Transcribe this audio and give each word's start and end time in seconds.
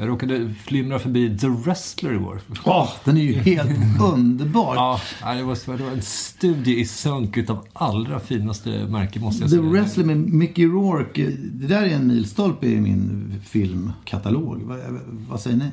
Jag 0.00 0.08
råkade 0.08 0.54
flimra 0.64 0.98
förbi 0.98 1.38
The 1.38 1.48
Wrestler 1.48 2.12
igår. 2.12 2.40
Åh, 2.64 2.88
den 3.04 3.16
är 3.16 3.22
ju 3.22 3.32
helt 3.32 3.70
underbar. 4.14 4.74
Ja, 4.74 5.00
det 5.34 5.42
var, 5.42 5.76
det 5.76 5.84
var 5.84 5.90
en 5.90 6.02
studie 6.02 6.80
i 6.80 6.84
sunk 6.84 7.36
utav 7.36 7.66
allra 7.72 8.20
finaste 8.20 8.70
märke 8.70 9.20
måste 9.20 9.42
jag 9.42 9.50
The 9.50 9.56
säga. 9.56 9.70
Wrestler 9.70 10.04
med 10.04 10.16
Mickey 10.16 10.66
Rourke, 10.66 11.30
det 11.52 11.66
där 11.66 11.82
är 11.82 11.88
en 11.90 12.06
milstolpe 12.06 12.66
i 12.66 12.80
min 12.80 13.34
filmkatalog. 13.44 14.62
Vad, 14.62 14.78
vad 15.28 15.40
säger 15.40 15.56
ni? 15.56 15.70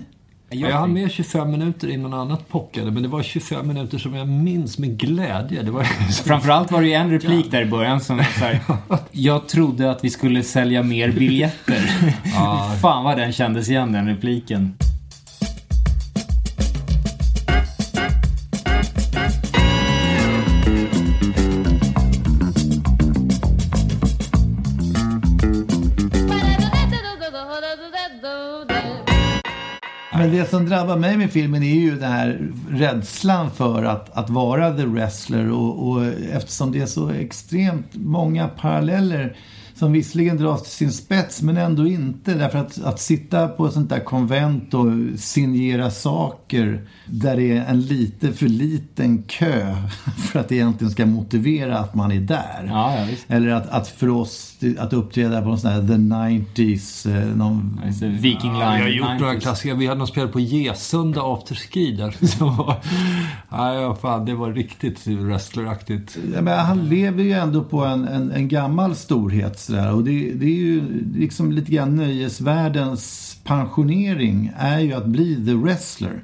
Jag 0.49 0.71
hann 0.71 0.93
med 0.93 1.11
25 1.11 1.51
minuter 1.51 1.87
innan 1.87 2.13
annat 2.13 2.49
pockade, 2.49 2.91
men 2.91 3.03
det 3.03 3.09
var 3.09 3.23
25 3.23 3.67
minuter 3.67 3.97
som 3.97 4.15
jag 4.15 4.27
minns 4.27 4.77
med 4.77 4.97
glädje. 4.97 5.63
Det 5.63 5.71
var 5.71 5.83
Framförallt 6.25 6.71
var 6.71 6.81
det 6.81 6.87
ju 6.87 6.93
en 6.93 7.11
replik 7.11 7.51
där 7.51 7.61
i 7.61 7.65
början 7.65 8.01
som 8.01 8.17
var 8.17 8.23
så 8.23 8.45
här, 8.45 8.59
Jag 9.11 9.47
trodde 9.47 9.91
att 9.91 10.03
vi 10.03 10.09
skulle 10.09 10.43
sälja 10.43 10.83
mer 10.83 11.11
biljetter. 11.11 11.81
Fan 12.81 13.03
vad 13.03 13.17
den 13.17 13.33
kändes 13.33 13.69
igen 13.69 13.91
den 13.91 14.07
repliken. 14.07 14.73
Som 30.49 30.65
drabbar 30.65 30.97
mig 30.97 31.17
med 31.17 31.31
filmen 31.31 31.63
är 31.63 31.75
ju 31.75 31.99
den 31.99 32.11
här 32.11 32.51
rädslan 32.69 33.51
för 33.51 33.83
att, 33.83 34.17
att 34.17 34.29
vara 34.29 34.77
the 34.77 34.85
wrestler 34.85 35.51
och, 35.51 35.87
och 35.87 36.05
eftersom 36.33 36.71
det 36.71 36.81
är 36.81 36.85
så 36.85 37.09
extremt 37.09 37.95
många 37.95 38.47
paralleller 38.47 39.35
som 39.77 39.91
visserligen 39.91 40.37
dras 40.37 40.63
till 40.63 40.71
sin 40.71 40.91
spets 40.91 41.41
men 41.41 41.57
ändå 41.57 41.87
inte. 41.87 42.33
Därför 42.33 42.59
att, 42.59 42.83
att 42.83 42.99
sitta 42.99 43.47
på 43.47 43.65
ett 43.67 43.73
sånt 43.73 43.89
där 43.89 43.99
konvent 43.99 44.73
och 44.73 44.85
signera 45.17 45.91
saker 45.91 46.87
där 47.05 47.35
det 47.35 47.57
är 47.57 47.65
en 47.65 47.81
lite 47.81 48.33
för 48.33 48.47
liten 48.47 49.23
kö 49.23 49.75
för 50.17 50.39
att 50.39 50.49
det 50.49 50.55
egentligen 50.55 50.91
ska 50.91 51.05
motivera 51.05 51.77
att 51.79 51.95
man 51.95 52.11
är 52.11 52.19
där. 52.19 52.65
Ja, 52.67 52.99
ja. 52.99 53.07
Eller 53.27 53.49
att, 53.49 53.69
att 53.69 53.87
för 53.87 54.09
oss 54.09 54.56
att 54.79 54.93
uppträda 54.93 55.41
på 55.41 55.47
någon 55.47 55.59
sån 55.59 55.71
här 55.71 55.81
the 55.87 55.93
90s, 55.93 57.05
eh, 57.09 57.35
någon 57.35 57.81
Alltså, 57.85 58.05
Viking 58.07 58.51
Ja, 58.55 58.69
Line. 58.71 58.77
vi 58.77 58.83
har 58.83 58.89
gjort 59.13 59.19
några 59.21 59.33
90s. 59.33 59.39
klassiker. 59.41 59.75
Vi 59.75 59.87
hade 59.87 59.97
någon 59.97 60.07
spel 60.07 60.27
på 60.27 60.39
Gesunda 60.39 61.21
afterski 61.23 61.91
där. 61.91 62.11
Som 62.27 62.57
var, 62.57 62.75
ja, 63.51 63.97
fan, 64.01 64.25
det 64.25 64.35
var 64.35 64.51
riktigt 64.53 65.07
wrestleraktigt. 65.07 66.17
Ja, 66.35 66.41
men 66.41 66.59
han 66.59 66.89
lever 66.89 67.23
ju 67.23 67.31
ändå 67.31 67.63
på 67.63 67.85
en, 67.85 68.07
en, 68.07 68.31
en 68.31 68.47
gammal 68.47 68.95
storhet 68.95 69.59
sådär. 69.59 69.93
Och 69.93 70.03
det, 70.03 70.31
det 70.33 70.45
är 70.45 70.55
ju 70.55 70.83
liksom 71.15 71.51
lite 71.51 71.71
grann 71.71 71.95
nöjesvärldens 71.95 73.37
pensionering 73.43 74.51
är 74.57 74.79
ju 74.79 74.93
att 74.93 75.05
bli 75.05 75.45
the 75.45 75.53
wrestler. 75.53 76.23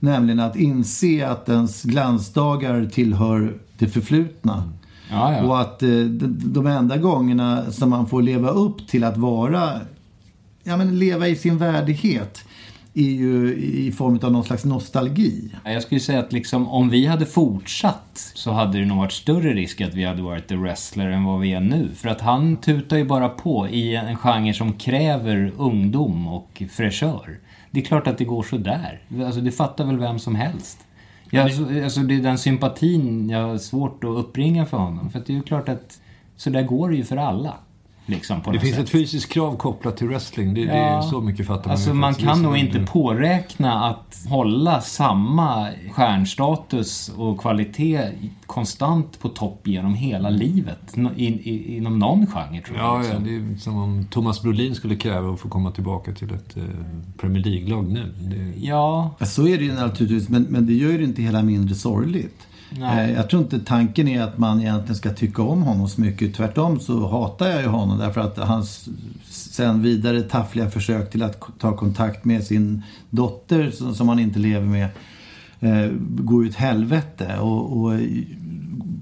Nämligen 0.00 0.40
att 0.40 0.56
inse 0.56 1.28
att 1.28 1.48
ens 1.48 1.82
glansdagar 1.82 2.86
tillhör 2.92 3.54
det 3.78 3.88
förflutna. 3.88 4.72
Ja, 5.10 5.32
ja. 5.32 5.44
Och 5.44 5.60
att 5.60 5.82
eh, 5.82 5.88
de, 5.88 6.66
enda 6.66 6.96
gångerna 6.96 7.70
som 7.72 7.90
man 7.90 8.06
får 8.06 8.22
leva 8.22 8.50
upp 8.50 8.88
till 8.88 9.04
att 9.04 9.16
vara, 9.16 9.80
ja 10.64 10.76
men 10.76 10.98
leva 10.98 11.28
i 11.28 11.36
sin 11.36 11.58
värdighet 11.58 12.44
är 12.94 13.10
ju 13.10 13.54
i 13.56 13.92
form 13.92 14.18
av 14.22 14.32
någon 14.32 14.44
slags 14.44 14.64
nostalgi. 14.64 15.50
Jag 15.64 15.82
skulle 15.82 16.00
säga 16.00 16.20
att 16.20 16.32
liksom, 16.32 16.68
om 16.68 16.90
vi 16.90 17.06
hade 17.06 17.26
fortsatt 17.26 18.32
så 18.34 18.50
hade 18.50 18.78
det 18.78 18.84
nog 18.84 18.98
varit 18.98 19.12
större 19.12 19.54
risk 19.54 19.80
att 19.80 19.94
vi 19.94 20.04
hade 20.04 20.22
varit 20.22 20.48
the 20.48 20.56
wrestler 20.56 21.10
än 21.10 21.24
vad 21.24 21.40
vi 21.40 21.52
är 21.52 21.60
nu. 21.60 21.88
För 21.94 22.08
att 22.08 22.20
han 22.20 22.56
tutar 22.56 22.96
ju 22.96 23.04
bara 23.04 23.28
på 23.28 23.68
i 23.68 23.96
en 23.96 24.16
genre 24.16 24.54
som 24.54 24.72
kräver 24.72 25.52
ungdom 25.56 26.28
och 26.28 26.62
fräschör. 26.70 27.38
Det 27.70 27.80
är 27.80 27.84
klart 27.84 28.06
att 28.06 28.18
det 28.18 28.24
går 28.24 28.42
så 28.42 28.56
där. 28.56 29.00
Alltså, 29.26 29.40
det 29.40 29.52
fattar 29.52 29.84
väl 29.84 29.98
vem 29.98 30.18
som 30.18 30.34
helst. 30.34 30.85
Jag, 31.30 31.44
alltså, 31.44 31.62
alltså, 31.84 32.00
det 32.00 32.14
är 32.14 32.22
den 32.22 32.38
sympatin 32.38 33.30
jag 33.30 33.46
har 33.46 33.58
svårt 33.58 34.04
att 34.04 34.10
uppringa 34.10 34.66
för 34.66 34.76
honom. 34.76 35.10
För 35.10 35.22
det 35.26 35.32
är 35.32 35.34
ju 35.34 35.42
klart 35.42 35.68
att 35.68 36.00
så 36.36 36.50
där 36.50 36.62
går 36.62 36.90
det 36.90 36.96
ju 36.96 37.04
för 37.04 37.16
alla. 37.16 37.54
Liksom, 38.08 38.40
på 38.40 38.52
Det 38.52 38.58
finns 38.60 38.74
sätt. 38.74 38.84
ett 38.84 38.90
fysiskt 38.90 39.32
krav 39.32 39.56
kopplat 39.56 39.96
till 39.96 40.06
wrestling. 40.08 40.54
Det, 40.54 40.64
det 40.64 40.72
är 40.72 41.00
så 41.00 41.20
mycket 41.20 41.46
fattar 41.46 41.64
man 41.64 41.70
Alltså 41.70 41.94
man 41.94 42.14
kan 42.14 42.36
Det 42.36 42.42
nog 42.42 42.56
inte 42.56 42.78
påräkna 42.80 43.84
att 43.84 44.18
hålla 44.28 44.80
samma 44.80 45.68
stjärnstatus 45.92 47.12
och 47.16 47.40
kvalitet 47.40 48.00
konstant 48.46 49.20
på 49.20 49.28
topp 49.28 49.60
genom 49.68 49.94
hela 49.94 50.30
livet. 50.30 50.92
No- 50.94 51.14
I, 51.16 51.24
i, 51.26 51.76
inom 51.76 51.98
någon 51.98 52.26
genre 52.26 52.60
tror 52.66 52.78
jag. 52.78 52.86
Ja, 52.86 52.94
ja, 52.94 53.00
liksom. 53.02 53.24
det 53.24 53.54
är 53.54 53.58
som 53.58 53.76
om 53.76 54.06
Thomas 54.10 54.42
Brolin 54.42 54.74
skulle 54.74 54.96
kräva 54.96 55.32
att 55.32 55.40
få 55.40 55.48
komma 55.48 55.70
tillbaka 55.70 56.12
till 56.12 56.34
ett 56.34 56.56
eh, 56.56 56.62
Premier 57.18 57.44
League-lag 57.44 57.88
nu. 57.92 58.14
Det, 58.20 58.66
ja. 58.66 59.14
Ja, 59.18 59.26
Så 59.26 59.48
är 59.48 59.58
det 59.58 59.64
ju 59.64 59.72
naturligtvis, 59.74 60.28
men, 60.28 60.42
men 60.42 60.66
det 60.66 60.72
gör 60.74 60.90
ju 60.90 60.98
det 60.98 61.04
inte 61.04 61.22
hela 61.22 61.42
mindre 61.42 61.74
sorgligt. 61.74 62.46
Nej. 62.78 63.10
Eh, 63.10 63.16
Jag 63.16 63.30
tror 63.30 63.42
inte 63.42 63.58
tanken 63.58 64.08
är 64.08 64.22
att 64.22 64.38
man 64.38 64.60
egentligen 64.60 64.96
ska 64.96 65.10
tycka 65.10 65.42
om 65.42 65.62
honom 65.62 65.88
så 65.88 66.00
mycket. 66.00 66.34
Tvärtom 66.34 66.80
så 66.80 67.08
hatar 67.08 67.48
jag 67.48 67.62
ju 67.62 67.68
honom 67.68 67.98
därför 67.98 68.20
att 68.20 68.38
hans 68.38 68.88
sen 69.24 69.82
vidare 69.82 70.22
taffliga 70.22 70.70
försök 70.70 71.10
till 71.10 71.22
att 71.22 71.40
ta 71.58 71.76
kontakt 71.76 72.24
med 72.24 72.44
sin 72.44 72.82
dotter 73.10 73.70
som, 73.70 73.94
som 73.94 74.08
han 74.08 74.18
inte 74.18 74.38
lever 74.38 74.66
med 74.66 74.88
eh, 75.60 75.90
går 76.00 76.44
ju 76.44 76.50
ett 76.50 76.56
helvete. 76.56 77.38
Och, 77.38 77.76
och 77.76 77.92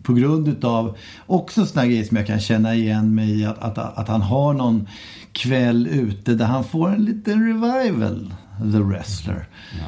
på 0.02 0.14
grund 0.14 0.48
utav 0.48 0.96
också 1.26 1.66
såna 1.66 1.86
grejer 1.86 2.04
som 2.04 2.16
jag 2.16 2.26
kan 2.26 2.40
känna 2.40 2.74
igen 2.74 3.14
mig 3.14 3.40
i 3.40 3.44
att, 3.44 3.58
att, 3.58 3.98
att 3.98 4.08
han 4.08 4.22
har 4.22 4.54
någon 4.54 4.88
kväll 5.32 5.86
ute 5.86 6.34
där 6.34 6.46
han 6.46 6.64
får 6.64 6.88
en 6.88 7.04
liten 7.04 7.46
revival, 7.46 8.34
the 8.58 8.78
wrestler. 8.78 9.46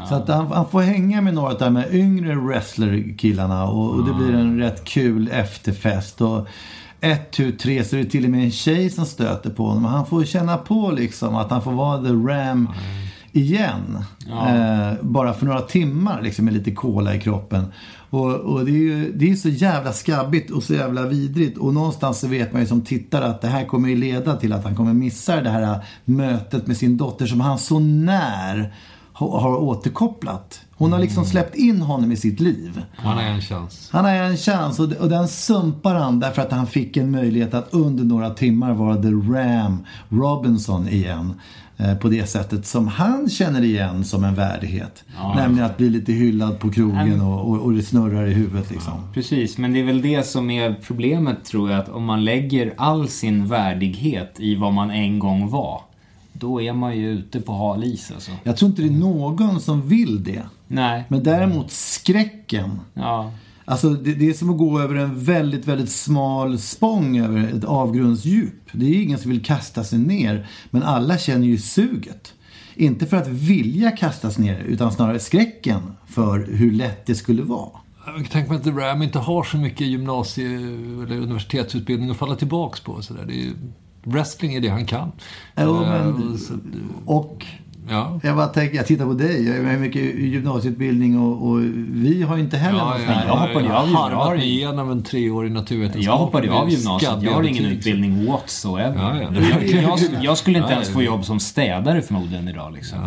Så 0.09 0.15
att 0.15 0.28
han, 0.28 0.47
han 0.47 0.69
får 0.69 0.81
hänga 0.81 1.21
med 1.21 1.34
några 1.34 1.53
av 1.53 1.59
de 1.59 1.77
här 1.77 1.94
yngre 1.94 2.34
wrestlerkillarna 2.34 3.65
och, 3.65 3.91
och 3.91 4.04
det 4.04 4.15
blir 4.15 4.34
en 4.34 4.59
rätt 4.59 4.84
kul 4.84 5.31
efterfest. 5.32 6.21
Och 6.21 6.49
ett, 7.00 7.31
tu, 7.31 7.53
tre 7.53 7.84
så 7.84 7.97
är 7.97 8.03
det 8.03 8.10
till 8.10 8.25
och 8.25 8.31
med 8.31 8.44
en 8.44 8.50
tjej 8.50 8.91
som 8.91 9.06
stöter 9.06 9.50
på 9.50 9.66
honom. 9.66 9.84
Han 9.84 10.06
får 10.06 10.25
känna 10.25 10.56
på 10.56 10.91
liksom 10.91 11.37
att 11.37 11.50
han 11.50 11.62
får 11.62 11.72
vara 11.72 12.03
the 12.03 12.13
ram 12.13 12.68
igen. 13.33 14.04
Eh, 14.28 14.92
bara 15.01 15.33
för 15.33 15.47
några 15.47 15.60
timmar 15.60 16.22
liksom 16.22 16.45
med 16.45 16.54
lite 16.54 16.71
cola 16.71 17.15
i 17.15 17.21
kroppen. 17.21 17.72
Och, 18.11 18.35
och 18.35 18.65
det 18.65 18.71
är 18.71 18.73
ju 18.73 19.13
det 19.13 19.31
är 19.31 19.35
så 19.35 19.49
jävla 19.49 19.93
skabbigt 19.93 20.51
och 20.51 20.63
så 20.63 20.75
jävla 20.75 21.07
vidrigt. 21.07 21.59
Och 21.59 21.75
någonstans 21.75 22.21
så 22.21 22.29
vet 22.29 22.53
man 22.53 22.63
ju 22.63 22.69
som 22.69 22.83
tittare 22.83 23.27
att 23.27 23.41
det 23.41 23.49
här 23.49 23.65
kommer 23.65 23.89
ju 23.89 23.97
leda 23.97 24.37
till 24.37 24.53
att 24.53 24.65
han 24.65 24.77
kommer 24.77 24.93
missa 24.93 25.41
det 25.41 25.51
här 25.51 25.63
äh, 25.63 25.79
mötet 26.05 26.67
med 26.67 26.77
sin 26.77 26.97
dotter 26.97 27.27
som 27.27 27.41
han 27.41 27.59
så 27.59 27.79
när 27.79 28.75
har 29.18 29.57
återkopplat. 29.57 30.60
Hon 30.78 30.92
har 30.92 30.98
liksom 30.98 31.24
släppt 31.24 31.54
in 31.54 31.80
honom 31.80 32.13
i 32.13 32.16
sitt 32.16 32.41
liv. 32.41 32.83
han 32.97 33.16
har 33.16 33.22
en 33.22 33.41
chans. 33.41 33.89
Han 33.92 34.04
har 34.04 34.13
en 34.13 34.36
chans 34.36 34.80
och, 34.80 34.92
och 34.92 35.09
den 35.09 35.28
sumpar 35.28 35.95
han 35.95 36.21
därför 36.21 36.42
att 36.42 36.53
han 36.53 36.66
fick 36.66 36.97
en 36.97 37.10
möjlighet 37.10 37.54
att 37.54 37.74
under 37.74 38.04
några 38.04 38.30
timmar 38.30 38.74
vara 38.74 39.03
The 39.03 39.09
Ram 39.09 39.86
Robinson 40.09 40.89
igen. 40.89 41.34
Eh, 41.78 41.95
på 41.95 42.09
det 42.09 42.27
sättet 42.27 42.66
som 42.66 42.89
han 42.89 43.28
känner 43.28 43.63
igen 43.63 44.04
som 44.04 44.24
en 44.24 44.34
värdighet. 44.34 45.04
Nämligen 45.36 45.66
att 45.66 45.77
bli 45.77 45.91
lite 45.91 46.12
hyllad 46.12 46.59
på 46.59 46.71
krogen 46.71 47.21
och, 47.21 47.51
och, 47.51 47.60
och 47.60 47.72
det 47.72 47.83
snurrar 47.83 48.27
i 48.27 48.33
huvudet 48.33 48.71
liksom. 48.71 48.92
Precis, 49.15 49.59
men 49.59 49.72
det 49.72 49.80
är 49.80 49.84
väl 49.84 50.03
det 50.03 50.27
som 50.27 50.51
är 50.51 50.74
problemet 50.86 51.45
tror 51.45 51.71
jag. 51.71 51.80
Att 51.80 51.89
om 51.89 52.04
man 52.04 52.24
lägger 52.24 52.74
all 52.77 53.09
sin 53.09 53.47
värdighet 53.47 54.34
i 54.39 54.54
vad 54.54 54.72
man 54.72 54.91
en 54.91 55.19
gång 55.19 55.51
var. 55.51 55.80
Då 56.38 56.62
är 56.62 56.72
man 56.72 56.97
ju 56.98 57.10
ute 57.10 57.41
på 57.41 57.53
hal 57.53 57.84
is 57.84 58.10
alltså. 58.15 58.30
Jag 58.44 58.56
tror 58.56 58.71
inte 58.71 58.83
det 58.83 58.88
är 58.88 58.92
någon 58.92 59.60
som 59.60 59.88
vill 59.88 60.24
det. 60.24 60.42
Nej. 60.68 61.04
Men 61.09 61.22
däremot 61.22 61.71
skräcken. 61.71 62.80
Ja. 62.94 63.33
Alltså 63.65 63.91
det, 63.91 64.15
det 64.15 64.28
är 64.28 64.33
som 64.33 64.50
att 64.50 64.59
gå 64.59 64.80
över 64.80 64.94
en 64.94 65.24
väldigt, 65.24 65.66
väldigt 65.66 65.91
smal 65.91 66.59
spång 66.59 67.18
över 67.18 67.53
ett 67.56 67.65
avgrundsdjup. 67.65 68.54
Det 68.72 68.86
är 68.86 69.03
ingen 69.03 69.18
som 69.18 69.30
vill 69.30 69.44
kasta 69.44 69.84
sig 69.84 69.98
ner. 69.98 70.47
Men 70.71 70.83
alla 70.83 71.18
känner 71.18 71.47
ju 71.47 71.59
suget. 71.59 72.33
Inte 72.74 73.06
för 73.06 73.16
att 73.16 73.28
vilja 73.28 73.91
kastas 73.91 74.38
ner, 74.38 74.59
utan 74.60 74.92
snarare 74.92 75.18
skräcken 75.18 75.80
för 76.06 76.47
hur 76.53 76.72
lätt 76.72 77.06
det 77.06 77.15
skulle 77.15 77.42
vara. 77.42 77.71
Tänka 78.30 78.53
mig 78.53 78.60
att 78.60 78.66
Ram 78.66 79.03
inte 79.03 79.18
har 79.18 79.42
så 79.44 79.56
mycket 79.56 79.86
gymnasie 79.86 80.47
eller 80.56 81.16
universitetsutbildning 81.16 82.10
att 82.10 82.16
falla 82.16 82.36
tillbaks 82.36 82.80
på. 82.80 83.03
Så 83.03 83.15
där. 83.15 83.24
Det 83.27 83.33
är, 83.33 83.44
ju- 83.44 83.56
wrestling 84.07 84.55
är 84.55 84.61
det 84.61 84.69
han 84.69 84.85
kan. 84.87 85.13
Jo, 85.61 85.83
Eh, 85.83 85.89
men- 85.89 86.33
och 86.33 86.39
så- 86.39 86.55
Och 87.07 87.47
ja. 87.91 88.21
jag 88.23 88.37
bara 88.37 88.47
tänker, 88.47 88.77
jag 88.77 88.87
tittar 88.87 89.05
på 89.07 89.13
dig. 89.13 89.47
Jag 89.49 89.65
har 89.73 89.79
mycket 89.79 90.03
gymnasieutbildning 90.15 91.19
och, 91.21 91.49
och 91.51 91.61
vi 91.91 92.23
har 92.23 92.37
ju 92.37 92.43
inte 92.43 92.57
heller 92.57 92.79
Ja, 92.79 92.85
någon 92.91 93.01
ja, 93.03 93.23
jag 93.27 93.37
hoppade 93.37 93.67
jag 93.67 94.13
av 94.21 94.37
ju- 94.37 94.43
igenom 94.45 94.91
en 94.91 95.03
treårig 95.03 95.53
naturvetenskap. 95.53 96.05
Jag 96.05 96.17
hoppade 96.17 96.53
av 96.53 96.71
gymnasiet. 96.71 97.23
Jag 97.23 97.33
har 97.33 97.43
ingen 97.43 97.65
utbildning 97.65 98.27
whatsoever. 98.27 98.97
Ja, 98.99 99.17
ja. 99.35 99.41
Jag, 99.51 99.83
jag, 99.83 99.99
jag 100.25 100.39
skulle 100.39 100.59
inte 100.59 100.73
ens 100.73 100.89
få 100.89 101.03
jobb 101.03 101.25
som 101.25 101.41
städare 101.41 102.03
förmodligen 102.03 102.49
idag 102.49 102.73
liksom. 102.75 102.99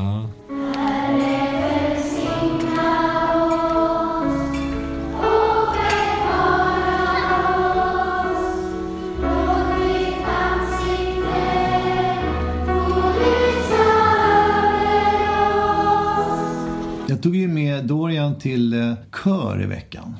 Jag 17.20 17.24
tog 17.24 17.36
ju 17.36 17.48
med 17.48 17.86
Dorian 17.86 18.36
till 18.36 18.74
eh, 18.74 18.94
kör 19.24 19.64
i 19.64 19.66
veckan. 19.66 20.16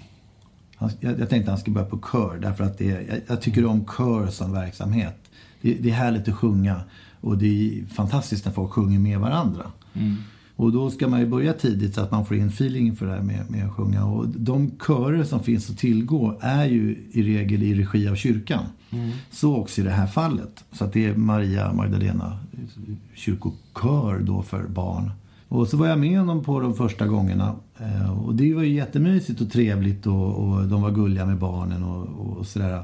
Jag, 0.80 1.20
jag 1.20 1.30
tänkte 1.30 1.52
han 1.52 1.60
skulle 1.60 1.74
börja 1.74 1.88
på 1.88 2.00
kör 2.12 2.40
därför 2.42 2.64
att 2.64 2.78
det, 2.78 2.86
jag, 2.86 3.22
jag 3.28 3.42
tycker 3.42 3.66
om 3.66 3.86
kör 3.98 4.28
som 4.28 4.52
verksamhet. 4.52 5.16
Det, 5.62 5.74
det 5.74 5.90
är 5.90 5.94
härligt 5.94 6.28
att 6.28 6.36
sjunga 6.36 6.82
och 7.22 7.38
det 7.38 7.46
är 7.46 7.86
fantastiskt 7.86 8.46
när 8.46 8.52
folk 8.52 8.72
sjunger 8.72 9.00
med 9.00 9.20
varandra. 9.20 9.72
Och 10.56 10.72
då 10.72 10.90
ska 10.90 11.08
man 11.08 11.20
ju 11.20 11.26
börja 11.26 11.54
tidigt 11.54 11.96
så 11.96 12.02
att 12.02 12.12
man 12.12 12.26
får 12.26 12.38
in 12.38 12.48
feeling 12.48 12.96
för 12.96 13.06
det 13.06 13.12
här 13.12 13.22
med, 13.22 13.52
med 13.52 13.66
att 13.66 13.74
sjunga. 13.74 14.06
Och 14.06 14.28
de 14.28 14.72
körer 14.88 15.24
som 15.24 15.44
finns 15.44 15.70
att 15.70 15.78
tillgå 15.78 16.38
är 16.42 16.66
ju 16.66 16.98
i 17.12 17.24
regel 17.24 17.64
i 17.64 17.74
regi 17.74 18.08
av 18.08 18.16
kyrkan. 18.16 18.64
Så 19.32 19.56
också 19.56 19.82
i 19.82 19.84
det 19.84 19.92
här 19.92 20.08
fallet. 20.08 20.64
Så 20.72 20.86
att 20.86 20.94
det 20.94 21.06
är 21.06 21.16
Maria 21.16 21.74
Magdalena 21.74 22.40
kyrkokör 23.14 24.20
då 24.20 24.42
för 24.42 24.64
barn. 24.68 25.12
Och 25.50 25.68
så 25.68 25.78
var 25.78 25.88
jag 25.88 26.00
med 26.00 26.20
honom 26.20 26.44
på 26.44 26.60
de 26.60 26.76
första 26.76 27.08
gångerna. 27.08 27.56
Eh, 27.80 28.20
Och 28.26 28.36
det 28.36 28.54
var 28.54 28.64
ju 28.64 28.74
jättemysigt 28.74 29.42
och 29.42 29.52
trevligt 29.52 30.08
och, 30.08 30.36
och 30.36 30.68
de 30.68 30.82
var 30.82 30.92
gulliga 30.92 31.26
med 31.26 31.38
barnen 31.38 31.84
och, 31.84 32.38
och 32.38 32.48
sådär. 32.48 32.84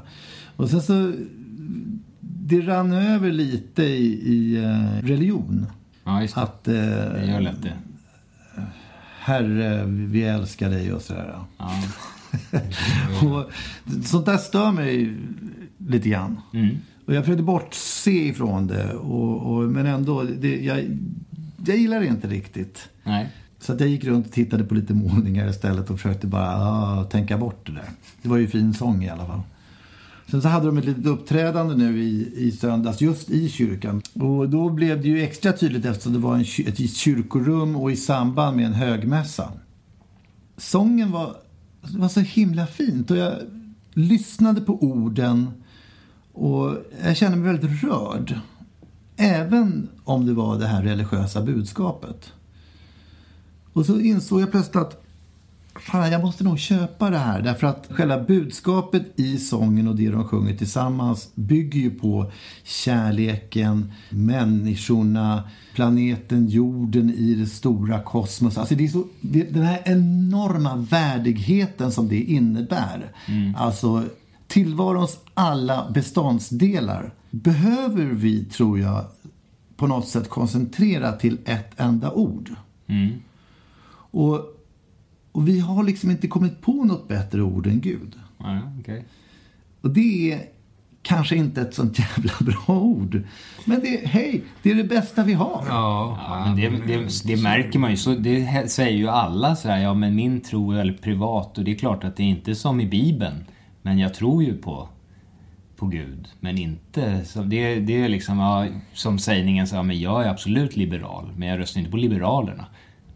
Och 0.56 0.70
sen 0.70 0.82
så, 0.82 1.12
det 2.20 2.60
rann 2.60 2.92
över 2.92 3.32
lite 3.32 3.82
i, 3.82 4.06
i 4.32 4.64
eh, 4.64 5.06
religion. 5.06 5.66
Ja, 6.04 6.22
just 6.22 6.34
det. 6.34 6.40
Att 6.42 6.68
eh, 6.68 6.74
Det 6.74 7.26
gör 7.26 7.40
lätt 7.40 7.62
det. 7.62 7.72
Herre, 9.20 9.84
vi 9.86 10.22
älskar 10.22 10.70
dig 10.70 10.92
och 10.92 11.02
sådär. 11.02 11.34
Ja. 11.58 11.70
och 13.28 13.50
sånt 14.04 14.26
där 14.26 14.36
stör 14.36 14.72
mig 14.72 15.16
lite 15.78 16.08
grann. 16.08 16.40
Mm. 16.54 16.76
Och 17.06 17.14
jag 17.14 17.24
försökte 17.24 17.42
bortse 17.42 18.10
ifrån 18.10 18.66
det. 18.66 18.94
Och, 18.94 19.54
och, 19.56 19.62
men 19.62 19.86
ändå, 19.86 20.22
det, 20.22 20.64
jag, 20.64 20.84
jag 21.68 21.76
gillar 21.76 22.00
det 22.00 22.06
inte 22.06 22.28
riktigt. 22.28 22.88
Nej. 23.04 23.28
Så 23.58 23.72
att 23.72 23.80
jag 23.80 23.88
gick 23.88 24.04
runt 24.04 24.26
och 24.26 24.32
tittade 24.32 24.64
på 24.64 24.74
lite 24.74 24.94
målningar 24.94 25.48
istället 25.48 25.90
och 25.90 26.00
försökte 26.00 26.26
bara 26.26 26.56
ah, 26.56 27.04
tänka 27.04 27.38
bort 27.38 27.66
det 27.66 27.72
där. 27.72 27.90
Det 28.22 28.28
var 28.28 28.36
ju 28.36 28.48
fin 28.48 28.74
sång 28.74 29.04
i 29.04 29.08
alla 29.08 29.26
fall. 29.26 29.40
Sen 30.30 30.42
så 30.42 30.48
hade 30.48 30.66
de 30.66 30.78
ett 30.78 30.84
litet 30.84 31.06
uppträdande 31.06 31.74
nu 31.74 32.02
i, 32.02 32.32
i 32.36 32.52
söndags 32.52 33.00
just 33.00 33.30
i 33.30 33.48
kyrkan. 33.48 34.02
Och 34.14 34.48
då 34.48 34.70
blev 34.70 35.02
det 35.02 35.08
ju 35.08 35.22
extra 35.22 35.52
tydligt 35.52 35.84
eftersom 35.84 36.12
det 36.12 36.18
var 36.18 36.34
en, 36.34 36.40
ett 36.40 36.96
kyrkorum 36.96 37.76
och 37.76 37.92
i 37.92 37.96
samband 37.96 38.56
med 38.56 38.66
en 38.66 38.74
högmässa. 38.74 39.52
Sången 40.56 41.10
var, 41.10 41.36
det 41.82 41.98
var 41.98 42.08
så 42.08 42.20
himla 42.20 42.66
fint 42.66 43.10
och 43.10 43.16
jag 43.16 43.32
lyssnade 43.94 44.60
på 44.60 44.82
orden 44.82 45.50
och 46.32 46.76
jag 47.04 47.16
kände 47.16 47.36
mig 47.36 47.52
väldigt 47.52 47.82
rörd. 47.82 48.40
Även 49.16 49.88
om 50.04 50.26
det 50.26 50.32
var 50.32 50.58
det 50.58 50.66
här 50.66 50.82
religiösa 50.82 51.42
budskapet. 51.42 52.32
Och 53.72 53.86
så 53.86 54.00
insåg 54.00 54.40
jag 54.40 54.50
plötsligt 54.50 54.76
att 54.76 55.02
fan, 55.80 56.12
jag 56.12 56.20
måste 56.20 56.44
nog 56.44 56.58
köpa 56.58 57.10
det 57.10 57.18
här. 57.18 57.42
Därför 57.42 57.66
att 57.66 57.86
själva 57.90 58.18
budskapet 58.24 59.20
i 59.20 59.38
sången 59.38 59.88
och 59.88 59.96
det 59.96 60.10
de 60.10 60.28
sjunger 60.28 60.56
tillsammans 60.56 61.30
bygger 61.34 61.80
ju 61.80 61.90
på 61.90 62.32
kärleken, 62.64 63.92
människorna, 64.10 65.42
planeten 65.74 66.48
jorden 66.48 67.10
i 67.10 67.34
det 67.34 67.46
stora 67.46 68.00
kosmos. 68.00 68.58
Alltså 68.58 68.74
det 68.74 68.84
är 68.84 68.88
så, 68.88 69.04
det, 69.20 69.42
den 69.42 69.62
här 69.62 69.82
enorma 69.84 70.76
värdigheten 70.76 71.92
som 71.92 72.08
det 72.08 72.22
innebär. 72.22 73.12
Alltså 73.56 74.04
tillvarons 74.46 75.18
alla 75.34 75.90
beståndsdelar 75.90 77.14
behöver 77.30 78.04
vi, 78.04 78.44
tror 78.44 78.78
jag, 78.78 79.04
på 79.76 79.86
något 79.86 80.08
sätt 80.08 80.28
koncentrera 80.28 81.12
till 81.12 81.38
ett 81.44 81.80
enda 81.80 82.12
ord. 82.12 82.50
Och, 84.10 84.40
och 85.32 85.48
vi 85.48 85.60
har 85.60 85.82
liksom 85.82 86.10
inte 86.10 86.28
kommit 86.28 86.60
på 86.60 86.84
något 86.84 87.08
bättre 87.08 87.42
ord 87.42 87.66
än 87.66 87.80
Gud. 87.80 88.14
Ja, 88.38 88.60
okej. 88.80 89.04
Och 89.80 89.90
det 89.90 90.32
är 90.32 90.40
kanske 91.02 91.36
inte 91.36 91.60
ett 91.60 91.74
sånt 91.74 91.98
jävla 92.16 92.32
bra 92.40 92.78
ord. 92.80 93.22
Men 93.64 93.80
det, 93.80 94.06
hej, 94.06 94.42
det 94.62 94.70
är 94.70 94.74
det 94.74 94.84
bästa 94.84 95.24
vi 95.24 95.32
har. 95.32 95.64
Ja, 95.68 96.18
Ja, 96.28 96.44
men 96.44 96.56
det, 96.56 96.94
det, 96.94 97.08
det 97.24 97.42
märker 97.42 97.78
man 97.78 97.90
ju. 97.90 97.96
Så 97.96 98.14
det 98.14 98.70
säger 98.70 98.98
ju 98.98 99.08
alla 99.08 99.56
så 99.56 99.68
här, 99.68 99.78
ja 99.78 99.94
men 99.94 100.14
min 100.14 100.40
tro 100.40 100.72
är 100.72 100.76
väldigt 100.76 101.02
privat 101.02 101.58
och 101.58 101.64
det 101.64 101.70
är 101.70 101.78
klart 101.78 102.04
att 102.04 102.16
det 102.16 102.22
är 102.22 102.26
inte 102.26 102.54
som 102.54 102.80
i 102.80 102.86
Bibeln. 102.86 103.44
Men 103.86 103.98
jag 103.98 104.14
tror 104.14 104.42
ju 104.42 104.56
på, 104.56 104.88
på 105.76 105.86
Gud. 105.86 106.28
Men 106.40 106.58
inte, 106.58 107.24
så 107.24 107.42
det, 107.42 107.80
det 107.80 108.02
är 108.02 108.08
liksom, 108.08 108.38
ja, 108.38 108.66
som 108.92 109.18
sägningen 109.18 109.66
sa, 109.66 109.82
men 109.82 110.00
jag 110.00 110.24
är 110.24 110.28
absolut 110.28 110.76
liberal. 110.76 111.32
Men 111.36 111.48
jag 111.48 111.58
röstar 111.58 111.80
inte 111.80 111.90
på 111.90 111.96
Liberalerna. 111.96 112.66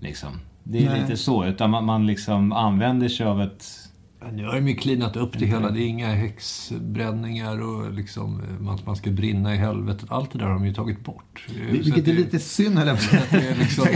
Liksom. 0.00 0.41
Det 0.62 0.87
är 0.87 0.91
Nej. 0.91 1.00
lite 1.00 1.17
så, 1.17 1.45
utan 1.45 1.71
man, 1.71 1.85
man 1.85 2.07
liksom 2.07 2.53
använder 2.53 3.09
sig 3.09 3.27
av 3.27 3.43
ett... 3.43 3.65
Nu 4.33 4.45
har 4.45 4.55
de 4.55 4.69
ju 4.69 4.75
cleanat 4.75 5.17
upp 5.17 5.39
det 5.39 5.47
hela. 5.47 5.71
Det 5.71 5.83
är 5.83 5.87
inga 5.87 6.15
häxbränningar 6.15 7.61
och 7.61 7.93
liksom, 7.93 8.43
man, 8.87 8.97
ska 8.97 9.11
brinna 9.11 9.55
i 9.55 9.57
helvetet. 9.57 10.12
Allt 10.12 10.33
det 10.33 10.39
där 10.39 10.47
har 10.47 10.55
de 10.55 10.67
ju 10.67 10.75
tagit 10.75 11.05
bort. 11.05 11.47
Vilket 11.71 12.09
är 12.09 12.12
lite 12.12 12.39
synd, 12.39 12.79
höll 12.79 12.89
jag 12.89 13.11
på 13.11 13.37
liksom, 13.59 13.87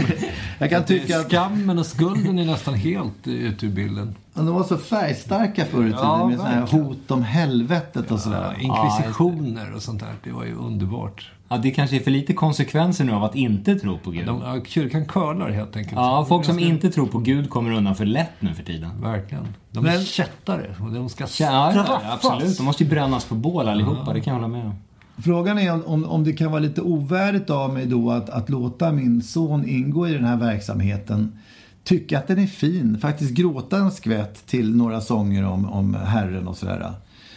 Jag 0.59 0.69
kan 0.69 0.85
tycka 0.85 1.19
att 1.19 1.29
Skammen 1.29 1.79
och 1.79 1.85
skulden 1.85 2.39
är 2.39 2.45
nästan 2.45 2.73
helt 2.73 3.27
ute 3.27 3.65
ur 3.65 3.71
bilden. 3.71 4.15
De 4.35 4.53
var 4.55 4.63
så 4.63 4.77
färgstarka 4.77 5.65
förr 5.65 5.81
i 5.81 5.83
tiden 5.83 5.99
Ja, 6.01 6.27
med 6.27 6.37
verkligen. 6.37 6.85
hot 6.85 7.11
om 7.11 7.23
helvetet 7.23 8.05
och 8.11 8.17
Ja, 8.17 8.17
sådär. 8.17 8.55
inkvisitioner 8.59 9.73
och 9.75 9.81
sånt 9.81 9.99
där. 9.99 10.13
Det 10.23 10.31
var 10.31 10.45
ju 10.45 10.55
underbart. 10.55 11.31
Ja, 11.49 11.57
det 11.57 11.71
kanske 11.71 11.95
är 11.95 11.99
för 11.99 12.11
lite 12.11 12.33
konsekvenser 12.33 13.05
nu 13.05 13.11
av 13.11 13.23
att 13.23 13.35
inte 13.35 13.75
tro 13.75 13.97
på 13.97 14.11
Gud. 14.11 14.25
De, 14.25 14.41
ja, 14.41 14.59
kyrkan 14.67 15.05
curlar 15.05 15.49
helt 15.49 15.75
enkelt. 15.75 15.95
Ja, 15.95 16.25
folk 16.29 16.45
som 16.45 16.59
inte 16.59 16.89
tror 16.91 17.07
på 17.07 17.17
Gud 17.19 17.49
kommer 17.49 17.71
undan 17.71 17.95
för 17.95 18.05
lätt 18.05 18.31
nu 18.39 18.53
för 18.53 18.63
tiden. 18.63 18.89
Verkligen. 19.01 19.47
De 19.71 19.85
är 19.85 19.89
Men- 19.91 20.03
kättare 20.03 20.75
och 20.85 20.91
de 20.91 21.09
ska 21.09 21.23
Ja, 21.23 21.27
straffas. 21.27 22.01
ja, 22.03 22.13
absolut. 22.13 22.57
De 22.57 22.63
måste 22.63 22.83
ju 22.83 22.89
brännas 22.89 23.25
på 23.25 23.35
bål 23.35 23.67
allihopa, 23.69 24.13
det 24.13 24.21
kan 24.21 24.33
jag 24.33 24.41
hålla 24.41 24.53
med 24.57 24.65
om. 24.65 24.75
Frågan 25.23 25.59
är 25.59 25.73
om- 25.73 25.83
om, 25.85 26.05
om 26.05 26.23
det 26.23 26.33
kan 26.33 26.51
vara 26.51 26.59
lite 26.61 26.81
ovärdigt 26.81 27.49
av 27.49 27.73
mig 27.73 27.85
då 27.85 28.11
att, 28.11 28.29
att 28.29 28.49
låta 28.49 28.91
min 28.91 29.21
son 29.23 29.69
ingå 29.69 30.07
i 30.07 30.13
den 30.13 30.25
här 30.25 30.37
verksamheten. 30.37 31.39
Tycka 31.85 32.17
att 32.17 32.27
den 32.27 32.39
är 32.39 32.47
fin, 32.47 32.97
faktiskt 32.97 33.31
gråta 33.31 33.77
en 33.77 33.91
skvätt 33.91 34.45
till 34.45 34.75
några 34.75 35.01
sånger 35.01 35.45
om, 35.45 35.65
om 35.65 35.93
Herren 35.93 36.47
och 36.47 36.57
sådär. 36.57 36.93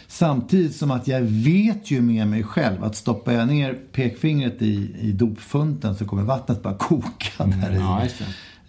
Samtidigt 0.07 0.75
som 0.75 0.91
att 0.91 1.07
jag 1.07 1.21
vet 1.21 1.91
ju 1.91 2.01
med 2.01 2.27
mig 2.27 2.43
själv 2.43 2.83
att 2.83 2.95
stoppar 2.95 3.31
jag 3.31 3.47
ner 3.47 3.73
pekfingret 3.91 4.61
i, 4.61 4.95
i 4.99 5.11
dopfunten 5.11 5.95
så 5.95 6.05
kommer 6.05 6.23
vattnet 6.23 6.63
bara 6.63 6.73
koka 6.73 7.45
där 7.45 7.71
i. 7.71 7.77
Ja. 7.77 8.07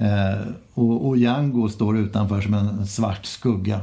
Eh, 0.07 0.41
och, 0.75 1.09
och 1.09 1.17
Django 1.17 1.69
står 1.69 1.99
utanför 1.99 2.41
som 2.41 2.55
en 2.55 2.87
svart 2.87 3.27
skugga. 3.27 3.81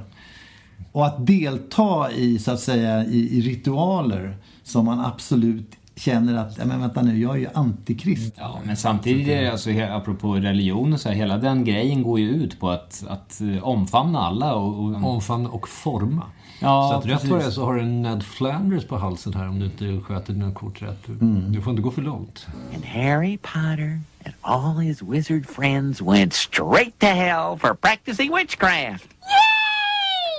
Och 0.91 1.05
att 1.05 1.27
delta 1.27 2.11
i, 2.11 2.39
så 2.39 2.51
att 2.51 2.59
säga, 2.59 3.05
i, 3.05 3.37
i 3.37 3.41
ritualer 3.41 4.37
som 4.63 4.85
man 4.85 4.99
absolut 4.99 5.76
känner 5.97 6.35
att, 6.37 6.57
ja, 6.57 6.65
men 6.65 6.81
vänta 6.81 7.01
nu, 7.01 7.19
jag 7.21 7.35
är 7.35 7.39
ju 7.39 7.47
antikrist. 7.53 8.33
Ja, 8.37 8.59
men 8.65 8.77
samtidigt, 8.77 9.27
är 9.27 9.41
det, 9.41 9.51
alltså, 9.51 9.69
apropå 9.89 10.33
religion 10.35 10.93
och 10.93 10.99
så 10.99 11.09
här, 11.09 11.15
hela 11.15 11.37
den 11.37 11.63
grejen 11.65 12.03
går 12.03 12.19
ju 12.19 12.29
ut 12.29 12.59
på 12.59 12.69
att, 12.69 13.03
att 13.09 13.41
eh, 13.41 13.63
omfamna 13.63 14.19
alla 14.19 14.55
och... 14.55 14.79
och 14.85 15.03
Omfamna 15.13 15.49
och 15.49 15.69
forma. 15.69 16.23
Ja, 16.61 16.89
så 16.91 16.97
att 16.99 17.05
rätt 17.05 17.25
vad 17.25 17.39
det 17.39 17.45
är 17.45 17.49
så 17.51 17.65
har 17.65 17.75
du 17.75 17.81
en 17.81 18.01
Ned 18.01 18.23
Flanders 18.23 18.85
på 18.87 18.97
halsen 18.97 19.33
här 19.33 19.47
om 19.47 19.59
du 19.59 19.65
inte 19.65 20.01
sköter 20.07 20.33
dina 20.33 20.51
kort 20.51 20.81
rätt. 20.81 21.03
Du, 21.05 21.13
Mm. 21.13 21.51
du 21.51 21.61
får 21.61 21.71
inte 21.71 21.81
gå 21.81 21.91
för 21.91 22.01
långt. 22.01 22.47
And 22.75 22.85
Harry 22.85 23.37
Potter 23.37 23.99
and 24.25 24.33
all 24.41 24.77
his 24.77 25.01
wizard 25.01 25.45
friends 25.49 26.01
went 26.01 26.33
straight 26.33 26.99
to 26.99 27.05
hell 27.05 27.57
for 27.59 27.73
practicing 27.73 28.35
witchcraft. 28.35 29.07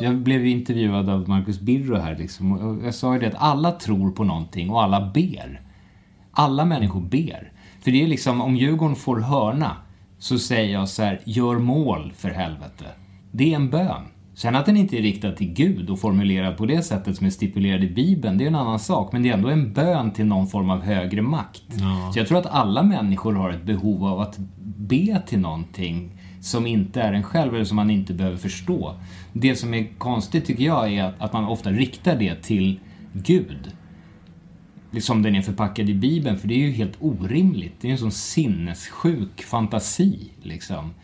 Jag 0.00 0.16
blev 0.16 0.46
ju 0.46 0.50
intervjuad 0.50 1.08
av 1.08 1.28
Marcus 1.28 1.60
Birro 1.60 1.96
här 1.96 2.16
liksom. 2.16 2.52
Och 2.52 2.86
jag 2.86 2.94
sa 2.94 3.14
ju 3.14 3.20
det 3.20 3.26
att 3.26 3.34
alla 3.36 3.72
tror 3.72 4.10
på 4.10 4.24
någonting 4.24 4.70
och 4.70 4.82
alla 4.82 5.10
ber. 5.14 5.60
Alla 6.30 6.64
människor 6.64 7.00
ber. 7.00 7.52
För 7.80 7.90
det 7.90 8.04
är 8.04 8.08
liksom, 8.08 8.40
om 8.40 8.56
Djurgården 8.56 8.96
får 8.96 9.20
hörna 9.20 9.76
så 10.18 10.38
säger 10.38 10.72
jag 10.72 10.88
så 10.88 11.02
här, 11.02 11.20
gör 11.24 11.58
mål 11.58 12.12
för 12.16 12.30
helvete. 12.30 12.84
Det 13.32 13.52
är 13.52 13.56
en 13.56 13.70
bön. 13.70 14.02
Sen 14.34 14.56
att 14.56 14.66
den 14.66 14.76
inte 14.76 14.98
är 14.98 15.02
riktad 15.02 15.32
till 15.32 15.52
Gud 15.52 15.90
och 15.90 16.00
formulerad 16.00 16.56
på 16.56 16.66
det 16.66 16.82
sättet 16.82 17.16
som 17.16 17.26
är 17.26 17.30
stipulerad 17.30 17.84
i 17.84 17.90
Bibeln, 17.90 18.38
det 18.38 18.44
är 18.44 18.48
en 18.48 18.54
annan 18.54 18.78
sak. 18.78 19.12
Men 19.12 19.22
det 19.22 19.28
är 19.28 19.34
ändå 19.34 19.48
en 19.48 19.72
bön 19.72 20.10
till 20.10 20.26
någon 20.26 20.46
form 20.46 20.70
av 20.70 20.82
högre 20.82 21.22
makt. 21.22 21.62
Så 22.12 22.18
jag 22.18 22.28
tror 22.28 22.38
att 22.38 22.46
alla 22.46 22.82
människor 22.82 23.34
har 23.34 23.50
ett 23.50 23.64
behov 23.64 24.04
av 24.04 24.20
att 24.20 24.38
be 24.76 25.22
till 25.26 25.38
någonting 25.38 26.17
som 26.48 26.66
inte 26.66 27.02
är 27.02 27.12
en 27.12 27.22
själv 27.22 27.54
eller 27.54 27.64
som 27.64 27.76
man 27.76 27.90
inte 27.90 28.14
behöver 28.14 28.36
förstå. 28.36 28.94
Det 29.32 29.56
som 29.56 29.74
är 29.74 29.88
konstigt 29.98 30.44
tycker 30.44 30.64
jag 30.64 30.92
är 30.92 31.04
att, 31.04 31.14
att 31.18 31.32
man 31.32 31.44
ofta 31.44 31.70
riktar 31.70 32.16
det 32.16 32.42
till 32.42 32.80
Gud. 33.12 33.72
Liksom 34.90 35.22
den 35.22 35.34
är 35.34 35.42
förpackad 35.42 35.88
i 35.88 35.94
Bibeln, 35.94 36.38
för 36.38 36.48
det 36.48 36.54
är 36.54 36.58
ju 36.58 36.70
helt 36.70 36.96
orimligt. 37.00 37.74
Det 37.80 37.88
är 37.88 37.92
en 37.92 37.98
sån 37.98 38.12
sinnessjuk 38.12 39.42
fantasi, 39.42 40.30
liksom. 40.42 40.94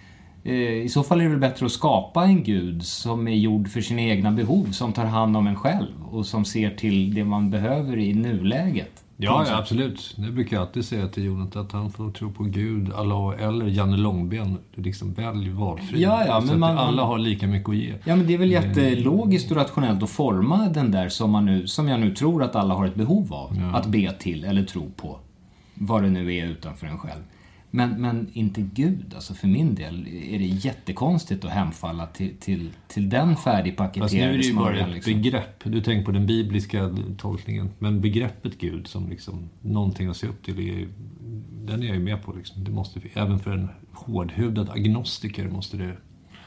Eh, 0.44 0.54
I 0.54 0.88
så 0.88 1.02
fall 1.02 1.20
är 1.20 1.24
det 1.24 1.30
väl 1.30 1.38
bättre 1.38 1.66
att 1.66 1.72
skapa 1.72 2.24
en 2.24 2.44
gud 2.44 2.84
som 2.84 3.28
är 3.28 3.34
gjord 3.34 3.68
för 3.68 3.80
sina 3.80 4.00
egna 4.00 4.32
behov, 4.32 4.70
som 4.70 4.92
tar 4.92 5.04
hand 5.04 5.36
om 5.36 5.46
en 5.46 5.56
själv 5.56 6.04
och 6.10 6.26
som 6.26 6.44
ser 6.44 6.70
till 6.70 7.14
det 7.14 7.24
man 7.24 7.50
behöver 7.50 7.98
i 7.98 8.14
nuläget. 8.14 9.03
Ja, 9.16 9.44
ja, 9.48 9.56
absolut. 9.58 10.14
Det 10.16 10.30
brukar 10.32 10.56
jag 10.56 10.66
alltid 10.66 10.84
säga 10.84 11.08
till 11.08 11.24
Jonathan 11.24 11.66
att 11.66 11.72
han 11.72 11.90
får 11.92 12.10
tro 12.10 12.32
på 12.32 12.42
Gud, 12.44 12.92
Allah 12.92 13.34
eller 13.42 13.66
Janne 13.66 13.96
Långben. 13.96 14.58
Liksom 14.74 15.12
välj 15.12 15.48
valfri. 15.50 16.02
Ja, 16.02 16.24
ja, 16.26 16.40
men 16.46 16.60
man- 16.60 16.78
alla 16.78 17.02
har 17.02 17.18
lika 17.18 17.46
mycket 17.46 17.68
att 17.68 17.76
ge. 17.76 17.94
Ja, 18.04 18.16
men 18.16 18.26
det 18.26 18.34
är 18.34 18.38
väl 18.38 18.50
jättelogiskt 18.50 19.50
och 19.50 19.56
rationellt 19.56 20.02
att 20.02 20.10
forma 20.10 20.68
den 20.68 20.90
där 20.90 21.08
som, 21.08 21.30
man 21.30 21.44
nu, 21.46 21.66
som 21.66 21.88
jag 21.88 22.00
nu 22.00 22.14
tror 22.14 22.42
att 22.42 22.56
alla 22.56 22.74
har 22.74 22.86
ett 22.86 22.94
behov 22.94 23.32
av. 23.34 23.72
Att 23.74 23.86
be 23.86 24.12
till 24.12 24.44
eller 24.44 24.64
tro 24.64 24.90
på. 24.96 25.18
Vad 25.74 26.02
det 26.02 26.10
nu 26.10 26.34
är 26.34 26.46
utanför 26.46 26.86
en 26.86 26.98
själv. 26.98 27.22
Men, 27.74 28.00
men 28.00 28.28
inte 28.32 28.60
Gud, 28.60 29.14
alltså 29.14 29.34
för 29.34 29.48
min 29.48 29.74
del 29.74 30.06
är 30.08 30.38
det 30.38 30.44
jättekonstigt 30.44 31.44
att 31.44 31.50
hemfalla 31.50 32.06
till, 32.06 32.36
till, 32.40 32.70
till 32.88 33.08
den 33.08 33.36
Fast 33.36 33.46
nu 33.46 33.52
är 33.52 33.56
färdigpaketerade 33.56 34.36
det 34.36 34.42
ju 34.42 34.54
bara 34.54 34.64
smörjan. 34.64 34.88
ett 34.88 34.94
Liksom. 34.94 35.12
begrepp. 35.12 35.64
Du 35.64 35.80
tänker 35.80 36.04
på 36.04 36.12
den 36.12 36.26
bibliska 36.26 36.96
tolkningen. 37.18 37.70
Men 37.78 38.00
begreppet 38.00 38.58
Gud 38.58 38.86
som 38.86 39.08
liksom 39.08 39.48
någonting 39.60 40.08
att 40.08 40.16
se 40.16 40.26
upp 40.26 40.44
till, 40.44 40.58
är, 40.58 40.88
den 41.66 41.82
är 41.82 41.86
jag 41.86 41.96
ju 41.96 42.02
med 42.02 42.22
på. 42.22 42.32
Liksom. 42.32 42.64
Det 42.64 42.70
måste, 42.70 43.00
även 43.14 43.38
för 43.38 43.50
en 43.50 43.68
hårdhudad 43.92 44.70
agnostiker 44.70 45.48
måste 45.48 45.76
det... 45.76 45.96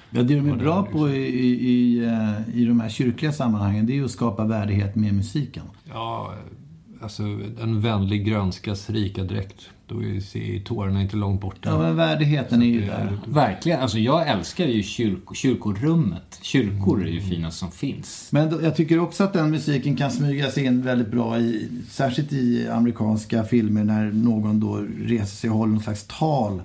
Ja, 0.10 0.24
det 0.24 0.36
de 0.36 0.50
är 0.50 0.56
bra 0.56 0.84
på 0.84 1.10
i, 1.10 1.28
i, 1.28 1.70
i, 1.70 2.06
eh, 2.06 2.60
i 2.60 2.66
de 2.66 2.80
här 2.80 2.90
kyrkliga 2.90 3.32
sammanhangen, 3.32 3.86
det 3.86 3.98
är 3.98 4.04
att 4.04 4.12
skapa 4.12 4.46
värdighet 4.46 4.96
med 4.96 5.14
musiken. 5.14 5.64
Ja, 5.90 6.34
alltså 7.02 7.24
en 7.62 7.82
vänlig 7.82 8.26
grönskas 8.26 8.90
rika 8.90 9.24
dräkt. 9.24 9.70
Då 9.88 10.04
är, 10.04 10.64
tårarna 10.64 11.02
inte 11.02 11.16
långt 11.16 11.42
borta. 11.42 11.70
Ja, 11.70 11.78
men 11.80 11.96
värdigheten 11.96 12.62
är 12.62 12.66
ju 12.66 12.84
är- 12.84 12.88
där. 12.88 13.20
Verkligen. 13.26 13.80
Alltså 13.80 14.00
jag 14.00 14.28
älskar 14.28 14.66
ju 14.66 14.84
kyrk, 14.84 15.36
kyrkorummet. 15.36 16.40
Kyrkor 16.42 17.04
är 17.06 17.10
ju 17.12 17.22
finast 17.22 17.58
som 17.58 17.72
finns. 17.72 18.28
Men 18.32 18.50
då, 18.50 18.64
jag 18.64 18.76
tycker 18.76 19.00
också 19.00 19.24
att 19.24 19.34
den 19.34 19.52
musiken 19.52 19.96
kan 19.96 20.12
smyga 20.12 20.52
sig 20.52 20.66
in 20.66 20.82
väldigt 20.82 21.12
bra 21.12 21.40
i, 21.40 21.70
särskilt 21.90 22.34
i 22.34 22.68
amerikanska 22.68 23.44
filmer 23.44 23.84
när 23.84 24.12
någon 24.12 24.60
då 24.60 24.86
reser 25.00 25.26
sig 25.36 25.50
och 25.50 25.58
håller 25.58 25.74
någon 25.74 25.84
slags 25.84 26.06
tal 26.08 26.62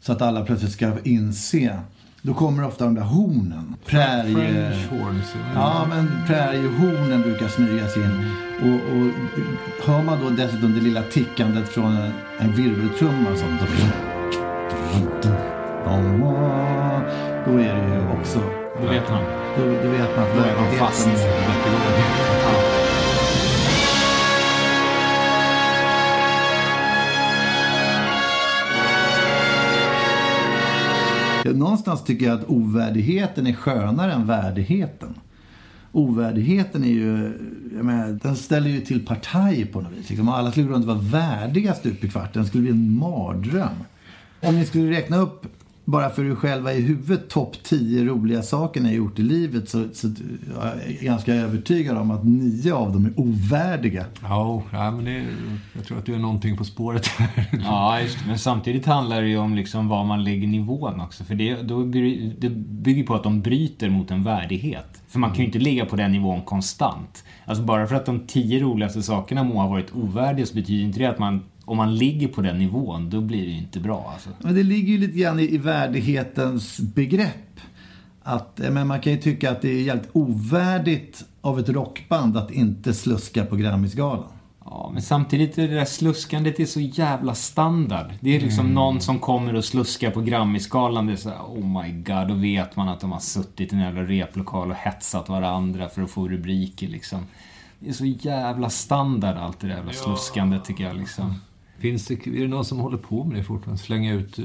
så 0.00 0.12
att 0.12 0.22
alla 0.22 0.44
plötsligt 0.44 0.72
ska 0.72 0.92
inse. 1.04 1.80
Då 2.28 2.34
kommer 2.34 2.66
ofta 2.66 2.84
de 2.84 2.94
där 2.94 3.02
hornen. 3.02 3.74
Prärie... 3.86 4.72
Horns. 4.90 5.34
Ja, 5.54 5.86
men 5.88 6.10
präriehornen 6.26 7.22
brukar 7.22 7.48
smyga 7.48 7.88
sig 7.88 8.02
in. 8.02 8.30
Och, 8.62 8.74
och 8.74 9.08
hör 9.86 10.02
man 10.02 10.20
då 10.20 10.30
dessutom 10.30 10.74
det 10.74 10.80
lilla 10.80 11.02
tickandet 11.02 11.68
från 11.68 11.96
en, 11.96 12.12
en 12.38 12.52
virveltrumma 12.52 13.36
som... 13.36 13.58
Då 17.46 17.58
är 17.58 17.74
det 17.74 17.94
ju 17.94 18.20
också... 18.20 18.40
Då 18.82 18.88
vet 18.88 19.10
man. 19.10 19.22
Då, 19.56 19.64
då 19.64 19.90
vet 19.90 20.16
man 20.16 20.26
Då 20.36 20.42
är 20.42 20.56
man 20.56 20.72
fast. 20.78 21.08
Någonstans 31.54 32.04
tycker 32.04 32.26
jag 32.26 32.38
att 32.38 32.48
ovärdigheten 32.48 33.46
är 33.46 33.52
skönare 33.52 34.12
än 34.12 34.26
värdigheten. 34.26 35.14
Ovärdigheten 35.92 36.84
är 36.84 36.88
ju, 36.88 37.32
jag 37.76 37.84
menar, 37.84 38.18
den 38.22 38.36
ställer 38.36 38.70
ju 38.70 38.80
till 38.80 39.06
partaj 39.06 39.66
på 39.66 39.80
något 39.80 39.92
vis. 39.92 40.08
Liksom, 40.08 40.28
alla 40.28 40.50
skulle 40.50 40.66
gå 40.66 40.74
runt 40.74 40.88
och 40.88 40.96
vara 40.96 41.04
värdiga 41.22 41.74
stup 41.74 42.04
i 42.04 42.08
kvarten. 42.08 42.42
Det 42.42 42.48
skulle 42.48 42.62
bli 42.62 42.70
en 42.70 42.98
mardröm. 42.98 43.68
Om 44.40 44.56
ni 44.56 44.66
skulle 44.66 44.90
räkna 44.90 45.16
upp, 45.16 45.46
bara 45.90 46.10
för 46.10 46.24
er 46.24 46.34
själva 46.34 46.72
i 46.72 46.80
huvudet, 46.80 47.28
topp 47.28 47.56
10 47.62 48.04
roliga 48.04 48.42
saker 48.42 48.80
ni 48.80 48.88
har 48.88 48.94
gjort 48.94 49.18
i 49.18 49.22
livet 49.22 49.68
så, 49.68 49.84
så 49.92 50.08
jag 50.54 50.66
är 50.66 51.04
ganska 51.04 51.34
övertygad 51.34 51.96
om 51.96 52.10
att 52.10 52.24
nio 52.24 52.74
av 52.74 52.92
dem 52.92 53.06
är 53.06 53.12
ovärdiga. 53.16 54.04
Ja, 54.22 54.62
ja, 54.72 54.90
men 54.90 55.04
det, 55.04 55.24
jag 55.72 55.84
tror 55.84 55.98
att 55.98 56.06
du 56.06 56.14
är 56.14 56.18
någonting 56.18 56.56
på 56.56 56.64
spåret 56.64 57.06
här. 57.06 57.48
Ja, 57.64 58.00
just. 58.00 58.26
Men 58.26 58.38
samtidigt 58.38 58.86
handlar 58.86 59.22
det 59.22 59.28
ju 59.28 59.38
om 59.38 59.54
liksom 59.54 59.88
var 59.88 60.04
man 60.04 60.24
lägger 60.24 60.48
nivån 60.48 61.00
också. 61.00 61.24
För 61.24 61.34
det, 61.34 61.62
då, 61.62 61.84
det 62.38 62.50
bygger 62.50 63.04
på 63.04 63.14
att 63.14 63.22
de 63.22 63.40
bryter 63.40 63.88
mot 63.88 64.10
en 64.10 64.24
värdighet. 64.24 65.02
För 65.08 65.18
man 65.18 65.30
kan 65.30 65.38
ju 65.38 65.44
inte 65.44 65.58
ligga 65.58 65.86
på 65.86 65.96
den 65.96 66.12
nivån 66.12 66.42
konstant. 66.42 67.24
Alltså 67.44 67.64
bara 67.64 67.86
för 67.86 67.94
att 67.94 68.06
de 68.06 68.26
tio 68.26 68.60
roligaste 68.60 69.02
sakerna 69.02 69.44
må 69.44 69.60
ha 69.60 69.68
varit 69.68 69.94
ovärdiga 69.94 70.46
så 70.46 70.54
betyder 70.54 70.84
inte 70.84 70.98
det 70.98 71.06
att 71.06 71.18
man, 71.18 71.42
om 71.68 71.76
man 71.76 71.96
ligger 71.96 72.28
på 72.28 72.40
den 72.40 72.58
nivån, 72.58 73.10
då 73.10 73.20
blir 73.20 73.46
det 73.46 73.50
ju 73.52 73.58
inte 73.58 73.80
bra. 73.80 74.10
Alltså. 74.12 74.30
Men 74.38 74.54
det 74.54 74.62
ligger 74.62 74.92
ju 74.92 74.98
lite 74.98 75.18
grann 75.18 75.40
i, 75.40 75.54
i 75.54 75.58
värdighetens 75.58 76.80
begrepp. 76.80 77.60
Att, 78.22 78.60
men 78.70 78.86
man 78.86 79.00
kan 79.00 79.12
ju 79.12 79.18
tycka 79.18 79.50
att 79.50 79.62
det 79.62 79.68
är 79.68 79.82
jävligt 79.82 80.10
ovärdigt 80.12 81.24
av 81.40 81.60
ett 81.60 81.68
rockband 81.68 82.36
att 82.36 82.50
inte 82.50 82.94
sluska 82.94 83.44
på 83.44 83.56
Grammisgalan. 83.56 84.24
Ja, 84.64 84.90
men 84.92 85.02
samtidigt 85.02 85.58
är 85.58 85.68
det 85.68 85.74
där 85.74 85.84
sluskandet 85.84 86.60
är 86.60 86.64
så 86.64 86.80
jävla 86.80 87.34
standard. 87.34 88.06
Det 88.20 88.36
är 88.36 88.40
liksom 88.40 88.74
någon 88.74 89.00
som 89.00 89.18
kommer 89.18 89.54
och 89.54 89.64
sluskar 89.64 90.10
på 90.10 90.20
Grammisgalan. 90.20 91.06
Det 91.06 91.12
är 91.12 91.16
så 91.16 91.28
här, 91.28 91.38
oh 91.38 91.82
my 91.82 91.92
god, 91.92 92.28
då 92.28 92.34
vet 92.34 92.76
man 92.76 92.88
att 92.88 93.00
de 93.00 93.12
har 93.12 93.20
suttit 93.20 93.72
i 93.72 93.76
en 93.76 93.82
jävla 93.82 94.02
replokal 94.02 94.70
och 94.70 94.76
hetsat 94.76 95.28
varandra 95.28 95.88
för 95.88 96.02
att 96.02 96.10
få 96.10 96.28
rubriker 96.28 96.88
liksom. 96.88 97.26
Det 97.78 97.88
är 97.88 97.92
så 97.92 98.06
jävla 98.06 98.70
standard 98.70 99.36
allt 99.36 99.60
det 99.60 99.66
där 99.66 99.74
jävla 99.74 99.92
sluskandet 99.92 100.64
tycker 100.64 100.84
jag 100.84 100.96
liksom. 100.96 101.34
Finns 101.78 102.06
det, 102.06 102.26
är 102.26 102.40
det 102.40 102.48
någon 102.48 102.64
som 102.64 102.78
håller 102.78 102.98
på 102.98 103.24
med 103.24 103.36
det 103.38 103.44
fortfarande? 103.44 103.82
Slänga 103.82 104.14
ut 104.14 104.38
eh, 104.38 104.44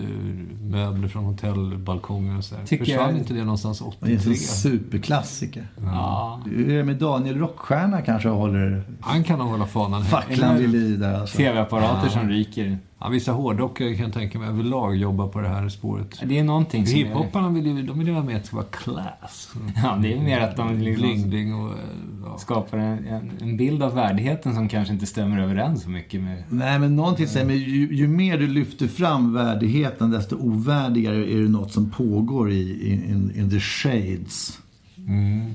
möbler 0.62 1.08
från 1.08 1.24
hotellbalkonger 1.24 2.38
och 2.38 2.44
så 2.44 2.56
här. 2.56 2.66
Tycker 2.66 2.86
Försvann 2.86 3.10
jag- 3.10 3.18
inte 3.18 3.34
det 3.34 3.44
någonstans 3.44 3.80
Det 4.00 4.06
är 4.08 4.12
en 4.12 4.18
83? 4.18 4.36
superklassiker. 4.36 5.68
Ja. 5.84 6.42
Hur 6.46 6.70
är 6.70 6.78
det 6.78 6.84
med 6.84 6.96
Daniel 6.96 7.38
Rockstjärna 7.38 8.02
kanske 8.02 8.30
håller 8.30 8.84
Han 9.02 9.24
kan 9.24 9.40
nog 9.40 9.48
hålla 9.48 9.66
fanan 9.66 10.02
högt. 10.02 10.12
facklan 10.12 10.58
vid 10.58 10.70
liv 10.70 11.00
där 11.00 11.14
alltså. 11.20 11.38
TV-apparater 11.38 12.10
som 12.10 12.30
ryker. 12.30 12.78
Ja, 13.00 13.10
vissa 13.10 13.32
hårdrockare 13.32 13.96
kan 13.96 14.06
jag 14.06 14.14
tänka 14.14 14.40
mig 14.40 14.50
överlag 14.50 14.96
jobba 14.96 15.28
på 15.28 15.42
det 15.42 15.48
här 15.48 15.70
spåret. 15.70 16.20
Det 16.26 16.40
är 16.40 16.44
någonting 16.44 16.88
som 16.88 17.00
är... 17.00 17.04
Hiphopparna 17.04 17.50
vill 17.50 17.66
ju, 17.66 17.84
de 17.84 18.00
vill 18.00 18.08
ju 18.08 18.14
vara 18.14 18.24
med 18.24 18.36
att 18.36 18.42
det 18.42 18.48
ska 18.48 18.56
vara 18.56 18.66
class. 18.66 19.54
Ja, 19.84 20.00
det 20.02 20.14
är 20.14 20.22
mer 20.22 20.40
att 20.40 20.56
de 20.56 20.78
liksom 20.80 21.04
Bling, 21.04 21.30
bling 21.30 21.56
och... 21.56 21.70
eh, 21.72 21.78
Ja. 22.26 22.38
skapar 22.38 22.78
en, 22.78 23.32
en, 23.42 23.58
bild 23.58 23.84
av 23.84 23.96
värdigheten 23.96 24.56
som 24.56 24.70
kanske 24.70 24.94
inte 24.94 25.06
stämmer 25.06 25.40
överens 25.40 25.84
så 25.84 25.90
mycket 25.90 26.22
med... 26.22 26.44
Nej, 26.50 26.80
men 26.80 26.96
någonting 26.96 27.28
säger 27.28 27.46
mig, 27.46 27.58
ju, 27.58 27.96
ju 27.96 28.08
mer 28.08 28.38
du 28.38 28.48
lyfter 28.48 28.88
fram 28.88 29.34
värdigheten 29.34 30.12
desto 30.12 30.36
ovärdigare 30.36 31.32
är 31.32 31.42
det 31.42 31.50
något 31.50 31.72
som 31.72 31.90
pågår 31.90 32.52
i, 32.52 32.92
in, 32.92 33.34
in 33.36 33.50
the 33.50 33.60
shades. 33.60 34.60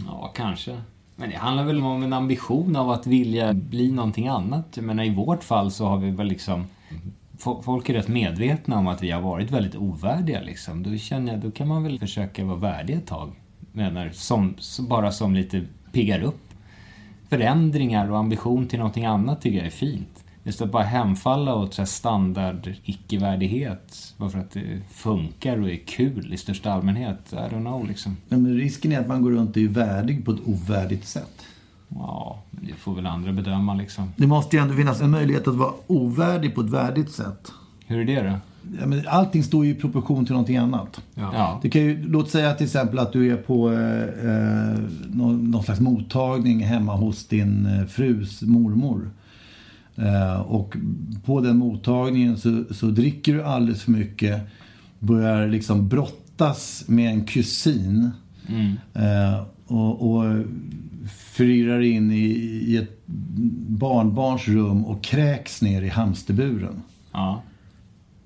Ja, 0.07 0.33
kanske. 0.37 0.77
Men 1.17 1.31
det 1.31 1.37
handlar 1.37 1.65
väl 1.65 1.83
om 1.83 2.03
en 2.03 2.13
ambition 2.13 2.77
av 2.77 2.91
att 2.91 3.07
vilja 3.07 3.53
bli 3.55 3.93
någonting 3.93 4.29
annat. 4.29 4.67
Jag 4.75 4.85
menar, 4.85 5.05
i 5.05 5.15
vårt 5.15 5.45
fall 5.45 5.71
så 5.71 5.87
har 5.87 5.99
vi 5.99 6.11
väl 6.11 6.27
liksom... 6.27 6.65
Folk 7.39 7.89
är 7.89 7.95
rätt 7.95 8.09
medvetna 8.09 8.79
om 8.79 8.87
att 8.87 9.03
vi 9.03 9.11
har 9.11 9.21
varit 9.21 9.51
väldigt 9.51 9.77
ovärdiga 9.77 10.41
liksom. 10.41 10.83
Då 10.83 10.97
känner 10.97 11.33
jag, 11.33 11.41
då 11.41 11.51
kan 11.51 11.69
man 11.69 11.83
väl 11.83 11.99
försöka 11.99 12.45
vara 12.45 12.57
värdig 12.57 12.95
ett 12.95 13.07
tag. 13.07 13.33
Menar, 13.73 14.11
som, 14.13 14.55
bara 14.89 15.13
som 15.13 15.35
lite 15.35 15.67
piggar 15.93 16.23
upp. 16.23 16.49
Förändringar 17.29 18.11
och 18.11 18.19
ambition 18.19 18.67
till 18.67 18.79
någonting 18.79 19.05
annat 19.05 19.41
tycker 19.41 19.59
jag 19.59 19.67
är 19.67 19.71
fint. 19.71 20.25
Just 20.43 20.63
att 20.63 20.73
bara 20.73 20.83
hemfalla 20.83 21.55
åt 21.55 21.75
så 21.75 21.87
standard 21.87 22.75
icke-värdighet 22.85 24.15
bara 24.17 24.31
för 24.31 24.39
att 24.39 24.51
det 24.51 24.81
funkar 24.91 25.61
och 25.61 25.71
är 25.71 25.77
kul 25.87 26.33
i 26.35 26.37
största 26.37 26.73
allmänhet. 26.73 27.33
I 27.33 27.37
don't 27.37 27.61
know 27.61 27.89
liksom. 27.89 28.17
Ja, 28.29 28.37
men 28.37 28.57
risken 28.57 28.93
är 28.93 29.01
att 29.01 29.09
man 29.09 29.23
går 29.23 29.31
runt 29.31 29.51
och 29.51 29.63
är 29.63 29.69
värdig 29.69 30.25
på 30.25 30.31
ett 30.31 30.41
ovärdigt 30.45 31.07
sätt. 31.07 31.47
Ja, 31.89 32.43
men 32.51 32.67
det 32.67 32.75
får 32.75 32.95
väl 32.95 33.07
andra 33.07 33.33
bedöma 33.33 33.75
liksom. 33.75 34.13
Det 34.17 34.27
måste 34.27 34.57
ju 34.57 34.63
ändå 34.63 34.75
finnas 34.75 35.01
en 35.01 35.11
möjlighet 35.11 35.49
att 35.49 35.55
vara 35.55 35.73
ovärdig 35.87 36.55
på 36.55 36.61
ett 36.61 36.71
värdigt 36.71 37.11
sätt. 37.11 37.53
Hur 37.87 38.01
är 38.01 38.23
det 38.23 38.31
då? 38.31 38.39
Ja, 38.81 38.87
men 38.87 39.03
allting 39.09 39.43
står 39.43 39.65
ju 39.65 39.71
i 39.71 39.75
proportion 39.75 40.25
till 40.25 40.33
någonting 40.33 40.57
annat. 40.57 41.01
Ja. 41.15 41.31
Ja. 41.35 41.59
Det 41.63 41.71
kan 41.71 41.83
ju, 41.83 42.09
låt 42.09 42.31
säga 42.31 42.55
till 42.55 42.67
exempel 42.67 42.99
att 42.99 43.13
du 43.13 43.33
är 43.33 43.37
på 43.37 43.73
eh, 43.73 44.03
eh, 44.03 44.79
någon, 45.11 45.51
någon 45.51 45.63
slags 45.63 45.81
mottagning 45.81 46.65
hemma 46.65 46.97
hos 46.97 47.27
din 47.27 47.67
eh, 47.67 47.87
frus 47.87 48.43
mormor. 48.43 49.11
Eh, 49.97 50.41
och 50.41 50.77
på 51.25 51.41
den 51.41 51.57
mottagningen 51.57 52.37
så, 52.37 52.65
så 52.71 52.87
dricker 52.87 53.35
du 53.35 53.43
alldeles 53.43 53.83
för 53.83 53.91
mycket. 53.91 54.41
Börjar 54.99 55.49
liksom 55.49 55.89
brottas 55.89 56.85
med 56.87 57.11
en 57.11 57.25
kusin. 57.25 58.11
Eh, 58.95 59.43
och, 59.67 60.11
och 60.11 60.25
förirrar 61.39 61.81
in 61.81 62.11
i, 62.11 62.25
i 62.67 62.77
ett 62.77 63.03
barnbarns 63.69 64.49
rum 64.49 64.85
och 64.85 65.03
kräks 65.03 65.63
ner 65.63 65.83
i 65.83 65.89
hamsterburen. 65.89 66.83
Ja. 67.13 67.43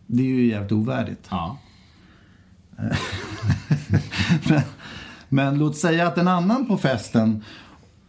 Det 0.07 0.23
är 0.23 0.27
ju 0.27 0.47
jävligt 0.47 0.73
ovärdigt. 0.73 1.27
Ja. 1.31 1.59
men, 4.49 4.61
men 5.29 5.59
låt 5.59 5.77
säga 5.77 6.07
att 6.07 6.19
en 6.19 6.29
annan 6.29 6.67
på 6.67 6.77
festen 6.77 7.45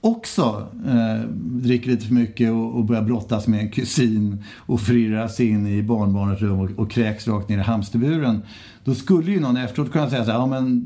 också 0.01 0.67
eh, 0.87 1.29
dricker 1.35 1.89
lite 1.89 2.05
för 2.05 2.13
mycket 2.13 2.51
och, 2.51 2.75
och 2.75 2.85
börjar 2.85 3.01
brottas 3.01 3.47
med 3.47 3.59
en 3.59 3.71
kusin 3.71 4.43
och 4.57 4.81
förirrar 4.81 5.27
sig 5.27 5.49
in 5.49 5.67
i 5.67 5.83
barnbarnets 5.83 6.41
rum 6.41 6.59
och, 6.59 6.69
och 6.75 6.91
kräks 6.91 7.27
rakt 7.27 7.49
ner 7.49 7.57
i 7.57 7.61
hamsterburen. 7.61 8.41
Då 8.83 8.95
skulle 8.95 9.31
ju 9.31 9.39
någon 9.39 9.57
efteråt 9.57 9.91
kunna 9.91 10.09
säga 10.09 10.25
så 10.25 10.31
här, 10.31 10.39
ja 10.39 10.45
men 10.45 10.85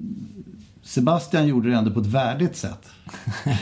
Sebastian 0.88 1.48
gjorde 1.48 1.70
det 1.70 1.76
ändå 1.76 1.92
på 1.92 2.00
ett 2.00 2.06
värdigt 2.06 2.56
sätt. 2.56 2.90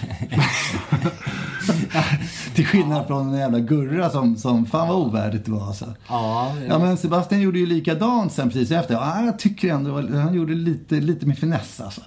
Till 2.56 2.66
skillnad 2.66 3.08
från 3.08 3.34
en 3.34 3.40
jävla 3.40 3.60
Gurra 3.60 4.10
som, 4.10 4.38
som 4.38 4.66
fan 4.66 4.88
vad 4.88 4.98
ovärdigt 4.98 5.46
det 5.46 5.52
var 5.52 5.68
alltså. 5.68 5.94
Ja, 6.08 6.54
Ja 6.70 6.80
men 6.80 6.98
Sebastian 6.98 7.42
gjorde 7.42 7.60
ju 7.60 7.66
likadant 7.66 8.34
sen 8.34 8.50
precis 8.50 8.72
efter. 8.72 8.94
Ja, 8.94 9.22
jag 9.26 9.40
tycker 9.40 9.74
ändå 9.74 10.02
han 10.18 10.34
gjorde 10.34 10.54
lite, 10.54 10.96
lite 10.96 11.26
med 11.26 11.38
finess 11.38 11.82
alltså. 11.82 12.02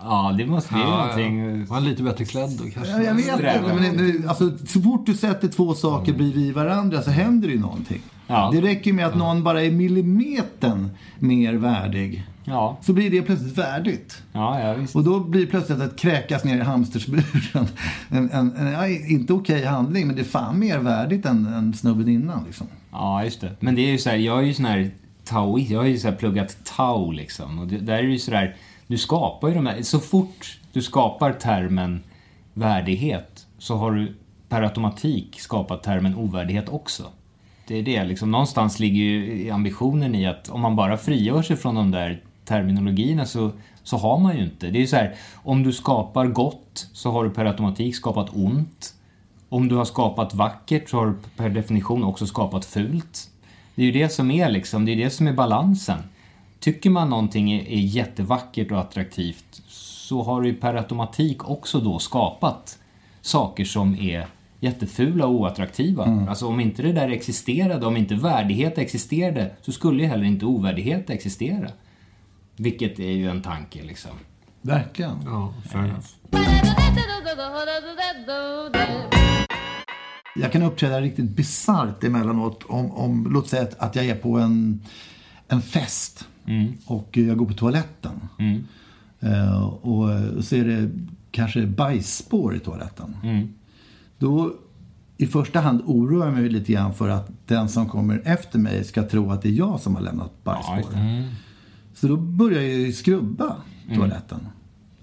ja, 0.00 0.34
det 0.38 0.46
måste 0.46 0.72
bli 0.72 0.82
Ja, 0.82 0.88
någonting... 0.96 1.58
ja. 1.60 1.66
Var 1.68 1.74
han 1.74 1.84
lite 1.84 2.02
bättre 2.02 2.24
klädd 2.24 2.50
då 2.50 2.64
kanske? 2.70 2.92
Ja, 2.92 3.02
jag 3.02 3.14
vet 3.14 3.28
inte. 3.32 3.62
Men 3.80 3.96
det, 3.96 4.28
alltså, 4.28 4.50
så 4.66 4.80
fort 4.82 5.06
du 5.06 5.14
sätter 5.14 5.48
två 5.48 5.74
saker 5.74 6.12
bredvid 6.12 6.54
varandra 6.54 7.02
så 7.02 7.10
händer 7.10 7.48
det 7.48 7.54
ju 7.54 7.60
någonting. 7.60 8.02
Ja. 8.26 8.50
Det 8.52 8.60
räcker 8.60 8.92
med 8.92 9.06
att 9.06 9.14
någon 9.16 9.42
bara 9.42 9.62
är 9.62 9.70
millimetern 9.70 10.90
mer 11.18 11.54
värdig. 11.54 12.26
Ja, 12.48 12.76
Så 12.80 12.92
blir 12.92 13.10
det 13.10 13.22
plötsligt 13.22 13.58
värdigt. 13.58 14.22
ja, 14.32 14.60
ja 14.60 14.74
visst. 14.74 14.96
Och 14.96 15.04
då 15.04 15.20
blir 15.20 15.46
plötsligt 15.46 15.80
att 15.80 15.96
kräkas 15.96 16.44
ner 16.44 16.56
i 16.56 16.60
hamstersburen 16.60 17.66
en, 18.08 18.30
en, 18.30 18.56
en 18.56 18.72
ja, 18.72 18.88
inte 18.88 19.32
okej 19.32 19.64
handling, 19.64 20.06
men 20.06 20.16
det 20.16 20.22
är 20.22 20.24
fan 20.24 20.58
mer 20.58 20.78
värdigt 20.78 21.26
än, 21.26 21.46
än 21.46 21.74
snubben 21.74 22.08
innan 22.08 22.44
liksom. 22.44 22.66
Ja, 22.92 23.24
just 23.24 23.40
det. 23.40 23.50
Men 23.60 23.74
det 23.74 23.80
är 23.80 23.90
ju 23.90 23.98
så 23.98 24.10
här, 24.10 24.16
jag 24.16 24.38
är 24.38 24.42
ju 24.42 24.54
sån 24.54 24.64
här 24.64 24.90
taoist, 25.24 25.70
jag 25.70 25.78
har 25.78 25.86
ju 25.86 25.98
så 25.98 26.08
här 26.08 26.16
pluggat 26.16 26.56
tao 26.76 27.10
liksom. 27.10 27.58
Och 27.58 27.66
det, 27.66 27.78
där 27.78 27.94
är 27.94 28.02
det 28.02 28.08
ju 28.08 28.18
så 28.18 28.30
där, 28.30 28.56
du 28.86 28.98
skapar 28.98 29.48
ju 29.48 29.54
de 29.54 29.66
här, 29.66 29.82
så 29.82 29.98
fort 30.00 30.58
du 30.72 30.82
skapar 30.82 31.32
termen 31.32 32.00
värdighet 32.54 33.46
så 33.58 33.76
har 33.76 33.92
du 33.92 34.14
per 34.48 34.62
automatik 34.62 35.40
skapat 35.40 35.82
termen 35.82 36.14
ovärdighet 36.14 36.68
också. 36.68 37.02
Det 37.68 37.78
är 37.78 37.82
det, 37.82 38.04
liksom 38.04 38.30
någonstans 38.30 38.78
ligger 38.78 39.02
ju 39.02 39.50
ambitionen 39.50 40.14
i 40.14 40.26
att 40.26 40.48
om 40.48 40.60
man 40.60 40.76
bara 40.76 40.96
frigör 40.96 41.42
sig 41.42 41.56
från 41.56 41.74
de 41.74 41.90
där 41.90 42.22
terminologierna 42.46 43.26
så, 43.26 43.50
så 43.82 43.96
har 43.96 44.18
man 44.18 44.36
ju 44.36 44.44
inte. 44.44 44.70
Det 44.70 44.78
är 44.78 44.80
ju 44.80 44.86
så 44.86 44.96
här, 44.96 45.14
om 45.34 45.62
du 45.62 45.72
skapar 45.72 46.26
gott 46.26 46.88
så 46.92 47.10
har 47.10 47.24
du 47.24 47.30
per 47.30 47.44
automatik 47.44 47.96
skapat 47.96 48.28
ont. 48.34 48.94
Om 49.48 49.68
du 49.68 49.74
har 49.74 49.84
skapat 49.84 50.34
vackert 50.34 50.88
så 50.88 50.96
har 50.96 51.06
du 51.06 51.14
per 51.36 51.48
definition 51.48 52.04
också 52.04 52.26
skapat 52.26 52.64
fult. 52.64 53.30
Det 53.74 53.82
är 53.82 53.86
ju 53.86 53.92
det 53.92 54.08
som 54.08 54.30
är 54.30 54.50
liksom, 54.50 54.84
det 54.84 54.92
är 54.92 54.96
det 54.96 55.10
som 55.10 55.26
är 55.26 55.32
balansen. 55.32 55.98
Tycker 56.60 56.90
man 56.90 57.10
någonting 57.10 57.52
är, 57.52 57.68
är 57.68 57.80
jättevackert 57.80 58.70
och 58.72 58.80
attraktivt 58.80 59.62
så 60.06 60.22
har 60.22 60.42
du 60.42 60.48
ju 60.48 60.54
per 60.54 60.74
automatik 60.74 61.50
också 61.50 61.80
då 61.80 61.98
skapat 61.98 62.78
saker 63.20 63.64
som 63.64 63.94
är 63.94 64.26
jättefula 64.60 65.26
och 65.26 65.34
oattraktiva. 65.34 66.26
Alltså 66.28 66.46
om 66.46 66.60
inte 66.60 66.82
det 66.82 66.92
där 66.92 67.08
existerade, 67.08 67.86
om 67.86 67.96
inte 67.96 68.14
värdighet 68.14 68.78
existerade 68.78 69.50
så 69.62 69.72
skulle 69.72 70.02
ju 70.02 70.08
heller 70.08 70.24
inte 70.24 70.46
ovärdighet 70.46 71.10
existera. 71.10 71.70
Vilket 72.56 72.98
är 72.98 73.10
ju 73.10 73.30
en 73.30 73.42
tanke 73.42 73.82
liksom. 73.82 74.10
Verkligen. 74.62 75.18
Ja, 75.24 75.54
fair 75.72 75.84
enough. 75.84 76.06
Jag 80.36 80.52
kan 80.52 80.62
uppträda 80.62 81.00
riktigt 81.00 81.30
bisarrt 81.30 82.04
emellanåt 82.04 82.64
om, 82.68 82.90
om 82.92 83.26
låt 83.30 83.48
säga 83.48 83.68
att, 83.78 83.96
jag 83.96 84.06
är 84.06 84.14
på 84.14 84.38
en, 84.38 84.82
en 85.48 85.62
fest 85.62 86.28
och 86.86 87.16
jag 87.16 87.36
går 87.36 87.46
på 87.46 87.54
toaletten. 87.54 88.28
Eh, 89.20 89.62
och 89.64 90.08
så 90.44 90.56
är 90.56 90.64
det 90.64 90.90
kanske 91.30 91.66
bajsspår 91.66 92.56
i 92.56 92.58
toaletten. 92.58 93.16
Då 94.18 94.54
i 95.16 95.26
första 95.26 95.60
hand 95.60 95.82
oroar 95.86 96.26
jag 96.26 96.34
mig 96.34 96.48
lite 96.48 96.72
grann 96.72 96.94
för 96.94 97.08
att 97.08 97.30
den 97.46 97.68
som 97.68 97.88
kommer 97.88 98.22
efter 98.24 98.58
mig 98.58 98.84
ska 98.84 99.02
tro 99.02 99.30
att 99.30 99.42
det 99.42 99.48
är 99.48 99.52
jag 99.52 99.80
som 99.80 99.94
har 99.94 100.02
lämnat 100.02 100.44
bajsspår. 100.44 100.92
det. 100.92 101.30
Så 101.96 102.08
då 102.08 102.16
börjar 102.16 102.62
jag 102.62 102.72
ju 102.72 102.92
skrubba 102.92 103.56
toaletten. 103.94 104.40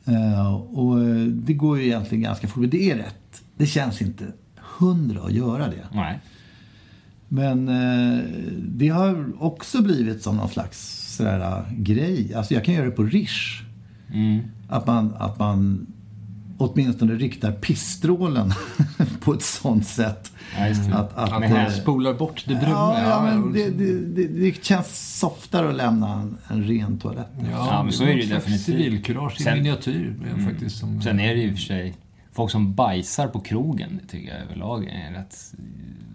Eh, 0.05 0.53
och 0.53 0.99
eh, 0.99 1.25
det 1.25 1.53
går 1.53 1.79
ju 1.79 1.85
egentligen 1.85 2.21
ganska 2.21 2.47
fort. 2.47 2.71
Det 2.71 2.91
är 2.91 2.95
rätt. 2.95 3.43
Det 3.57 3.65
känns 3.65 4.01
inte 4.01 4.25
hundra 4.79 5.21
att 5.21 5.31
göra 5.31 5.67
det. 5.67 5.87
Nej. 5.93 6.19
Men 7.27 7.69
eh, 7.69 8.23
det 8.57 8.89
har 8.89 9.43
också 9.43 9.81
blivit 9.81 10.23
som 10.23 10.37
någon 10.37 10.49
slags 10.49 11.07
sådär, 11.17 11.65
grej. 11.77 12.33
Alltså 12.33 12.53
jag 12.53 12.65
kan 12.65 12.73
göra 12.73 12.85
det 12.85 12.91
på 12.91 13.03
Rish. 13.03 13.63
Att, 14.67 14.87
man, 14.87 15.13
att 15.17 15.39
man 15.39 15.87
åtminstone 16.57 17.13
riktar 17.13 17.51
pissstrålen 17.51 18.53
på 19.19 19.33
ett 19.33 19.41
sånt 19.43 19.87
sätt. 19.87 20.31
Ja. 20.57 20.97
Att, 20.97 21.17
att, 21.17 21.31
Att 21.31 21.43
eh, 21.43 21.69
spolar 21.69 22.13
bort 22.13 22.43
det 22.47 22.55
bruna. 22.55 22.71
Ja, 22.71 23.01
ja, 23.01 23.21
men 23.21 23.53
det, 23.53 23.69
det, 23.69 24.27
det, 24.27 24.65
känns 24.65 25.19
softare 25.19 25.69
att 25.69 25.75
lämna 25.75 26.13
en, 26.13 26.37
en 26.47 26.63
ren 26.63 26.97
toalett. 26.99 27.27
Ja, 27.51 27.83
men 27.83 27.93
så 27.93 28.03
är 28.03 28.07
det 28.07 28.13
ju 28.13 28.33
definitivt. 28.33 28.65
Civilkurage 28.65 29.41
i 29.41 29.43
Sen- 29.43 29.57
miniatyr 29.57 30.15
mm. 30.33 30.45
faktiskt. 30.45 30.77
Som, 30.77 31.01
Sen 31.01 31.19
är 31.19 31.35
det 31.35 31.41
ju 31.41 31.47
i 31.47 31.53
och 31.53 31.57
för 31.57 31.63
sig 31.63 31.93
folk 32.33 32.51
som 32.51 32.73
bajsar 32.73 33.27
på 33.27 33.39
krogen, 33.39 33.99
det 34.01 34.07
tycker 34.07 34.33
jag 34.33 34.41
överlag 34.41 34.85
är 34.85 35.11
rätt... 35.11 35.53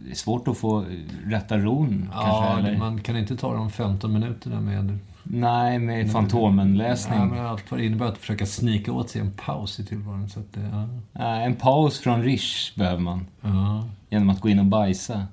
Det 0.05 0.11
är 0.11 0.17
svårt 0.17 0.49
att 0.49 0.59
få 0.59 0.85
rätta 1.25 1.59
ron 1.59 2.11
Ja, 2.13 2.23
kanske. 2.23 2.69
Eller? 2.69 2.79
man 2.79 3.01
kan 3.01 3.17
inte 3.17 3.37
ta 3.37 3.55
de 3.55 3.71
15 3.71 4.13
minuterna 4.13 4.61
med... 4.61 4.99
Nej, 5.31 5.79
med 5.79 6.13
Fantomen-läsning. 6.13 7.19
Ja, 7.19 7.25
men 7.25 7.47
allt 7.47 7.71
vad 7.71 7.81
det 7.81 7.87
innebär 7.87 8.07
att 8.07 8.19
försöka 8.19 8.47
snika 8.47 8.93
åt 8.93 9.11
sig 9.11 9.21
en 9.21 9.33
paus 9.33 9.81
i 9.81 9.85
tillvaron. 9.85 10.29
Så 10.29 10.41
att, 10.41 10.47
ja. 10.73 10.89
Nej, 11.13 11.47
en 11.47 11.57
paus 11.57 11.99
från 11.99 12.23
Rish 12.23 12.79
behöver 12.79 13.01
man. 13.01 13.27
Ja. 13.41 13.85
Genom 14.11 14.31
att 14.31 14.41
gå 14.41 14.49
in 14.49 14.59
och 14.59 14.65
bajsa. 14.65 15.27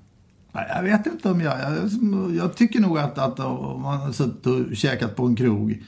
Nej, 0.52 0.66
Jag 0.76 0.84
vet 0.84 1.06
inte 1.06 1.32
om 1.32 1.42
jag... 1.42 1.60
Jag, 1.60 2.36
jag 2.36 2.56
tycker 2.56 2.80
nog 2.80 2.98
att, 3.00 3.18
att 3.18 3.40
om 3.40 3.82
man 3.82 4.00
har 4.00 4.12
suttit 4.12 4.46
och 4.46 4.76
käkat 4.76 5.16
på 5.16 5.26
en 5.26 5.36
krog 5.36 5.84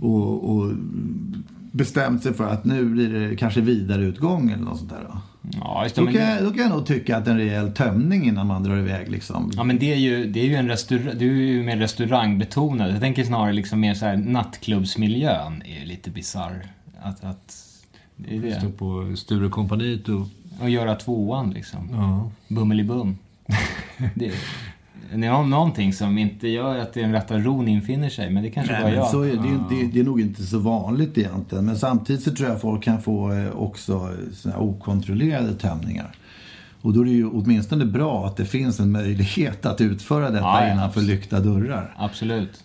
och, 0.00 0.50
och 0.50 0.72
bestämt 1.74 2.22
sig 2.22 2.34
för 2.34 2.48
att 2.48 2.64
nu 2.64 2.84
blir 2.84 3.08
det 3.08 3.36
kanske 3.36 3.60
vidareutgång 3.60 4.50
eller 4.50 4.64
något 4.64 4.78
sånt 4.78 4.90
där. 4.90 5.06
Då, 5.12 5.18
Ja, 5.60 5.82
just 5.82 5.94
det. 5.94 6.00
då, 6.00 6.04
Men, 6.04 6.14
kan, 6.14 6.22
jag, 6.22 6.42
då 6.44 6.50
kan 6.50 6.58
jag 6.62 6.70
nog 6.70 6.86
tycka 6.86 7.16
att 7.16 7.28
en 7.28 7.36
rejäl 7.36 7.72
tömning 7.72 8.28
innan 8.28 8.46
man 8.46 8.62
drar 8.62 8.76
iväg 8.76 9.10
liksom. 9.10 9.50
ja, 9.56 9.64
men 9.64 9.78
det 9.78 9.92
är 9.92 9.96
ju, 9.96 10.26
det 10.26 10.40
är 10.40 10.44
ju 10.44 10.54
en 10.54 10.68
restaurang, 10.68 11.18
det 11.18 11.24
är 11.24 11.28
ju 11.28 11.62
mer 11.62 11.76
restaurangbetonad. 11.76 12.90
Jag 12.90 13.00
tänker 13.00 13.24
snarare 13.24 13.52
liksom 13.52 13.80
mer 13.80 13.94
så 13.94 14.06
här 14.06 14.16
nattklubbsmiljön 14.16 15.62
är 15.64 15.80
ju 15.80 15.86
lite 15.86 16.10
bisarr. 16.10 16.66
Att, 17.02 17.24
att, 17.24 17.54
det 18.16 18.36
är 18.36 18.58
Stå 18.58 18.66
det. 18.66 18.72
på 18.72 19.16
Sturecompagniet 19.16 20.08
och... 20.08 20.26
Och 20.60 20.70
göra 20.70 20.94
tvåan 20.94 21.50
liksom. 21.50 21.88
Ja. 21.92 22.30
Bummelibum. 22.48 23.18
det, 24.14 24.32
någonting 25.12 25.92
som 25.92 26.18
inte 26.18 26.48
gör 26.48 26.78
att 26.78 26.92
den 26.92 27.12
rätta 27.12 27.38
ron 27.38 27.68
infinner 27.68 28.08
sig, 28.08 28.30
men 28.30 28.42
det 28.42 28.50
kanske 28.50 28.72
Nej, 28.72 28.82
bara 28.82 28.94
jag. 28.94 29.06
så 29.06 29.22
är, 29.22 29.32
det, 29.32 29.76
det, 29.76 29.92
det 29.92 30.00
är 30.00 30.04
nog 30.04 30.20
inte 30.20 30.42
så 30.42 30.58
vanligt 30.58 31.18
egentligen. 31.18 31.64
Men 31.64 31.78
samtidigt 31.78 32.22
så 32.22 32.30
tror 32.34 32.48
jag 32.48 32.60
folk 32.60 32.82
kan 32.82 33.02
få 33.02 33.32
eh, 33.32 33.50
också 33.56 34.08
såna 34.32 34.54
här 34.54 34.62
okontrollerade 34.62 35.54
tömningar. 35.54 36.12
Och 36.80 36.92
då 36.92 37.00
är 37.00 37.04
det 37.04 37.10
ju 37.10 37.28
åtminstone 37.28 37.84
bra 37.84 38.26
att 38.26 38.36
det 38.36 38.44
finns 38.44 38.80
en 38.80 38.92
möjlighet 38.92 39.66
att 39.66 39.80
utföra 39.80 40.30
detta 40.30 40.44
Ja, 40.44 40.66
ja, 40.66 40.72
innanför 40.72 41.00
lyckta 41.00 41.40
dörrar. 41.40 41.94
Absolut. 41.98 42.64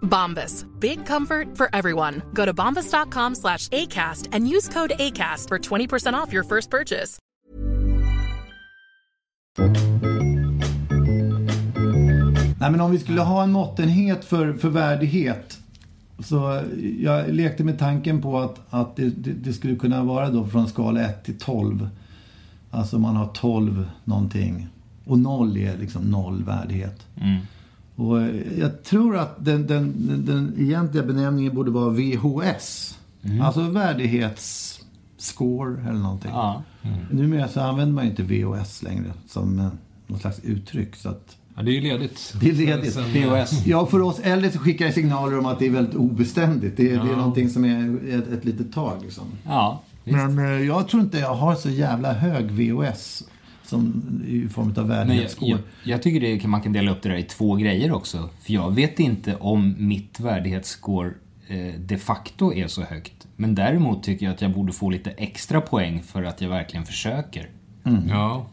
Bombas. 0.00 0.64
Big 0.80 1.06
comfort 1.06 1.56
for 1.56 1.68
everyone. 1.72 2.22
Go 2.32 2.46
to 2.46 2.54
bombas.com 2.54 3.34
slash 3.34 3.68
ACAST 3.68 4.28
and 4.32 4.48
use 4.48 4.68
code 4.68 4.92
ACAST 4.98 5.48
for 5.48 5.58
20% 5.58 6.14
off 6.14 6.32
your 6.32 6.44
first 6.44 6.70
purchase. 6.70 7.18
Nej, 12.60 12.70
men 12.70 12.80
om 12.80 12.90
vi 12.90 12.98
skulle 12.98 13.20
ha 13.20 13.42
en 13.42 13.52
måttenhet 13.52 14.24
för, 14.24 14.52
för 14.52 14.68
värdighet. 14.68 15.58
Så 16.18 16.62
jag 16.98 17.34
lekte 17.34 17.64
med 17.64 17.78
tanken 17.78 18.22
på 18.22 18.38
att, 18.38 18.60
att 18.70 18.96
det, 18.96 19.10
det, 19.10 19.32
det 19.32 19.52
skulle 19.52 19.76
kunna 19.76 20.04
vara 20.04 20.30
då 20.30 20.46
från 20.46 20.68
skala 20.68 21.00
1 21.00 21.24
till 21.24 21.38
12. 21.38 21.88
Alltså 22.70 22.98
man 22.98 23.16
har 23.16 23.26
12 23.26 23.90
någonting. 24.04 24.68
Och 25.04 25.18
0 25.18 25.56
är 25.56 25.78
liksom 25.78 26.02
noll 26.02 26.44
värdighet. 26.44 27.06
Och 27.96 28.20
eh, 28.20 28.58
jag 28.58 28.82
tror 28.84 29.16
att 29.16 29.44
den, 29.44 29.66
den, 29.66 29.94
den, 30.26 30.54
egentliga 30.58 31.04
benämningen 31.04 31.54
borde 31.54 31.70
vara 31.70 31.90
VHS. 31.90 32.98
Alltså 33.42 33.60
värdighetsscore 33.60 35.80
eller 35.80 35.98
någonting. 35.98 36.30
Ja. 36.30 36.62
Numera 37.10 37.48
så 37.48 37.60
använder 37.60 37.94
man 37.94 38.04
ju 38.04 38.10
inte 38.10 38.22
VHS 38.22 38.82
längre 38.82 39.12
som 39.28 39.58
eh, 39.58 39.68
något 40.06 40.20
slags 40.20 40.40
uttryck. 40.40 40.96
Så 40.96 41.08
att 41.08 41.36
Ja, 41.56 41.62
det 41.62 41.70
är 41.70 41.72
ju 41.72 41.80
ledigt. 41.80 42.34
det 42.40 42.48
är 42.48 42.52
ledigt. 42.52 42.92
Sen- 42.92 43.12
POS. 43.12 43.66
Ja, 43.66 43.86
för 43.86 44.02
oss 44.02 44.20
äldre 44.22 44.50
så 44.50 44.58
skickar 44.58 44.86
det 44.86 44.92
signaler 44.92 45.38
om 45.38 45.46
att 45.46 45.58
det 45.58 45.66
är 45.66 45.70
väldigt 45.70 45.94
obeständigt. 45.94 46.76
Det 46.76 46.92
är, 46.92 47.04
det 47.04 47.12
är 47.12 47.16
någonting 47.16 47.50
som 47.50 47.64
är 47.64 47.98
ett, 48.18 48.32
ett 48.32 48.44
litet 48.44 48.72
tag 48.72 49.02
liksom. 49.02 49.24
Ja, 49.46 49.82
visst. 50.04 50.16
Men 50.16 50.38
eh, 50.38 50.44
jag 50.44 50.88
tror 50.88 51.02
inte 51.02 51.18
jag 51.18 51.34
har 51.34 51.54
så 51.54 51.70
jävla 51.70 52.12
hög 52.12 52.50
VOS 52.50 53.24
som 53.66 54.02
i 54.28 54.48
form 54.48 54.68
av 54.68 54.72
Men 54.74 54.86
jag, 54.88 55.06
värdighetsscore. 55.06 55.50
jag, 55.50 55.58
jag 55.84 56.02
tycker 56.02 56.20
det, 56.20 56.46
man 56.48 56.60
kan 56.60 56.72
dela 56.72 56.90
upp 56.90 57.02
det 57.02 57.08
där 57.08 57.16
i 57.16 57.22
två 57.22 57.54
grejer 57.54 57.92
också. 57.92 58.28
För 58.40 58.52
jag 58.52 58.74
vet 58.74 59.00
inte 59.00 59.36
om 59.36 59.74
mitt 59.78 60.20
värdighetsscore 60.20 61.10
eh, 61.48 61.74
de 61.80 61.98
facto 61.98 62.52
är 62.54 62.66
så 62.68 62.82
högt. 62.82 63.26
Men 63.36 63.54
däremot 63.54 64.02
tycker 64.02 64.26
jag 64.26 64.34
att 64.34 64.42
jag 64.42 64.50
borde 64.52 64.72
få 64.72 64.90
lite 64.90 65.10
extra 65.10 65.60
poäng 65.60 66.02
för 66.02 66.22
att 66.22 66.40
jag 66.40 66.48
verkligen 66.48 66.86
försöker. 66.86 67.48
Ja, 68.08 68.46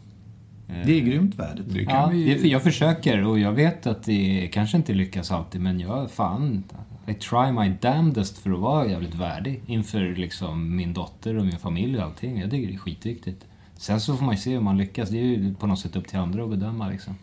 Det 0.86 1.00
är 1.00 1.02
grymt 1.02 1.36
värdigt. 1.36 1.66
det 1.74 1.86
kan 1.86 1.96
Ja, 1.96 2.08
vi... 2.08 2.50
jag 2.52 2.64
försöker 2.64 3.24
och 3.24 3.40
jag 3.40 3.52
vet 3.52 3.88
att 3.88 4.04
det 4.04 4.50
kanske 4.54 4.78
inte 4.78 4.94
lyckas 4.94 5.32
alltid 5.32 5.62
men 5.62 5.80
jag, 5.80 6.12
fan, 6.12 6.64
I 7.08 7.14
try 7.14 7.52
my 7.52 7.70
damnedest 7.82 8.38
för 8.38 8.52
att 8.52 8.60
vara 8.60 8.88
jävligt 8.88 9.16
värdig 9.16 9.62
inför 9.68 10.16
liksom 10.16 10.76
min 10.76 10.94
dotter 10.94 11.38
och 11.38 11.46
min 11.46 11.58
familj 11.60 11.98
och 11.98 12.04
allting. 12.04 12.40
Jag 12.40 12.52
tycker 12.52 12.68
det 12.68 12.74
är 12.74 12.78
skitviktigt. 12.78 13.46
Sen 13.84 14.02
så 14.02 14.18
får 14.18 14.26
man 14.26 14.36
ju 14.36 14.42
se 14.42 14.54
hur 14.54 14.62
man 14.62 14.78
lyckas. 14.78 15.10
Det 15.10 15.18
är 15.18 15.24
ju 15.24 15.54
på 15.54 15.68
något 15.68 15.80
sätt 15.80 15.96
upp 15.96 16.08
till 16.08 16.20
andra 16.20 16.44
att 16.44 16.50
bedöma 16.50 16.90
liksom. 16.90 17.16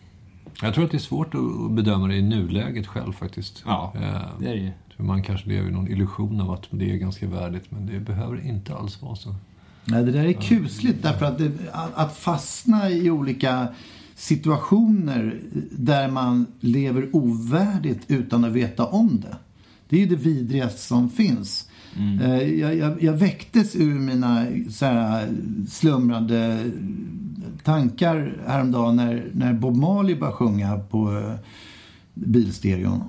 Jag 0.63 0.75
tror 0.75 0.85
att 0.85 0.91
det 0.91 0.97
är 0.97 0.99
svårt 0.99 1.35
att 1.35 1.71
bedöma 1.71 2.07
det 2.07 2.15
i 2.17 2.23
nuläget 2.23 2.87
själv 2.87 3.13
faktiskt. 3.13 3.63
Ja, 3.67 3.93
Eh, 3.95 4.01
det 4.41 4.49
är 4.49 4.55
det 4.55 4.61
ju. 4.61 4.71
man 4.97 5.23
kanske 5.23 5.49
lever 5.49 5.69
i 5.69 5.73
någon 5.73 5.89
illusion 5.89 6.41
av 6.41 6.51
att 6.51 6.67
det 6.71 6.93
är 6.93 6.97
ganska 6.97 7.27
värdigt, 7.27 7.71
men 7.71 7.87
det 7.87 8.01
behöver 8.01 8.47
inte 8.47 8.75
alls 8.75 9.03
vara 9.03 9.17
så. 9.17 9.35
Nej, 9.85 10.05
det 10.05 10.13
där 10.13 10.25
är 10.25 10.33
kusligt 10.33 11.03
därför 11.03 11.27
att, 11.27 11.39
det, 11.39 11.53
att 11.73 11.95
att 11.95 12.17
fastna 12.17 12.91
i 12.91 13.11
olika 13.11 13.69
situationer 14.15 15.41
där 15.71 16.09
man 16.09 16.47
lever 16.61 17.09
ovärdigt 17.13 18.05
utan 18.09 18.45
att 18.45 18.53
veta 18.53 18.87
om 18.87 19.21
det. 19.21 19.37
Det 19.89 19.97
är 19.97 20.01
ju 20.01 20.07
det 20.07 20.17
vidrigaste 20.17 20.81
som 20.81 21.11
finns. 21.11 21.70
Eh, 22.23 22.43
Jag, 22.43 22.77
jag, 22.77 23.03
jag 23.03 23.13
väcktes 23.13 23.77
ur 23.77 23.95
mina 23.99 24.47
så 24.71 24.87
här, 24.87 25.29
slumrande 25.69 26.71
tankar 27.65 28.37
häromdagen 28.47 28.97
när, 28.97 29.25
när 29.33 29.53
Bob 29.53 29.77
Marley 29.77 30.15
började 30.19 30.37
sjunga 30.37 30.79
på 30.79 31.19
eh, 31.19 31.35
bilstereon. 32.15 33.01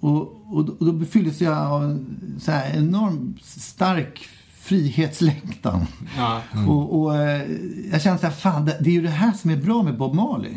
Och, 0.00 0.42
och, 0.56 0.64
då- 0.64 0.76
då 0.80 0.92
befylldes 0.92 1.40
jag 1.40 1.58
av 1.58 1.84
en 1.84 2.06
så 2.40 2.50
här 2.52 2.76
enorm 2.78 3.34
stark 3.42 4.28
frihetslängtan. 4.60 5.80
Ja. 6.16 6.42
Och, 6.68 7.00
och 7.02 7.16
eh, 7.16 7.42
jag 7.92 8.02
kände 8.02 8.18
så 8.20 8.26
här, 8.26 8.34
fan 8.34 8.64
det, 8.64 8.72
är 8.80 8.94
ju 8.94 9.02
det 9.02 9.08
här 9.10 9.32
som 9.32 9.50
är 9.50 9.56
bra 9.56 9.82
med 9.82 9.98
Bob 9.98 10.14
Marley. 10.14 10.52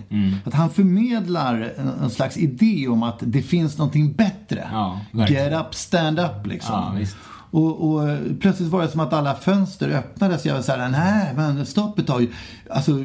Att 0.46 0.54
han 0.54 0.70
förmedlar 0.70 1.74
en, 1.78 1.88
en 1.88 2.10
slags 2.10 2.38
idé 2.38 2.88
om 2.88 3.04
att 3.04 3.20
det 3.22 3.42
finns 3.42 3.78
någonting 3.78 4.14
bättre. 4.14 4.37
Ja, 4.56 5.00
verkligen. 5.12 5.52
Get 5.52 5.62
up, 5.62 5.76
stand 5.76 6.20
up 6.20 6.48
liksom. 6.48 6.98
Ja. 7.00 7.06
Och, 7.52 7.92
och 7.92 8.10
eh, 8.10 8.20
plötsligt 8.40 8.70
var 8.70 8.82
det 8.82 8.88
som 8.88 9.00
att 9.00 9.14
alla 9.14 9.36
fönster 9.36 9.90
öppnades. 9.90 10.46
Jag 10.46 10.56
var 10.56 10.62
så 10.62 10.72
här, 10.72 10.90
nej 10.90 11.34
men 11.36 11.66
stopp 11.66 12.00
ett 12.00 12.08
tag. 12.08 12.28
Alltså, 12.70 13.04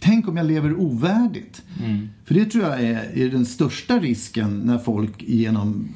tänk 0.00 0.28
om 0.28 0.36
jag 0.36 0.46
lever 0.46 0.74
ovärdigt. 0.74 1.62
Mm. 1.84 2.08
För 2.24 2.34
det 2.34 2.44
tror 2.44 2.64
jag 2.64 2.80
är, 2.80 3.18
är 3.18 3.28
den 3.28 3.46
största 3.46 3.98
risken 3.98 4.58
när 4.58 4.78
folk 4.78 5.22
genom 5.22 5.94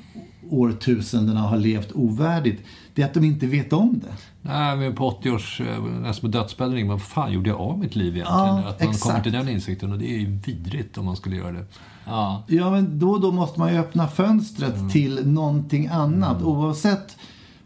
årtusendena 0.51 1.41
har 1.41 1.59
levt 1.59 1.93
ovärdigt. 1.93 2.63
Det 2.97 3.03
är 3.03 3.07
att 3.07 3.15
de 3.15 3.25
inte 3.25 3.47
vet 3.47 3.73
om 3.73 4.01
det. 4.01 4.13
Nej, 4.43 4.77
men 4.77 4.95
på 4.95 5.07
80 5.07 5.31
års, 5.31 5.61
eh, 5.61 5.83
nästan 5.83 6.33
på 6.33 6.39
dödsbädden, 6.39 6.89
vad 6.89 7.03
fan 7.03 7.33
gjorde 7.33 7.51
jag 7.51 7.61
av 7.61 7.79
mitt 7.79 7.97
liv 7.97 8.17
egentligen? 8.17 8.41
Ja, 8.41 8.59
att 8.59 8.65
man 8.65 8.75
kommer 8.79 8.91
exakt. 8.91 9.23
till 9.23 9.33
den 9.33 9.49
insikten 9.49 9.93
och 9.93 9.99
det 9.99 10.11
är 10.11 10.19
ju 10.19 10.39
vidrigt 10.47 10.99
om 10.99 11.05
man 11.05 11.17
skulle 11.17 11.37
göra 11.37 11.53
det. 11.53 11.65
Ja. 12.07 12.45
Ja, 12.47 12.71
men 12.71 12.99
då 12.99 13.11
och 13.11 13.21
då 13.21 13.33
måste 13.33 13.61
man 13.61 13.73
ju 13.73 13.79
öppna 13.79 14.09
fönstret 14.09 14.91
till 14.93 15.29
någonting 15.29 15.87
annat. 15.87 16.43
Oavsett 16.43 17.17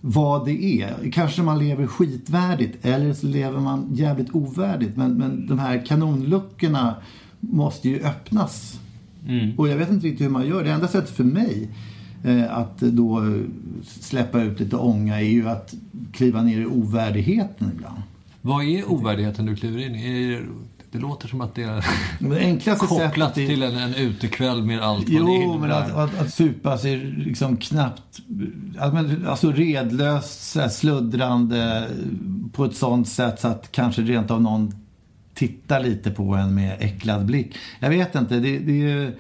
vad 0.01 0.45
det 0.45 0.83
är. 0.83 1.11
Kanske 1.13 1.43
man 1.43 1.59
lever 1.59 1.87
skitvärdigt 1.87 2.85
eller 2.87 3.13
så 3.13 3.27
lever 3.27 3.61
man 3.61 3.89
jävligt 3.93 4.35
ovärdigt. 4.35 4.97
Men, 4.97 5.15
men 5.15 5.47
de 5.47 5.59
här 5.59 5.87
kanonluckorna 5.87 6.95
måste 7.41 7.89
ju 7.89 8.03
öppnas. 8.05 8.81
Och 9.57 9.69
jag 9.69 9.77
vet 9.77 9.91
inte 9.91 10.07
riktigt 10.07 10.27
hur 10.27 10.31
man 10.31 10.47
gör. 10.47 10.65
Det 10.65 10.71
enda 10.71 10.89
sättet 10.89 11.17
för 11.17 11.25
mig 11.25 11.71
att 12.51 12.79
då 12.79 13.19
eh, 13.25 13.41
släppa 13.85 14.43
ut 14.43 14.61
lite 14.61 14.77
ånga 14.77 15.21
är 15.21 15.25
ju 15.25 15.49
att 15.49 15.75
kliva 16.13 16.43
ner 16.43 16.61
i 16.61 16.67
ovärdigheten 16.67 17.71
ibland. 17.75 18.03
Vad 18.43 18.65
är 18.65 18.91
ovärdigheten 18.91 19.47
du 19.47 19.57
kliver 19.57 19.87
in 19.87 19.95
i? 19.95 20.41
Det 20.93 20.99
låter 20.99 21.29
som 21.29 21.41
att 21.41 21.55
det 21.55 21.63
är 21.63 21.85
Men 22.19 22.31
det 22.31 22.39
enklaste 22.41 22.87
kopplat 22.87 23.35
sättet 23.35 23.43
är- 23.43 23.47
till 23.47 23.63
en, 23.63 23.77
en 23.77 23.95
utekväll 23.95 24.63
med 24.63 24.81
allt 24.83 24.99
vad 25.09 25.27
det 25.27 25.33
Jo, 25.35 25.43
innebär. 25.43 25.59
men 25.59 25.71
att, 25.73 25.91
att, 25.95 26.21
att 26.21 26.35
supa 26.35 26.79
sig 26.79 26.97
liksom 26.97 27.57
knappt... 27.57 28.21
att 28.79 28.95
man- 28.95 29.27
Alltså 29.29 29.53
redlöst, 29.53 30.57
här 30.57 30.69
sluddrande 30.69 31.89
på 32.53 32.65
ett 32.65 32.77
sånt 32.77 33.09
sätt 33.09 33.41
så 33.41 33.49
att 33.49 33.73
kanske 33.73 34.03
rent 34.03 34.31
av 34.31 34.43
någon 34.43 34.75
tittar 35.35 35.81
lite 35.81 36.11
på 36.11 36.35
en 36.35 36.55
med 36.55 36.77
äcklad 36.81 37.25
blick. 37.27 37.55
Jag 37.81 37.91
vet 37.91 38.15
inte, 38.15 38.35
det, 38.41 38.59
det, 38.59 38.91
är 38.91 39.13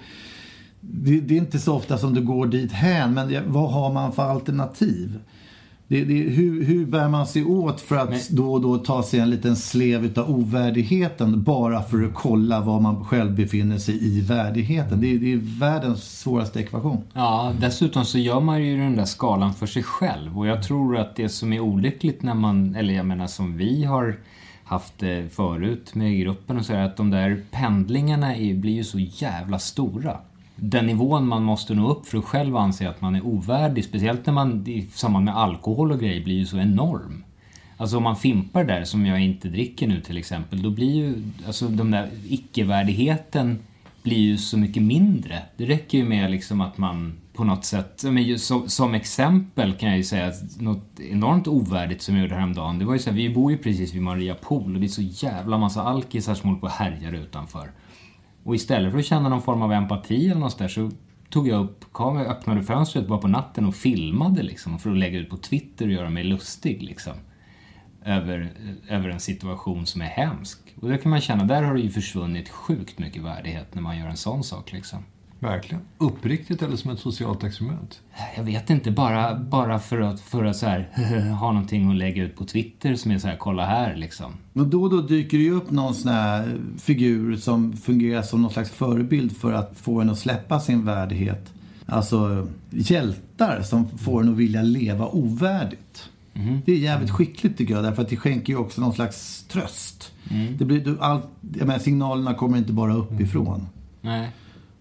det, 0.80 1.20
det 1.20 1.34
är 1.34 1.38
inte 1.38 1.58
så 1.58 1.74
ofta 1.74 1.98
som 1.98 2.14
det 2.14 2.20
går 2.20 2.46
dit 2.46 2.72
hän 2.72 3.14
men 3.14 3.28
det, 3.28 3.42
vad 3.46 3.72
har 3.72 3.92
man 3.92 4.12
för 4.12 4.22
alternativ? 4.22 5.18
Det, 5.90 6.04
det, 6.04 6.14
hur, 6.14 6.64
hur 6.64 6.86
bär 6.86 7.08
man 7.08 7.26
sig 7.26 7.44
åt 7.44 7.80
för 7.80 7.96
att 7.96 8.28
då 8.28 8.52
och 8.52 8.60
då 8.60 8.78
ta 8.78 9.02
sig 9.02 9.20
en 9.20 9.30
liten 9.30 9.56
slev 9.56 10.04
utav 10.04 10.30
ovärdigheten 10.30 11.42
bara 11.42 11.82
för 11.82 12.04
att 12.04 12.14
kolla 12.14 12.60
var 12.60 12.80
man 12.80 13.04
själv 13.04 13.34
befinner 13.34 13.78
sig 13.78 14.04
i 14.04 14.20
värdigheten? 14.20 15.00
Det, 15.00 15.18
det 15.18 15.32
är 15.32 15.58
världens 15.60 16.20
svåraste 16.20 16.60
ekvation. 16.60 17.04
Ja, 17.12 17.52
dessutom 17.60 18.04
så 18.04 18.18
gör 18.18 18.40
man 18.40 18.64
ju 18.64 18.76
den 18.76 18.96
där 18.96 19.04
skalan 19.04 19.54
för 19.54 19.66
sig 19.66 19.82
själv. 19.82 20.38
Och 20.38 20.46
jag 20.46 20.62
tror 20.62 20.96
att 20.96 21.16
det 21.16 21.28
som 21.28 21.52
är 21.52 21.60
olyckligt 21.60 22.22
när 22.22 22.34
man, 22.34 22.74
eller 22.74 22.94
jag 22.94 23.06
menar 23.06 23.26
som 23.26 23.56
vi 23.56 23.84
har 23.84 24.16
haft 24.64 24.98
det 24.98 25.34
förut 25.34 25.94
med 25.94 26.18
gruppen 26.20 26.58
och 26.58 26.64
så 26.64 26.72
är 26.72 26.82
att 26.82 26.96
de 26.96 27.10
där 27.10 27.44
pendlingarna 27.50 28.36
är, 28.36 28.54
blir 28.54 28.72
ju 28.72 28.84
så 28.84 28.98
jävla 28.98 29.58
stora. 29.58 30.18
Den 30.62 30.86
nivån 30.86 31.28
man 31.28 31.42
måste 31.42 31.74
nå 31.74 31.90
upp 31.90 32.06
för 32.06 32.18
att 32.18 32.24
själv 32.24 32.56
anse 32.56 32.88
att 32.88 33.00
man 33.00 33.14
är 33.14 33.26
ovärdig, 33.26 33.84
speciellt 33.84 34.26
när 34.26 34.32
man 34.32 34.66
i 34.66 34.86
samband 34.94 35.24
med 35.24 35.36
alkohol 35.36 35.92
och 35.92 36.00
grejer, 36.00 36.24
blir 36.24 36.34
ju 36.34 36.46
så 36.46 36.58
enorm. 36.58 37.24
Alltså 37.76 37.96
om 37.96 38.02
man 38.02 38.16
fimpar 38.16 38.64
där, 38.64 38.84
som 38.84 39.06
jag 39.06 39.20
inte 39.20 39.48
dricker 39.48 39.88
nu 39.88 40.00
till 40.00 40.16
exempel, 40.16 40.62
då 40.62 40.70
blir 40.70 40.94
ju 40.94 41.22
alltså 41.46 41.68
den 41.68 41.90
där 41.90 42.08
icke-värdigheten 42.28 43.58
blir 44.02 44.18
ju 44.18 44.38
så 44.38 44.58
mycket 44.58 44.82
mindre. 44.82 45.42
Det 45.56 45.64
räcker 45.66 45.98
ju 45.98 46.04
med 46.04 46.30
liksom 46.30 46.60
att 46.60 46.78
man 46.78 47.12
på 47.32 47.44
något 47.44 47.64
sätt, 47.64 48.04
men 48.04 48.38
som, 48.38 48.68
som 48.68 48.94
exempel 48.94 49.72
kan 49.72 49.88
jag 49.88 49.98
ju 49.98 50.04
säga 50.04 50.26
att 50.26 50.60
något 50.60 51.00
enormt 51.10 51.48
ovärdigt 51.48 52.02
som 52.02 52.14
jag 52.14 52.22
gjorde 52.22 52.34
häromdagen, 52.34 52.78
det 52.78 52.84
var 52.84 52.92
ju 52.92 52.98
så 52.98 53.10
här, 53.10 53.16
vi 53.16 53.30
bor 53.30 53.52
ju 53.52 53.58
precis 53.58 53.94
vid 53.94 54.02
Maria 54.02 54.34
Pool 54.34 54.74
och 54.74 54.80
det 54.80 54.86
är 54.86 54.88
så 54.88 55.26
jävla 55.26 55.58
massa 55.58 55.82
alkisar 55.82 56.34
som 56.34 56.48
håller 56.48 56.60
på 56.60 56.66
och 56.66 56.72
härjar 56.72 57.12
utanför. 57.12 57.70
Och 58.44 58.54
istället 58.54 58.92
för 58.92 58.98
att 58.98 59.04
känna 59.04 59.28
någon 59.28 59.42
form 59.42 59.62
av 59.62 59.72
empati 59.72 60.28
eller 60.28 60.40
något 60.40 60.58
där 60.58 60.68
så 60.68 60.90
tog 61.30 61.48
jag 61.48 61.64
upp 61.64 61.92
kameran, 61.92 62.26
öppnade 62.26 62.62
fönstret 62.62 63.08
bara 63.08 63.18
på 63.18 63.28
natten 63.28 63.66
och 63.66 63.74
filmade 63.74 64.42
liksom 64.42 64.78
för 64.78 64.90
att 64.90 64.96
lägga 64.96 65.18
ut 65.18 65.30
på 65.30 65.36
Twitter 65.36 65.86
och 65.86 65.92
göra 65.92 66.10
mig 66.10 66.24
lustig 66.24 66.82
liksom. 66.82 67.12
Över, 68.04 68.52
över 68.88 69.08
en 69.08 69.20
situation 69.20 69.86
som 69.86 70.02
är 70.02 70.06
hemsk. 70.06 70.58
Och 70.80 70.88
där 70.88 70.96
kan 70.96 71.10
man 71.10 71.20
känna, 71.20 71.44
där 71.44 71.62
har 71.62 71.74
det 71.74 71.80
ju 71.80 71.90
försvunnit 71.90 72.48
sjukt 72.48 72.98
mycket 72.98 73.22
värdighet 73.22 73.74
när 73.74 73.82
man 73.82 73.98
gör 73.98 74.08
en 74.08 74.16
sån 74.16 74.44
sak 74.44 74.72
liksom. 74.72 75.04
Verkligen. 75.40 75.82
Uppriktigt 75.98 76.62
eller 76.62 76.76
som 76.76 76.90
ett 76.90 76.98
socialt 76.98 77.44
experiment? 77.44 78.00
Jag 78.36 78.44
vet 78.44 78.70
inte, 78.70 78.90
bara, 78.90 79.38
bara 79.38 79.78
för 79.78 80.00
att, 80.00 80.20
för 80.20 80.44
att 80.44 80.56
så 80.56 80.66
här, 80.66 80.88
ha 81.40 81.52
någonting 81.52 81.90
att 81.90 81.96
lägga 81.96 82.22
ut 82.22 82.36
på 82.36 82.44
Twitter 82.44 82.94
som 82.94 83.10
är 83.10 83.18
så 83.18 83.28
här, 83.28 83.36
kolla 83.36 83.66
här 83.66 83.96
liksom. 83.96 84.32
Och 84.52 84.66
då 84.66 84.82
och 84.82 84.90
då 84.90 85.00
dyker 85.00 85.38
det 85.38 85.44
ju 85.44 85.52
upp 85.52 85.70
någon 85.70 85.94
sån 85.94 86.12
här 86.12 86.58
figur 86.78 87.36
som 87.36 87.76
fungerar 87.76 88.22
som 88.22 88.42
någon 88.42 88.50
slags 88.50 88.70
förebild 88.70 89.36
för 89.36 89.52
att 89.52 89.78
få 89.78 90.00
en 90.00 90.10
att 90.10 90.18
släppa 90.18 90.60
sin 90.60 90.84
värdighet. 90.84 91.52
Alltså 91.86 92.46
hjältar 92.70 93.62
som 93.62 93.98
får 93.98 94.22
en 94.22 94.28
att 94.28 94.36
vilja 94.36 94.62
leva 94.62 95.06
ovärdigt. 95.08 96.08
Mm. 96.34 96.60
Det 96.66 96.72
är 96.72 96.76
jävligt 96.76 97.10
skickligt 97.10 97.58
tycker 97.58 97.74
jag 97.74 97.84
därför 97.84 98.02
att 98.02 98.08
det 98.08 98.16
skänker 98.16 98.52
ju 98.52 98.58
också 98.58 98.80
någon 98.80 98.92
slags 98.92 99.44
tröst. 99.48 100.12
Mm. 100.30 100.56
Det 100.56 100.64
blir, 100.64 100.80
du, 100.80 100.98
all, 101.00 101.20
jag 101.58 101.66
menar, 101.66 101.78
signalerna 101.78 102.34
kommer 102.34 102.58
inte 102.58 102.72
bara 102.72 102.94
uppifrån. 102.94 103.66
Nej. 104.00 104.30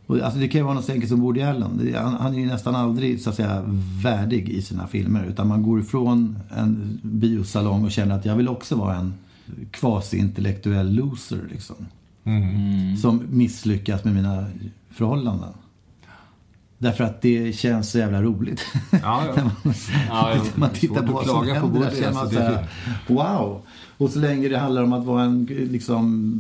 Och, 0.09 0.19
alltså, 0.19 0.39
det 0.39 0.47
kan 0.47 0.59
ju 0.59 0.65
vara 0.65 0.73
något 0.73 0.85
så 0.85 0.91
enkelt 0.91 1.09
som 1.09 1.21
Woody 1.21 1.41
Allen. 1.41 1.93
Han, 1.95 2.13
han 2.13 2.33
är 2.33 2.39
ju 2.39 2.45
nästan 2.45 2.75
aldrig 2.75 3.21
så 3.21 3.29
att 3.29 3.35
säga 3.35 3.63
värdig 4.03 4.49
i 4.49 4.61
sina 4.61 4.87
filmer. 4.87 5.25
Utan 5.25 5.47
man 5.47 5.63
går 5.63 5.79
ifrån 5.79 6.39
en 6.57 6.99
biosalong 7.03 7.85
och 7.85 7.91
känner 7.91 8.15
att 8.15 8.25
jag 8.25 8.35
vill 8.35 8.47
också 8.49 8.75
vara 8.75 8.95
en 8.95 9.13
quasi-intellektuell 9.71 10.93
loser. 10.95 11.41
Liksom. 11.51 11.75
Som 13.01 13.23
misslyckas 13.29 14.03
med 14.03 14.13
mina 14.15 14.45
förhållanden. 14.89 15.49
Därför 16.77 17.03
att 17.03 17.21
det 17.21 17.55
känns 17.55 17.91
så 17.91 17.97
jävla 17.97 18.21
roligt. 18.21 18.61
Ja, 18.91 18.97
ja. 19.01 19.23
När 19.35 19.43
man, 19.43 19.73
Ja, 20.09 20.35
man 20.55 20.69
tittar 20.69 21.07
på 21.07 21.13
vad 21.13 21.25
som 21.25 21.39
på 21.39 21.53
händer. 21.53 21.79
Där 21.79 21.85
Woody, 21.85 21.95
känner 22.01 22.13
man 22.13 22.21
alltså, 22.21 22.35
så 22.37 22.41
det- 22.43 22.47
här, 22.47 22.67
wow! 23.07 23.61
Och 23.99 24.09
så 24.09 24.19
länge 24.19 24.49
det 24.49 24.57
handlar 24.57 24.83
om 24.83 24.93
att 24.93 25.05
vara 25.05 25.23
en, 25.23 25.45
liksom, 25.71 26.33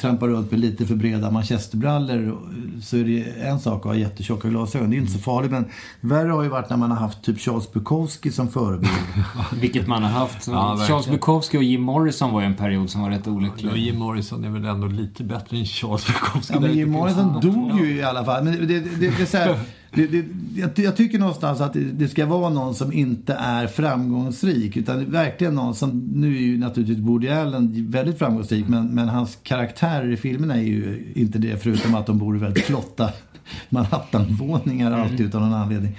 trampa 0.00 0.26
runt 0.26 0.50
med 0.50 0.60
lite 0.60 0.86
för 0.86 0.94
breda 0.94 1.30
manchesterbrallor 1.30 2.38
så 2.82 2.96
är 2.96 3.04
det 3.04 3.22
en 3.46 3.60
sak 3.60 3.78
att 3.80 3.84
ha 3.84 3.94
jättetjocka 3.94 4.48
glasögon. 4.48 4.90
Det 4.90 4.96
är 4.96 4.98
inte 4.98 5.12
så 5.12 5.18
farligt. 5.18 5.50
Men 5.50 5.64
värre 6.00 6.30
har 6.30 6.42
ju 6.42 6.48
varit 6.48 6.70
när 6.70 6.76
man 6.76 6.90
har 6.90 6.98
haft 6.98 7.22
typ 7.22 7.40
Charles 7.40 7.72
Bukowski 7.72 8.30
som 8.30 8.48
förebild. 8.48 8.92
Vilket 9.60 9.86
man 9.86 10.02
har 10.02 10.10
haft. 10.10 10.46
Ja. 10.46 10.76
Charles 10.88 11.08
Bukowski 11.08 11.58
och 11.58 11.62
Jim 11.62 11.82
Morrison 11.82 12.32
var 12.32 12.40
ju 12.40 12.46
en 12.46 12.54
period 12.56 12.90
som 12.90 13.00
var 13.00 13.10
rätt 13.10 13.26
olycklig. 13.28 13.72
Och 13.72 13.78
Jim 13.78 13.98
Morrison 13.98 14.44
är 14.44 14.50
väl 14.50 14.64
ändå 14.64 14.86
lite 14.86 15.24
bättre 15.24 15.56
än 15.56 15.64
Charles 15.64 16.06
Bukowski. 16.06 16.54
Ja, 16.54 16.60
men 16.60 16.70
Jim 16.70 16.78
jag- 16.78 16.88
Morrison 16.88 17.40
dog 17.40 17.80
ju 17.80 17.96
i 17.96 18.02
alla 18.02 18.24
fall. 18.24 18.44
Men 18.44 18.52
det, 18.52 18.66
det, 18.66 18.80
det, 18.80 18.96
det 19.16 19.22
är 19.22 19.26
så 19.26 19.36
här, 19.36 19.58
det, 19.94 20.06
det, 20.06 20.24
jag, 20.56 20.70
jag 20.74 20.96
tycker 20.96 21.18
någonstans 21.18 21.60
att 21.60 21.72
det, 21.72 21.80
det 21.80 22.08
ska 22.08 22.26
vara 22.26 22.50
någon 22.50 22.74
som 22.74 22.92
inte 22.92 23.34
är 23.34 23.66
framgångsrik. 23.66 24.76
Utan 24.76 25.10
verkligen 25.10 25.54
någon 25.54 25.74
som, 25.74 26.10
nu 26.14 26.36
är 26.36 26.40
ju 26.40 26.58
naturligtvis 26.58 26.98
Woody 26.98 27.28
Allen 27.28 27.90
väldigt 27.90 28.18
framgångsrik. 28.18 28.68
Men, 28.68 28.86
men 28.86 29.08
hans 29.08 29.38
karaktärer 29.42 30.12
i 30.12 30.16
filmerna 30.16 30.54
är 30.54 30.62
ju 30.62 31.12
inte 31.14 31.38
det. 31.38 31.62
Förutom 31.62 31.94
att 31.94 32.06
de 32.06 32.18
bor 32.18 32.36
i 32.36 32.38
väldigt 32.38 32.64
flotta 32.64 33.10
Manhattan-våningar 33.68 34.92
alltid 34.92 35.20
utan 35.20 35.42
någon 35.42 35.52
anledning. 35.54 35.98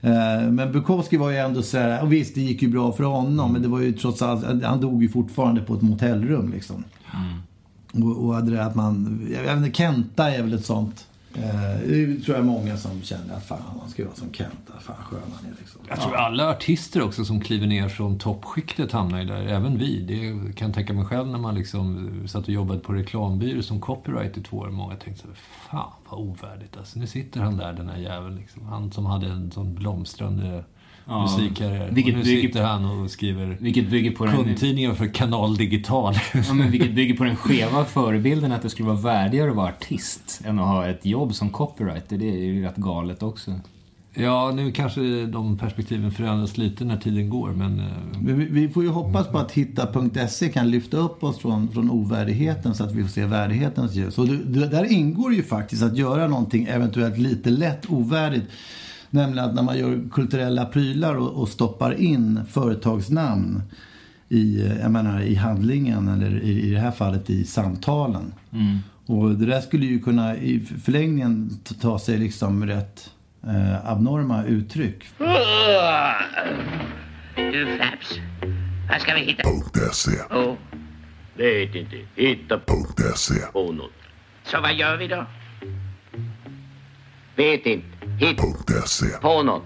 Eh, 0.00 0.50
Men 0.50 0.72
Bukowski 0.72 1.16
var 1.16 1.30
ju 1.30 1.36
ändå 1.36 1.62
så 1.62 1.78
här, 1.78 2.02
och 2.02 2.12
visst 2.12 2.34
det 2.34 2.40
gick 2.40 2.62
ju 2.62 2.68
bra 2.68 2.92
för 2.92 3.04
honom. 3.04 3.52
Men 3.52 3.62
det 3.62 3.68
var 3.68 3.80
ju 3.80 3.92
trots 3.92 4.22
allt, 4.22 4.64
han 4.64 4.80
dog 4.80 5.02
ju 5.02 5.08
fortfarande 5.08 5.60
på 5.60 5.74
ett 5.74 5.82
motellrum 5.82 6.52
liksom. 6.52 6.84
Och, 7.92 8.24
och 8.24 8.34
hade 8.34 8.50
det 8.50 8.64
att 8.64 8.74
man, 8.74 9.20
jag 9.34 9.42
vet 9.42 9.56
inte, 9.66 9.78
Kenta 9.78 10.30
är 10.30 10.42
väl 10.42 10.54
ett 10.54 10.64
sånt. 10.64 11.06
Eh, 11.42 11.88
det 11.88 12.20
tror 12.24 12.36
jag 12.36 12.46
många 12.46 12.76
som 12.76 13.02
känner 13.02 13.34
att 13.34 13.46
fan 13.46 13.62
man 13.78 13.90
ska 13.90 14.04
vara 14.04 14.14
som 14.14 14.32
Kenta, 14.32 14.72
fan 14.80 14.96
skön 14.96 15.20
han 15.36 15.52
är 15.52 15.56
liksom. 15.58 15.80
Jag 15.88 16.00
tror 16.00 16.16
alla 16.16 16.50
artister 16.50 17.02
också 17.02 17.24
som 17.24 17.40
kliver 17.40 17.66
ner 17.66 17.88
från 17.88 18.18
toppskiktet 18.18 18.92
hamnar 18.92 19.20
ju 19.20 19.24
där. 19.24 19.46
Även 19.46 19.78
vi. 19.78 20.00
Det 20.00 20.52
kan 20.52 20.68
jag 20.68 20.74
tänka 20.74 20.92
mig 20.92 21.04
själv 21.04 21.28
när 21.28 21.38
man 21.38 21.54
liksom 21.54 22.10
satt 22.28 22.42
och 22.42 22.50
jobbade 22.50 22.80
på 22.80 22.92
reklambyrå 22.92 23.62
som 23.62 23.80
copyright 23.80 24.36
i 24.36 24.42
två 24.42 24.56
år. 24.56 24.70
Många 24.70 24.96
tänkte 24.96 25.22
så 25.22 25.28
här, 25.28 25.36
fan 25.70 25.92
vad 26.10 26.20
ovärdigt 26.20 26.76
alltså. 26.76 26.98
Nu 26.98 27.06
sitter 27.06 27.40
han 27.40 27.56
där 27.56 27.72
den 27.72 27.88
här 27.88 27.98
jäveln 27.98 28.36
liksom. 28.36 28.66
Han 28.66 28.92
som 28.92 29.06
hade 29.06 29.26
en 29.26 29.50
sån 29.50 29.74
blomstrande 29.74 30.64
Ja, 31.08 31.22
musikkarriär. 31.22 31.90
vilket 31.92 32.12
och 32.14 32.18
nu 32.18 32.24
bygger- 32.24 32.42
sitter 32.42 32.62
han 32.62 32.84
och 32.84 33.10
skriver 33.10 33.56
Vilket 33.60 33.90
bygger 33.90 34.10
på 34.10 34.24
den, 34.26 34.36
kundtidningar 34.36 34.94
för 34.94 35.06
Kanal 35.14 35.56
Digital. 35.56 36.14
ja, 36.48 36.54
men 36.54 36.70
vilket 36.70 36.94
bygger 36.94 37.14
på 37.16 37.24
den 37.24 37.36
skeva 37.36 37.84
förebilden 37.84 38.52
att 38.52 38.62
det 38.62 38.70
skulle 38.70 38.88
vara 38.88 39.00
värdigare 39.00 39.50
att 39.50 39.56
vara 39.56 39.68
artist 39.68 40.40
än 40.44 40.58
att 40.58 40.66
ha 40.66 40.86
ett 40.86 41.06
jobb 41.06 41.34
som 41.34 41.50
copywriter. 41.50 42.18
Det 42.18 42.28
är 42.28 42.36
ju 42.44 42.62
rätt 42.62 42.76
galet 42.76 43.22
också. 43.22 43.60
ja, 44.14 44.50
nu 44.54 44.72
kanske 44.72 45.26
de 45.26 45.58
perspektiven 45.58 46.10
förändras 46.10 46.58
lite 46.58 46.84
när 46.84 46.96
tiden 46.96 47.30
går. 47.30 47.50
Men 47.50 47.78
eh, 47.80 47.86
Men 48.20 48.38
vi, 48.38 48.44
vi 48.44 48.68
får 48.68 48.82
ju 48.82 48.88
hoppas 48.88 49.28
på 49.28 49.38
att 49.38 49.52
Hitta.se 49.52 50.48
kan 50.48 50.70
lyfta 50.70 50.96
upp 50.96 51.24
oss 51.24 51.38
från, 51.38 51.68
från 51.68 51.90
ovärdigheten 51.90 52.74
så 52.74 52.84
att 52.84 52.92
vi 52.92 53.02
får 53.02 53.10
se 53.10 53.24
värdighetens 53.26 53.94
ljus. 53.94 54.18
Och 54.18 54.26
det, 54.26 54.36
det, 54.36 54.66
där 54.68 54.92
ingår 54.92 55.34
ju 55.34 55.42
faktiskt 55.42 55.82
att 55.82 55.96
göra 55.96 56.28
någonting 56.28 56.64
eventuellt 56.70 57.18
lite 57.18 57.50
lätt 57.50 57.90
ovärdigt. 57.90 58.44
Nämligen 59.10 59.44
att 59.48 59.54
när 59.54 59.62
man 59.62 59.78
gör 59.78 60.00
kulturella 60.12 60.64
prylar 60.64 61.14
och, 61.14 61.42
och 61.42 61.48
stoppar 61.48 61.92
in 62.00 62.40
företagsnamn 62.50 63.62
i, 64.28 64.68
jag 64.82 64.90
menar, 64.90 65.20
i 65.20 65.34
handlingen 65.34 66.08
eller 66.08 66.40
i, 66.42 66.62
i 66.62 66.70
det 66.70 66.80
här 66.80 66.90
fallet 66.90 67.30
i 67.30 67.44
samtalen. 67.44 68.32
Och 69.06 69.30
det 69.30 69.46
där 69.46 69.60
skulle 69.60 69.86
ju 69.86 69.98
kunna 70.00 70.36
i 70.36 70.60
förlängningen 70.84 71.50
ta- 71.80 71.98
sig 71.98 72.18
liksom 72.18 72.66
rätt 72.66 73.10
eh, 73.46 73.90
abnorma 73.90 74.44
uttryck. 74.44 75.04
Du 77.36 77.66
Flaps, 77.76 78.18
vad 78.90 79.00
ska 79.00 79.14
vi 79.14 79.20
hitta 79.20 79.42
.se. 79.92 80.10
på? 80.30 80.56
Vet 81.36 81.74
inte. 81.74 81.96
Hitta 82.16 82.60
.se. 83.16 83.34
på 83.52 83.72
något. 83.72 83.90
Så 84.44 84.60
vad 84.60 84.74
gör 84.74 84.96
vi 84.96 85.08
då? 85.08 85.26
Vet 87.36 87.66
inte. 87.66 87.86
Hitta 88.18 88.42
.se. 88.86 89.06
på 89.20 89.42
något. 89.42 89.62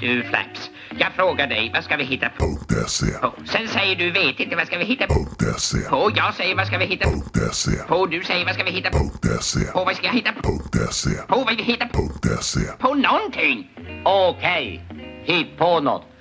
Du 0.00 0.22
Flaps, 0.22 0.70
jag 0.98 1.12
frågar 1.12 1.46
dig, 1.46 1.70
vad 1.74 1.84
ska 1.84 1.96
vi 1.96 2.04
hitta 2.04 2.28
på? 2.28 2.58
.se. 2.86 3.06
på? 3.06 3.32
Sen 3.44 3.68
säger 3.68 3.96
du 3.96 4.10
vet 4.10 4.40
inte, 4.40 4.56
vad 4.56 4.66
ska 4.66 4.78
vi 4.78 4.84
hitta 4.84 5.06
på? 5.06 5.26
.se. 5.58 5.78
på? 5.78 6.10
Jag 6.16 6.34
säger, 6.34 6.56
vad 6.56 6.66
ska 6.66 6.78
vi 6.78 6.84
hitta 6.84 7.10
på? 7.10 7.22
.se. 7.52 7.70
på? 7.88 8.06
Du 8.06 8.24
säger, 8.24 8.44
vad 8.44 8.54
ska 8.54 8.64
vi 8.64 8.70
hitta 8.70 8.90
på? 8.90 9.10
.se. 9.40 9.60
på? 9.72 9.84
Vad 9.84 9.96
ska 9.96 10.06
jag 10.06 10.12
hitta 10.12 10.32
på? 10.32 10.60
.se. 10.90 11.10
på? 11.28 11.36
Vad 11.36 11.56
vi 11.56 11.62
hitta 11.62 11.86
på? 11.86 12.10
.se. 12.40 12.60
På 12.78 12.94
någonting! 12.94 13.70
Okej. 14.04 14.82
Hitt 15.24 15.58
på 15.58 15.80
något. 15.80 16.13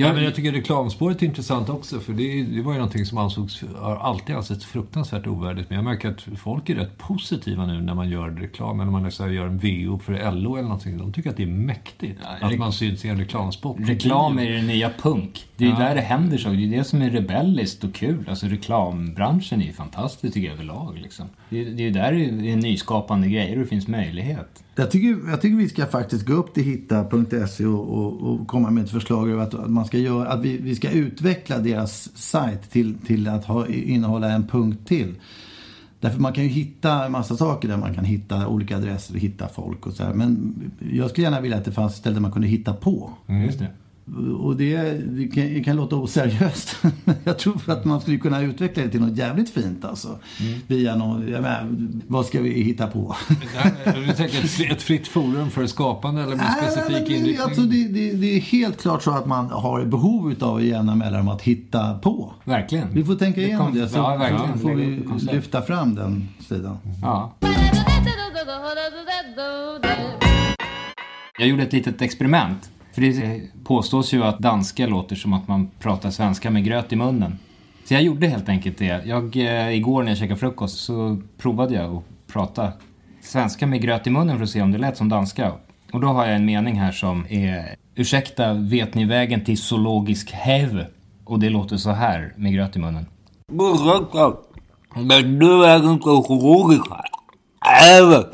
Ja, 0.00 0.12
men 0.12 0.24
jag 0.24 0.34
tycker 0.34 0.52
reklamspåret 0.52 1.22
är 1.22 1.26
intressant 1.26 1.68
också. 1.68 2.00
För 2.00 2.12
det, 2.12 2.42
det 2.42 2.62
var 2.62 2.72
ju 2.72 2.78
någonting 2.78 3.06
som 3.06 3.18
ansågs, 3.18 3.64
har 3.78 3.96
alltid 3.96 4.36
ansetts 4.36 4.64
fruktansvärt 4.64 5.26
ovärdigt. 5.26 5.70
Men 5.70 5.76
jag 5.76 5.84
märker 5.84 6.10
att 6.10 6.20
folk 6.38 6.68
är 6.70 6.74
rätt 6.74 6.98
positiva 6.98 7.66
nu 7.66 7.80
när 7.82 7.94
man 7.94 8.10
gör 8.10 8.30
reklam. 8.30 8.76
När 8.76 8.84
man 8.84 9.04
här, 9.04 9.28
gör 9.28 9.46
en 9.46 9.58
VO 9.58 9.98
för 9.98 10.32
LO 10.32 10.52
eller 10.56 10.62
någonting. 10.68 10.98
De 10.98 11.12
tycker 11.12 11.30
att 11.30 11.36
det 11.36 11.42
är 11.42 11.46
mäktigt. 11.46 12.20
att 12.40 12.52
re- 12.52 12.58
man 12.58 12.72
syns 12.72 13.04
i 13.04 13.08
en 13.08 13.18
reklamspot. 13.18 13.76
Reklam 13.80 14.38
är 14.38 14.50
det 14.50 14.62
nya 14.62 14.90
punk. 15.02 15.46
Det 15.56 15.64
är 15.64 15.68
ju 15.68 15.74
Ja. 15.74 15.80
där 15.80 15.94
det 15.94 16.00
händer 16.00 16.38
så. 16.38 16.48
Det 16.48 16.64
är 16.64 16.78
det 16.78 16.84
som 16.84 17.02
är 17.02 17.10
rebelliskt 17.10 17.84
och 17.84 17.94
kul. 17.94 18.26
Alltså 18.28 18.46
reklambranschen 18.46 19.60
är 19.62 19.66
ju 19.66 19.72
fantastisk 19.72 20.34
tycker 20.34 20.48
jag 20.48 20.54
överlag. 20.54 20.98
Liksom. 21.02 21.26
Det, 21.50 21.60
är, 21.60 21.64
det 21.64 21.82
är 21.82 21.84
ju 21.84 21.90
där 21.90 22.12
det 22.12 22.52
är 22.52 22.56
nyskapande 22.56 23.28
grejer 23.28 23.52
och 23.52 23.62
det 23.62 23.66
finns 23.66 23.88
möjlighet. 23.88 24.64
Jag 24.74 24.90
tycker, 24.90 25.30
jag 25.30 25.40
tycker 25.40 25.56
vi 25.56 25.68
ska 25.68 25.86
faktiskt 25.86 26.26
gå 26.26 26.32
upp 26.32 26.54
till 26.54 26.64
hitta.se 26.64 27.66
och, 27.66 27.98
och, 27.98 28.22
och 28.22 28.46
komma 28.46 28.70
med 28.70 28.84
ett 28.84 28.90
förslag 28.90 29.30
över 29.30 29.42
att, 29.42 29.54
att 29.54 29.70
man 29.70 29.84
ska 29.84 29.98
göra, 29.98 30.28
att 30.28 30.40
vi, 30.40 30.56
vi 30.56 30.74
ska 30.74 30.90
utveckla 30.90 31.58
deras 31.58 32.16
sajt 32.16 32.70
till, 32.70 32.94
till 33.06 33.28
att 33.28 33.44
ha, 33.44 33.66
innehålla 33.66 34.30
en 34.32 34.46
punkt 34.46 34.88
till. 34.88 35.14
Därför 36.00 36.20
man 36.20 36.32
kan 36.32 36.44
ju 36.44 36.50
hitta 36.50 37.04
en 37.04 37.12
massa 37.12 37.36
saker 37.36 37.68
där 37.68 37.76
man 37.76 37.94
kan 37.94 38.04
hitta 38.04 38.48
olika 38.48 38.76
adresser 38.76 39.14
och 39.14 39.20
hitta 39.20 39.48
folk 39.48 39.86
och 39.86 39.92
så 39.92 40.04
här. 40.04 40.14
Men 40.14 40.54
jag 40.92 41.10
skulle 41.10 41.24
gärna 41.24 41.40
vilja 41.40 41.56
att 41.56 41.64
det 41.64 41.72
fanns 41.72 41.96
ställen 41.96 42.22
man 42.22 42.32
kunde 42.32 42.48
hitta 42.48 42.74
på. 42.74 43.10
Just 43.26 43.58
det. 43.58 43.68
Och 44.40 44.56
det, 44.56 44.76
det, 44.92 45.26
kan, 45.28 45.44
det 45.54 45.64
kan 45.64 45.76
låta 45.76 45.96
oseriöst. 45.96 46.76
jag 47.24 47.38
tror 47.38 47.60
att 47.66 47.84
man 47.84 48.00
skulle 48.00 48.16
kunna 48.18 48.40
utveckla 48.42 48.82
det 48.82 48.88
till 48.88 49.00
något 49.00 49.16
jävligt 49.16 49.50
fint 49.50 49.84
alltså. 49.84 50.08
Mm. 50.40 50.60
Via 50.66 50.96
någon, 50.96 51.28
jag 51.28 51.42
menar, 51.42 51.68
vad 52.06 52.26
ska 52.26 52.40
vi 52.40 52.62
hitta 52.62 52.86
på? 52.86 53.16
Du 53.84 54.12
tänker 54.12 54.38
ett, 54.44 54.72
ett 54.72 54.82
fritt 54.82 55.08
forum 55.08 55.50
för 55.50 55.66
skapande 55.66 56.22
eller 56.22 56.36
med 56.36 56.46
specifik 56.58 56.90
Nej, 56.90 57.00
men 57.00 57.04
det, 57.08 57.14
inriktning? 57.16 57.38
alltså 57.44 57.60
det, 57.62 57.88
det, 57.88 58.12
det 58.12 58.36
är 58.36 58.40
helt 58.40 58.80
klart 58.82 59.02
så 59.02 59.10
att 59.10 59.26
man 59.26 59.50
har 59.50 59.84
behov 59.84 60.34
av 60.40 60.64
jämna 60.64 60.94
mellanrum 60.94 61.28
att 61.28 61.42
hitta 61.42 61.94
på. 61.98 62.32
Verkligen. 62.44 62.88
Vi 62.94 63.04
får 63.04 63.14
tänka 63.14 63.40
Det 63.40 63.46
igenom 63.46 63.66
kom- 63.66 63.78
det, 63.78 63.88
så 63.88 63.96
ja, 63.98 64.16
verkligen. 64.16 64.58
får 64.58 64.74
vi 64.74 65.02
lyfta 65.32 65.62
fram 65.62 65.94
den 65.94 66.28
sidan. 66.48 66.78
Ja. 67.02 67.32
Jag 71.38 71.48
gjorde 71.48 71.62
ett 71.62 71.72
litet 71.72 72.02
experiment. 72.02 72.70
För 72.92 73.00
det 73.00 73.40
påstås 73.64 74.14
ju 74.14 74.24
att 74.24 74.38
danska 74.38 74.86
låter 74.86 75.16
som 75.16 75.32
att 75.32 75.48
man 75.48 75.70
pratar 75.78 76.10
svenska 76.10 76.50
med 76.50 76.64
gröt 76.64 76.92
i 76.92 76.96
munnen. 76.96 77.38
Så 77.84 77.94
jag 77.94 78.02
gjorde 78.02 78.26
helt 78.26 78.48
enkelt 78.48 78.78
det. 78.78 79.06
Jag, 79.06 79.36
eh, 79.36 79.74
igår 79.74 80.02
när 80.02 80.10
jag 80.10 80.18
käkade 80.18 80.40
frukost 80.40 80.80
så 80.80 81.20
provade 81.38 81.74
jag 81.74 81.96
att 81.96 82.04
prata 82.32 82.72
svenska 83.20 83.66
med 83.66 83.82
gröt 83.82 84.06
i 84.06 84.10
munnen 84.10 84.36
för 84.36 84.44
att 84.44 84.50
se 84.50 84.62
om 84.62 84.72
det 84.72 84.78
lät 84.78 84.96
som 84.96 85.08
danska. 85.08 85.52
Och 85.92 86.00
då 86.00 86.08
har 86.08 86.26
jag 86.26 86.36
en 86.36 86.44
mening 86.44 86.80
här 86.80 86.92
som 86.92 87.26
är 87.28 87.74
Ursäkta, 87.94 88.52
vet 88.52 88.94
ni 88.94 89.04
vägen 89.04 89.44
till 89.44 89.58
zoologisk 89.58 90.30
häv? 90.30 90.84
Och 91.24 91.38
det 91.40 91.50
låter 91.50 91.76
så 91.76 91.90
här 91.90 92.32
med 92.36 92.52
gröt 92.52 92.76
i 92.76 92.78
munnen. 92.78 93.06
Men 94.94 95.38
du 95.38 95.64
är 95.64 95.92
inte 95.92 96.04
zoologisk. 96.04 96.84
Även. 97.82 98.24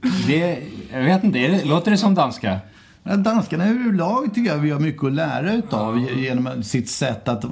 Det, 0.26 0.62
jag 0.92 1.02
vet 1.02 1.24
inte, 1.24 1.38
det, 1.38 1.64
låter 1.64 1.90
det 1.90 1.96
som 1.96 2.14
danska? 2.14 2.58
Danskarna 3.04 3.64
överlag 3.66 4.34
tycker 4.34 4.50
jag 4.50 4.58
vi 4.58 4.70
har 4.70 4.80
mycket 4.80 5.04
att 5.04 5.12
lära 5.12 5.52
utav 5.52 6.06
genom 6.16 6.62
sitt 6.62 6.88
sätt 6.88 7.28
att 7.28 7.44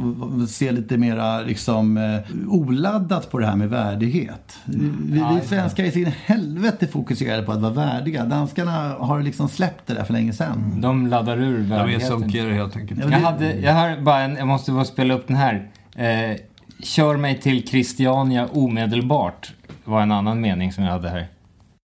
se 0.49 0.73
lite 0.73 0.97
mera 0.97 1.41
liksom, 1.41 1.97
eh, 1.97 2.21
oladdat 2.49 3.31
på 3.31 3.39
det 3.39 3.47
här 3.47 3.57
med 3.57 3.71
värdighet. 3.71 4.59
Vi, 4.65 4.93
vi 5.35 5.47
svenskar 5.47 5.85
är 5.85 5.91
sin 5.91 6.13
helvete 6.25 6.87
fokuserade 6.87 7.43
på 7.43 7.53
att 7.53 7.61
vara 7.61 7.73
värdiga. 7.73 8.25
Danskarna 8.25 8.95
har 8.99 9.23
liksom 9.23 9.49
släppt 9.49 9.87
det 9.87 9.95
där 9.95 10.05
för 10.05 10.13
länge 10.13 10.33
sedan. 10.33 10.81
De 10.81 11.07
laddar 11.07 11.37
ur 11.39 11.59
De 11.59 11.73
är 11.73 11.79
värdigheten. 11.79 12.09
sunkigare 12.09 12.53
helt 12.53 12.77
enkelt. 12.77 13.01
Jag, 13.01 13.19
hade, 13.19 13.53
jag 13.53 13.75
har 13.75 14.01
bara 14.01 14.21
en, 14.21 14.37
jag 14.37 14.47
måste 14.47 14.73
bara 14.73 14.85
spela 14.85 15.15
upp 15.15 15.27
den 15.29 15.37
här. 15.37 15.69
Eh, 15.97 16.37
kör 16.83 17.17
mig 17.17 17.41
till 17.41 17.69
Christiania 17.69 18.47
omedelbart. 18.53 19.53
var 19.85 20.03
en 20.03 20.13
annan 20.13 20.41
mening 20.41 20.73
som 20.73 20.85
jag 20.85 20.93
hade 20.93 21.09
här. 21.09 21.27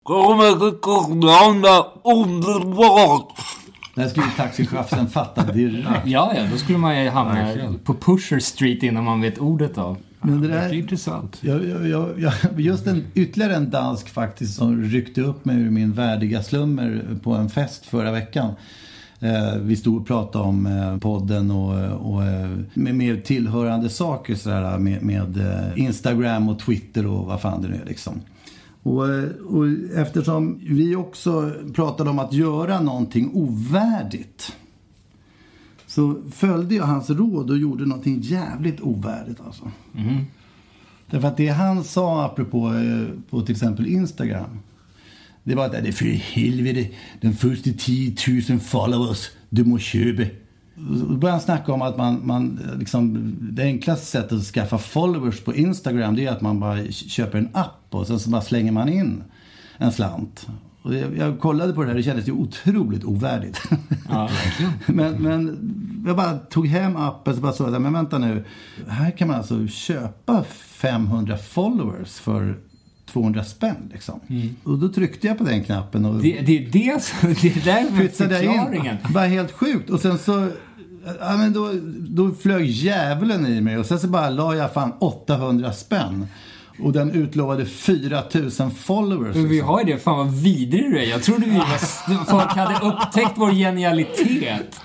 Kommer 0.04 0.52
till 0.60 0.80
Christiania 0.84 1.86
omedelbart. 2.02 3.28
Det 3.96 4.02
här 4.02 4.10
skulle 4.10 4.26
ju 4.26 4.32
taxichauffören 4.32 5.08
fatta 5.10 5.52
direkt. 5.52 5.88
Ja, 6.06 6.34
ja, 6.36 6.44
då 6.52 6.58
skulle 6.58 6.78
man 6.78 7.04
ju 7.04 7.10
hamna 7.10 7.54
på 7.84 7.94
Pusher 7.94 8.40
Street 8.40 8.84
innan 8.84 9.04
man 9.04 9.22
vet 9.22 9.38
ordet 9.38 9.78
av. 9.78 9.98
Men 10.22 10.42
det 10.42 10.48
Det 10.48 10.54
är 10.60 10.62
där, 10.68 10.74
intressant. 10.74 11.38
jag, 11.42 11.68
jag, 11.70 11.88
jag, 11.88 12.20
jag, 12.20 12.34
just 12.60 12.88
en, 12.88 13.04
ytterligare 13.14 13.56
en 13.56 13.70
dansk 13.70 14.10
faktiskt 14.10 14.56
som 14.58 14.84
ryckte 14.84 15.22
upp 15.22 15.46
mig 15.46 15.56
ur 15.56 15.70
min 15.70 15.94
värdiga 15.94 16.44
slummer 16.44 17.04
på 17.24 17.34
en 17.34 17.50
fest 17.50 17.86
förra 17.86 18.12
veckan. 18.12 18.52
Eh, 19.20 19.56
vi 19.62 19.76
stod 19.76 20.02
och 20.02 20.08
pratade 20.08 20.44
om 20.46 20.66
eh, 20.66 20.98
podden 20.98 21.52
och, 21.52 22.12
och 22.14 22.24
eh, 22.24 22.50
med, 22.74 22.96
med 22.96 23.24
tillhörande 23.26 23.90
saker 23.90 24.36
sådär, 24.36 24.78
med, 24.78 25.02
med 25.04 25.38
eh, 25.38 25.84
Instagram 25.84 26.50
och 26.50 26.60
Twitter 26.60 27.08
och 27.08 27.26
vad 27.26 27.42
fan 27.42 27.62
det 27.62 27.68
nu 27.68 27.76
är 27.76 27.86
liksom. 27.86 28.22
Och, 28.84 29.10
eh, 29.10 29.30
och 29.30 29.68
eftersom 29.96 30.60
vi 30.70 30.96
också 30.96 31.52
pratade 31.74 32.10
om 32.10 32.20
att 32.20 32.34
göra 32.34 32.82
någonting 32.82 33.32
ovärdigt 33.34 34.56
så 35.88 36.22
följde 36.32 36.76
jag 36.76 36.84
hans 36.84 37.10
råd 37.10 37.50
och 37.50 37.58
gjorde 37.58 37.86
någonting 37.86 38.20
jävligt 38.22 38.82
ovärdigt 38.82 39.42
alltså. 39.46 39.72
Därför 41.10 41.28
att 41.28 41.38
det 41.38 41.48
han 41.48 41.84
sa 41.84 42.26
apropå 42.26 42.74
eh, 42.74 43.08
på 43.30 43.42
till 43.42 43.56
exempel 43.56 43.88
Instagram. 43.88 44.60
Det 45.44 45.56
var 45.56 45.66
att 45.66 45.72
det 45.72 45.78
är 45.78 45.92
för 45.92 46.06
helvete, 46.06 46.90
den 47.22 47.34
första 47.34 47.70
10 47.78 48.16
000 48.50 48.60
followers 48.60 49.30
du 49.50 49.64
må 49.64 49.78
köpa. 49.78 50.24
Då 50.76 51.06
började 51.06 51.32
han 51.32 51.42
snacka 51.42 51.74
om 51.74 51.82
att 51.82 51.98
man, 51.98 52.28
man 52.28 52.60
liksom, 52.80 53.36
det 53.40 53.64
enklaste 53.64 54.06
sättet 54.06 54.32
att 54.32 54.44
skaffa 54.44 54.78
followers 54.78 55.42
på 55.42 55.56
Instagram 55.56 56.16
det 56.16 56.26
är 56.26 56.32
att 56.32 56.42
man 56.42 56.60
bara 56.60 56.86
köper 56.92 57.38
en 57.38 57.50
app 57.54 57.88
och 57.90 58.08
sen 58.08 58.20
så 58.20 58.30
bara 58.30 58.42
slänger 58.42 58.72
man 58.72 58.90
in 58.90 59.24
en 59.78 59.92
slant. 59.92 60.48
Och 60.82 60.96
jag, 60.96 61.18
jag 61.18 61.40
kollade 61.40 61.74
på 61.74 61.82
det 61.82 61.88
här 61.88 61.94
och 61.94 61.98
det 61.98 62.04
kändes 62.04 62.28
ju 62.28 62.32
otroligt 62.32 63.04
ovärdigt. 63.04 63.62
men, 64.88 65.24
men 65.24 65.60
jag 66.06 66.16
bara 66.16 66.38
tog 66.38 66.68
hem 66.68 66.96
appen 66.96 67.34
och 67.34 67.42
bara 67.42 67.54
såg 67.54 67.76
att 67.76 67.82
men 67.82 67.94
vänta 67.94 68.18
nu. 68.18 68.46
Här 68.88 69.12
kan 69.12 69.28
man 69.28 69.38
alltså 69.38 69.68
köpa 69.68 70.44
500 70.44 71.38
followers 71.38 72.20
för 72.20 72.58
200 73.14 73.44
spänn 73.44 73.90
liksom. 73.94 74.20
Och 74.64 74.78
då 74.78 74.90
tryckte 74.90 75.28
jag 75.28 75.38
på 75.38 75.44
den 75.44 75.64
knappen 75.64 76.06
och 76.06 76.22
Det, 76.22 76.42
det 76.42 76.58
är 76.58 76.70
det 76.72 77.04
som, 77.04 77.30
det 77.42 77.48
är 77.58 77.66
där 77.66 77.98
pytsade 78.02 78.44
jag 78.44 78.56
förklaringen. 78.56 78.98
in. 79.06 79.14
Bara 79.14 79.26
helt 79.26 79.52
sjukt. 79.52 79.90
Och 79.90 80.00
sen 80.00 80.18
så, 80.18 80.48
ja 81.20 81.38
men 81.38 81.54
då, 81.54 81.70
då 82.00 82.32
flög 82.32 82.66
djävulen 82.66 83.48
i 83.48 83.62
mig 83.62 83.78
och 83.78 83.86
sen 83.86 84.00
så 84.00 84.08
bara 84.08 84.30
la 84.30 84.56
jag 84.56 84.74
fan 84.74 84.94
800 85.00 85.74
spänn. 85.74 86.28
Och 86.80 86.94
den 86.94 87.12
utlovade 87.12 87.66
4000 87.66 88.72
followers. 88.72 89.36
Men 89.36 89.44
vi 89.44 89.50
liksom. 89.50 89.70
har 89.70 89.80
ju 89.84 89.94
det. 89.94 90.00
Fan 90.00 90.18
vad 90.18 90.32
vidrig 90.34 90.92
du 90.92 91.00
är. 91.00 91.04
Jag 91.04 91.24
trodde 91.24 91.46
vi 91.46 91.58
var, 91.58 92.26
folk 92.32 92.56
hade 92.56 92.88
upptäckt 92.88 93.32
vår 93.36 93.52
genialitet. 93.52 94.82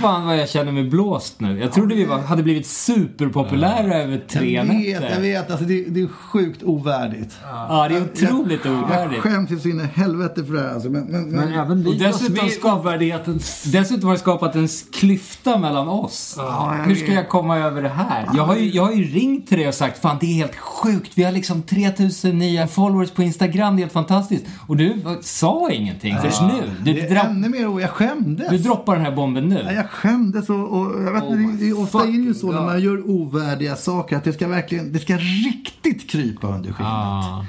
Fan 0.00 0.26
vad 0.26 0.38
jag 0.38 0.48
känner 0.48 0.72
mig 0.72 0.84
blåst 0.84 1.40
nu. 1.40 1.58
Jag 1.60 1.72
trodde 1.72 1.94
vi 1.94 2.04
var, 2.04 2.18
hade 2.18 2.42
blivit 2.42 2.66
superpopulära 2.66 3.94
över 4.02 4.18
tre 4.28 4.50
jag 4.54 4.64
vet, 4.64 5.00
nätter. 5.00 5.14
jag 5.14 5.20
vet. 5.20 5.50
Alltså 5.50 5.66
det, 5.66 5.84
det 5.84 6.00
är 6.00 6.06
sjukt 6.08 6.62
ovärdigt. 6.62 7.36
Ja, 7.42 7.86
det 7.88 7.96
är 7.96 8.02
otroligt 8.02 8.64
Jag 8.64 8.84
ovärdigt. 8.84 9.20
skäms 9.20 9.50
ju 9.50 9.58
så 9.58 9.68
in 9.68 9.80
i 9.80 9.84
helvete 10.00 10.44
för 10.44 10.52
det 10.54 10.60
här. 10.60 10.74
Alltså. 10.74 10.90
Men, 10.90 11.02
men, 11.04 11.24
men, 11.24 11.52
även 11.52 11.86
Och 11.86 11.92
vi 11.92 11.98
dessutom 11.98 12.34
dessutom 12.34 12.48
ska- 12.50 12.76
ovärdighetens... 12.80 13.62
Dessutom 13.62 14.04
har 14.08 14.12
det 14.14 14.20
skapat 14.20 14.54
en 14.54 14.68
klyfta 14.92 15.58
mellan 15.58 15.88
oss. 15.88 16.38
Hur 16.86 16.94
ska 16.94 17.12
jag 17.12 17.28
komma 17.28 17.58
över 17.58 17.82
det 17.82 17.88
här? 17.88 18.28
Jag 18.34 18.42
har, 18.44 18.56
ju, 18.56 18.70
jag 18.70 18.84
har 18.84 18.92
ju 18.92 19.04
ringt 19.04 19.48
till 19.48 19.58
dig 19.58 19.68
och 19.68 19.74
sagt 19.74 20.02
fan 20.02 20.16
det 20.20 20.26
är 20.26 20.34
helt 20.34 20.56
sjukt. 20.56 21.12
Vi 21.14 21.22
har 21.24 21.32
liksom 21.32 21.62
3000 21.62 22.38
nya 22.38 22.66
followers 22.66 23.10
på 23.10 23.22
Instagram. 23.22 23.76
Det 23.76 23.80
är 23.80 23.82
helt 23.82 23.92
fantastiskt. 23.92 24.44
Och 24.66 24.76
du 24.76 24.94
sa 25.22 25.70
ingenting 25.70 26.16
förrän 26.18 26.48
nu. 26.48 26.62
Du, 26.84 26.92
det 26.92 27.00
är 27.00 27.10
dra, 27.10 27.20
ännu 27.20 27.48
mer 27.48 27.80
Jag 27.80 27.90
skämdes. 27.90 28.50
du 28.50 28.58
droppar 28.58 28.94
den 28.96 29.04
här 29.04 29.12
bomben 29.12 29.48
nu. 29.48 29.59
Ja, 29.66 29.72
jag 29.72 29.90
skämdes 29.90 30.50
och, 30.50 30.80
och 30.80 31.02
jag 31.02 31.12
vet, 31.12 31.22
Oh 31.22 31.36
det, 31.36 31.56
det 31.58 31.68
är 31.68 31.80
ofta 31.80 32.02
är 32.02 32.06
ju 32.06 32.34
så 32.34 32.52
när 32.52 32.60
man 32.60 32.80
gör 32.80 33.10
ovärdiga 33.10 33.76
saker 33.76 34.16
att 34.16 34.24
det 34.24 34.32
ska 34.32 34.48
verkligen, 34.48 34.92
det 34.92 34.98
ska 34.98 35.16
riktigt 35.16 36.10
krypa 36.10 36.46
under 36.46 36.72
skinnet. 36.72 36.92
Ah. 36.92 37.44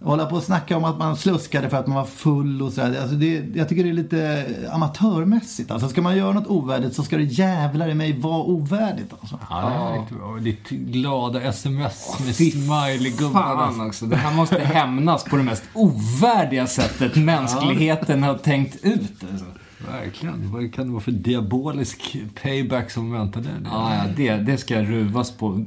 Hålla 0.00 0.26
på 0.26 0.36
och 0.36 0.42
snacka 0.42 0.76
om 0.76 0.84
att 0.84 0.98
man 0.98 1.16
sluskade 1.16 1.70
för 1.70 1.76
att 1.76 1.86
man 1.86 1.96
var 1.96 2.04
full 2.04 2.62
och 2.62 2.72
sådär. 2.72 3.00
Alltså 3.00 3.16
det, 3.16 3.44
jag 3.54 3.68
tycker 3.68 3.84
det 3.84 3.90
är 3.90 3.94
lite 3.94 4.46
amatörmässigt. 4.72 5.70
Alltså 5.70 5.88
ska 5.88 6.02
man 6.02 6.16
göra 6.16 6.32
något 6.32 6.46
ovärdigt 6.46 6.94
så 6.94 7.02
ska 7.02 7.16
det 7.16 7.22
jävlar 7.22 7.88
i 7.88 7.94
mig 7.94 8.20
vara 8.20 8.42
ovärdigt. 8.42 9.12
Alltså. 9.20 9.38
Ja, 9.50 9.68
det 9.68 9.98
är 9.98 10.00
riktigt 10.00 10.18
bra. 10.18 10.36
Ditt 10.36 10.68
glada 10.68 11.40
sms 11.42 12.18
med 12.26 12.34
smiley-gubbar. 12.34 13.56
Fan 13.56 13.86
också. 13.86 14.06
Det 14.06 14.16
här 14.16 14.34
måste 14.34 14.58
hämnas 14.58 15.24
på 15.24 15.36
det 15.36 15.42
mest 15.42 15.64
ovärdiga 15.74 16.66
sättet 16.66 17.16
mänskligheten 17.24 18.22
har 18.22 18.34
tänkt 18.34 18.84
ut. 18.84 19.24
Alltså. 19.32 19.46
Verkligen. 19.92 20.52
Vad 20.52 20.74
kan 20.74 20.86
det 20.86 20.92
vara 20.92 21.02
för 21.02 21.12
diabolisk 21.12 22.16
payback 22.42 22.90
som 22.90 23.12
väntar 23.12 23.40
där? 23.40 23.50
Ja, 23.64 23.94
ja 23.94 24.02
det, 24.16 24.36
det 24.36 24.56
ska 24.56 24.82
ruvas 24.82 25.30
på 25.30 25.64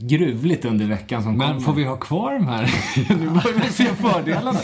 gruvligt 0.00 0.64
under 0.64 0.86
veckan 0.86 1.22
som 1.22 1.36
Men 1.36 1.48
kommer. 1.48 1.60
får 1.60 1.72
vi 1.72 1.84
ha 1.84 1.96
kvar 1.96 2.32
de 2.34 2.46
här? 2.46 2.74
nu 3.08 3.26
börjar 3.28 3.60
vi 3.66 3.72
se 3.72 3.84
fördelarna. 3.86 4.58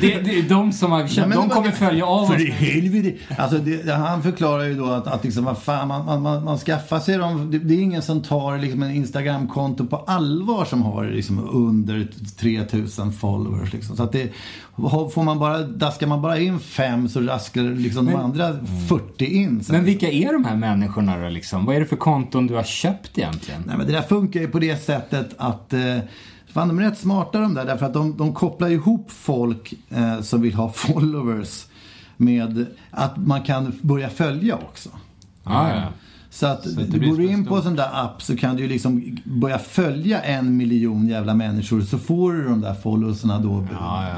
Det, 0.00 0.20
det 0.20 0.38
är 0.38 0.42
de 0.48 0.72
som 0.72 0.92
har 0.92 1.06
köpt, 1.08 1.28
men 1.28 1.38
de 1.38 1.48
det- 1.48 1.54
kommer 1.54 1.70
följa 1.70 2.06
av 2.06 2.22
oss. 2.22 2.28
För 2.30 2.40
i 2.40 2.50
helvete. 2.50 3.18
Alltså 3.38 3.58
det, 3.58 3.92
han 3.94 4.22
förklarar 4.22 4.64
ju 4.64 4.74
då 4.74 4.84
att, 4.86 5.06
att 5.06 5.24
liksom, 5.24 5.44
vad 5.44 5.58
fan, 5.58 5.88
man, 5.88 6.04
man, 6.06 6.22
man, 6.22 6.44
man 6.44 6.58
skaffar 6.58 7.00
sig 7.00 7.18
dem. 7.18 7.50
Det, 7.50 7.58
det 7.58 7.74
är 7.74 7.80
ingen 7.82 8.02
som 8.02 8.22
tar 8.22 8.58
liksom 8.58 8.82
en 8.82 8.90
Instagram-konto 8.90 9.86
på 9.86 9.96
allvar 9.96 10.64
som 10.64 10.82
har 10.82 11.04
liksom 11.06 11.48
under 11.52 12.08
3000 12.38 13.12
followers. 13.12 13.72
Liksom. 13.72 13.96
Så 13.96 14.02
att 14.02 14.12
det, 14.12 14.32
får 15.14 15.22
man 15.22 15.38
bara, 15.38 15.58
daskar 15.62 16.06
man 16.06 16.22
bara 16.22 16.38
in 16.38 16.58
fem 16.60 17.08
så 17.08 17.20
raskar 17.20 17.62
liksom 17.62 18.06
de 18.06 18.14
andra 18.14 18.29
40 18.88 19.24
in. 19.24 19.62
Men 19.68 19.84
vilka 19.84 20.10
är 20.10 20.32
de 20.32 20.44
här 20.44 20.56
människorna 20.56 21.18
då 21.18 21.28
liksom? 21.28 21.66
Vad 21.66 21.76
är 21.76 21.80
det 21.80 21.86
för 21.86 21.96
konton 21.96 22.46
du 22.46 22.54
har 22.54 22.62
köpt 22.62 23.18
egentligen? 23.18 23.62
Nej 23.66 23.76
men 23.76 23.86
det 23.86 23.92
där 23.92 24.02
funkar 24.02 24.40
ju 24.40 24.48
på 24.48 24.58
det 24.58 24.76
sättet 24.76 25.34
att 25.38 25.72
eh, 25.72 25.98
Fan, 26.52 26.68
de 26.68 26.78
är 26.78 26.82
rätt 26.82 26.98
smarta 26.98 27.40
de 27.40 27.54
där 27.54 27.64
därför 27.64 27.86
att 27.86 27.94
de, 27.94 28.16
de 28.16 28.34
kopplar 28.34 28.68
ihop 28.68 29.10
folk 29.10 29.74
eh, 29.90 30.20
som 30.20 30.42
vill 30.42 30.54
ha 30.54 30.68
followers 30.72 31.66
med 32.16 32.66
att 32.90 33.16
man 33.16 33.42
kan 33.42 33.78
börja 33.80 34.08
följa 34.08 34.56
också. 34.56 34.88
Ja, 35.44 35.68
ja. 35.74 35.82
Så 36.32 36.46
att 36.46 36.64
Så 36.64 36.80
det 36.80 36.98
du 36.98 37.10
går 37.10 37.20
in 37.20 37.44
på 37.46 37.56
en 37.56 37.62
sån 37.62 37.76
där 37.76 38.04
app 38.04 38.22
så 38.22 38.36
kan 38.36 38.56
du 38.56 38.62
ju 38.62 38.68
liksom 38.68 39.16
börja 39.24 39.58
följa 39.58 40.20
en 40.20 40.56
miljon 40.56 41.08
jävla 41.08 41.34
människor 41.34 41.80
så 41.80 41.98
får 41.98 42.32
du 42.32 42.44
de 42.44 42.60
där 42.60 42.74
followsarna 42.74 43.38
då 43.38 43.66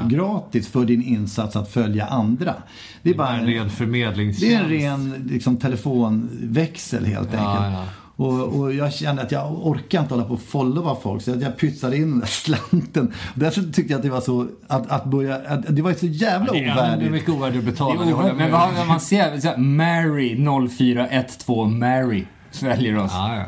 gratis 0.09 0.67
för 0.67 0.85
din 0.85 1.01
insats 1.03 1.55
att 1.55 1.71
följa 1.71 2.05
andra. 2.05 2.53
Det 3.01 3.09
är 3.09 3.13
bara 3.15 3.37
En 3.37 3.45
ren 3.45 3.69
förmedlingstjänst. 3.69 4.69
det 4.69 4.83
är 4.85 4.91
en 4.91 4.99
ren 5.09 5.27
liksom, 5.29 5.57
telefonväxel 5.57 7.05
helt 7.05 7.29
Ja, 7.33 7.39
enkelt. 7.65 7.89
Ja. 8.15 8.25
Och, 8.25 8.59
och 8.59 8.73
jag 8.73 8.93
kände 8.93 9.21
att 9.21 9.31
jag 9.31 9.67
orkar 9.67 10.01
inte 10.01 10.13
hålla 10.13 10.25
på 10.27 10.33
och 10.33 10.41
followa 10.41 10.95
folk 10.95 11.21
så 11.23 11.31
att 11.31 11.41
jag 11.41 11.57
pytsade 11.57 11.95
in 11.97 12.09
den 12.11 12.19
där 12.19 12.27
slanten. 12.27 13.13
Därför 13.35 13.61
tyckte 13.61 13.93
jag 13.93 13.97
att 13.97 14.03
det 14.03 14.09
var 14.09 14.21
så, 14.21 14.47
att, 14.67 14.91
att 14.91 15.05
börja, 15.05 15.35
att 15.35 15.75
det 15.75 15.81
var 15.81 15.93
så 15.93 16.05
jävla 16.05 16.53
Det 16.53 16.59
är 16.65 16.73
ovärdigt. 16.73 17.11
mycket 17.11 17.29
ovärdigt 17.29 17.59
att 17.59 17.65
betala. 17.65 17.93
Det 17.93 17.99
håller 17.99 18.13
ovärdigt, 18.13 18.37
men 18.37 18.51
vad 18.51 18.87
man 18.87 18.99
ser, 18.99 19.39
så 19.39 19.47
här, 19.47 19.57
Mary 19.57 20.37
0412 20.69 21.71
Mary 21.71 22.25
sväljer 22.51 22.97
oss. 22.97 23.11
Ja, 23.13 23.35
ja. 23.35 23.45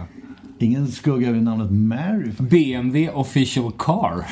Ingen 0.59 0.87
skugga 0.91 1.29
över 1.29 1.41
namnet 1.41 1.71
Mary. 1.71 2.31
BMW 2.39 3.09
official 3.13 3.71
car. 3.77 4.25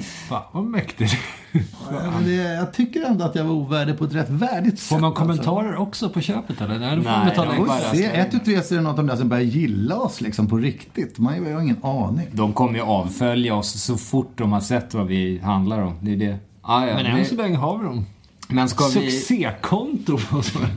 Fan 0.28 0.42
vad 0.52 0.64
mäktigt. 0.64 1.16
Ja, 1.52 2.10
men 2.14 2.24
det, 2.24 2.34
jag 2.34 2.72
tycker 2.72 3.02
ändå 3.04 3.24
att 3.24 3.34
jag 3.34 3.44
var 3.44 3.54
ovärdig 3.54 3.98
på 3.98 4.04
ett 4.04 4.14
rätt 4.14 4.30
värdigt 4.30 4.78
sätt. 4.78 4.88
Får 4.88 4.98
man 4.98 5.04
alltså. 5.04 5.22
kommentarer 5.22 5.76
också 5.76 6.08
på 6.10 6.20
köpet 6.20 6.60
eller? 6.60 6.78
Nej, 6.78 6.96
då 6.96 7.02
får 7.02 7.10
Nej, 7.10 7.36
man 7.36 7.56
de 7.56 7.66
bara- 7.66 7.78
se. 7.80 8.04
Ett 8.04 8.34
ut 8.34 8.44
tre 8.44 8.62
så 8.62 8.74
är 8.74 8.78
det 8.78 8.82
något 8.84 8.90
av 8.90 8.96
dem 8.96 9.06
där 9.06 9.16
som 9.16 9.28
börjar 9.28 9.42
gilla 9.44 9.96
oss 9.96 10.20
liksom 10.20 10.46
på 10.48 10.56
riktigt. 10.56 11.18
Man 11.18 11.32
har 11.44 11.50
ju 11.50 11.62
ingen 11.62 11.84
aning. 11.84 12.26
De 12.32 12.52
kommer 12.52 12.74
ju 12.74 12.80
avfölja 12.84 13.54
oss 13.54 13.82
så 13.82 13.96
fort 13.96 14.32
de 14.38 14.52
har 14.52 14.60
sett 14.60 14.94
vad 14.94 15.06
vi 15.06 15.38
handlar 15.42 15.82
om. 15.82 15.94
Det 16.00 16.12
är 16.12 16.16
det. 16.16 16.38
Ah, 16.62 16.86
ja, 16.86 16.94
Men 16.94 17.06
än 17.06 17.24
så 17.24 17.34
länge 17.34 17.56
har 17.56 17.78
vi 17.78 17.84
dem. 17.84 18.06
men 18.48 18.68
ska 18.68 18.84
vi... 18.88 19.10
Succékonto. 19.10 20.18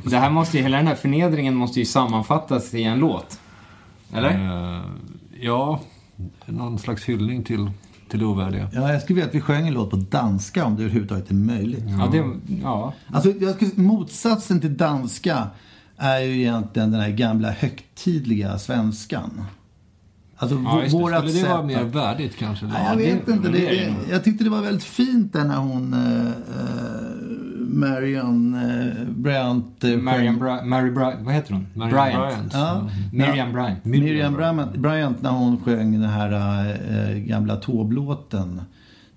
Det 0.03 0.17
här 0.17 0.29
måste 0.29 0.57
ju, 0.57 0.63
hela 0.63 0.77
den 0.77 0.87
här 0.87 0.95
förnedringen 0.95 1.55
måste 1.55 1.79
ju 1.79 1.85
sammanfattas 1.85 2.73
i 2.73 2.83
en 2.83 2.99
låt. 2.99 3.39
Eller? 4.13 4.29
Eh, 4.29 4.81
ja, 5.41 5.81
någon 6.45 6.79
slags 6.79 7.05
hyllning 7.05 7.43
till, 7.43 7.71
till 8.09 8.19
det 8.19 8.25
ovärdiga. 8.25 8.69
Ja, 8.73 8.93
jag 8.93 9.01
skulle 9.01 9.15
vilja 9.15 9.29
att 9.29 9.35
vi 9.35 9.41
sjöng 9.41 9.67
en 9.67 9.73
låt 9.73 9.89
på 9.89 9.95
danska 9.95 10.65
om 10.65 10.75
det 10.75 10.83
överhuvudtaget 10.83 11.29
är 11.31 11.35
möjligt. 11.35 11.83
Ja, 11.87 12.09
det... 12.11 12.23
Ja. 12.63 12.93
Alltså, 13.07 13.31
jag 13.31 13.55
skulle, 13.55 13.71
motsatsen 13.75 14.61
till 14.61 14.77
danska 14.77 15.47
är 15.97 16.19
ju 16.19 16.39
egentligen 16.39 16.91
den 16.91 17.01
här 17.01 17.09
gamla 17.09 17.51
högtidliga 17.51 18.59
svenskan. 18.59 19.43
Alltså, 20.41 20.61
Ja, 20.65 20.83
just 20.83 20.97
det. 20.97 21.17
Skulle 21.17 21.43
det 21.43 21.49
vara 21.49 21.63
mer 21.63 21.83
värdigt 21.83 22.37
kanske? 22.37 22.65
Nej, 22.65 22.85
jag 22.89 22.95
vet 22.95 23.27
inte. 23.27 23.49
Det, 23.49 23.59
det, 23.59 23.95
jag 24.09 24.23
tyckte 24.23 24.43
det 24.43 24.49
var 24.49 24.61
väldigt 24.61 24.83
fint 24.83 25.33
där 25.33 25.43
när 25.43 25.57
hon, 25.57 25.93
eh, 25.93 26.31
Marion 27.71 28.53
eh, 28.55 29.07
Bryant... 29.09 29.83
eh, 29.83 29.97
Marian 29.97 30.39
Bry- 30.39 30.63
Mary 30.65 30.89
Bry- 30.91 31.23
vad 31.23 31.33
heter 31.33 31.53
hon? 31.53 31.67
Marian 31.73 31.91
Bryant. 31.91 32.27
Bryant. 32.33 32.53
Ja. 32.53 32.89
Miriam 33.13 33.51
Bryant. 33.53 33.85
Miriam 33.85 34.33
Bryant, 34.33 34.75
Bryant 34.77 35.21
när 35.21 35.29
hon 35.29 35.57
sjöng 35.61 35.91
den 35.91 36.09
här 36.09 36.31
eh, 37.11 37.17
gamla 37.17 37.55
Taube-låten. 37.55 38.61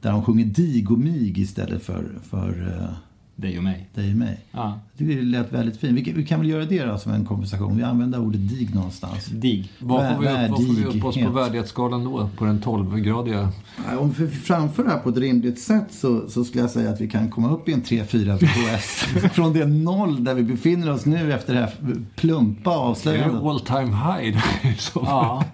Där 0.01 0.11
hon 0.13 0.25
sjunger 0.25 0.45
dig 0.45 0.87
och 0.91 0.99
mig 0.99 1.41
istället 1.41 1.83
för, 1.83 2.05
för 2.31 2.79
eh, 2.81 2.89
Dig 3.37 3.59
och 3.59 3.65
mig. 3.65 3.89
dig 3.95 4.11
och 4.11 4.17
mig. 4.17 4.39
Ja. 4.53 4.81
Jag 4.93 4.99
tycker 4.99 5.17
det 5.17 5.23
lät 5.23 5.53
väldigt 5.53 5.77
fint. 5.77 5.99
Vi, 5.99 6.05
kan- 6.05 6.15
vi 6.15 6.27
kan 6.27 6.41
väl 6.41 6.49
göra 6.49 6.65
det 6.65 6.85
då 6.85 6.99
som 6.99 7.13
en 7.13 7.25
konversation. 7.25 7.77
Vi 7.77 7.83
använder 7.83 8.21
ordet 8.21 8.49
dig 8.49 8.69
någonstans. 8.75 9.27
Dig. 9.27 9.73
Vad 9.79 10.15
får, 10.15 10.23
vi 10.23 10.29
upp, 10.29 10.51
vad 10.51 10.67
får 10.67 10.75
vi 10.75 10.85
upp 10.85 11.05
oss 11.05 11.15
på 11.15 11.21
Värdighet. 11.21 11.35
värdighetsskalan 11.37 12.05
då? 12.05 12.31
På 12.37 12.45
den 12.45 12.61
12-gradiga? 12.63 13.49
Nej, 13.89 13.97
Om 13.97 14.11
vi 14.13 14.29
framför 14.29 14.85
det 14.85 14.91
här 14.91 14.99
på 14.99 15.09
ett 15.09 15.17
rimligt 15.17 15.59
sätt 15.61 15.87
så, 15.91 16.29
så 16.29 16.45
skulle 16.45 16.63
jag 16.63 16.71
säga 16.71 16.91
att 16.91 17.01
vi 17.01 17.09
kan 17.09 17.31
komma 17.31 17.51
upp 17.51 17.69
i 17.69 17.73
en 17.73 17.83
3-4 17.83 18.39
PS. 18.39 18.95
Från 19.35 19.53
det 19.53 19.67
noll 19.67 20.25
där 20.25 20.35
vi 20.35 20.43
befinner 20.43 20.91
oss 20.91 21.07
nu 21.07 21.33
efter 21.33 21.55
det 21.55 21.61
här 21.61 21.71
plumpa 22.17 22.71
Det 22.71 22.77
är 22.77 22.81
avslöjandet. 22.81 23.43
all 23.43 23.61
time 23.61 23.97
high. 23.97 24.39
Ja. 24.95 25.45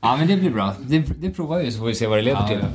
Ja, 0.00 0.16
men 0.16 0.28
det 0.28 0.36
blir 0.36 0.50
bra. 0.50 0.74
Det, 0.86 0.98
det 1.20 1.30
provar 1.30 1.58
vi 1.62 1.72
så 1.72 1.78
får 1.78 1.86
vi 1.86 1.94
se 1.94 2.06
vad 2.06 2.18
det 2.18 2.22
leder 2.22 2.48
till. 2.48 2.58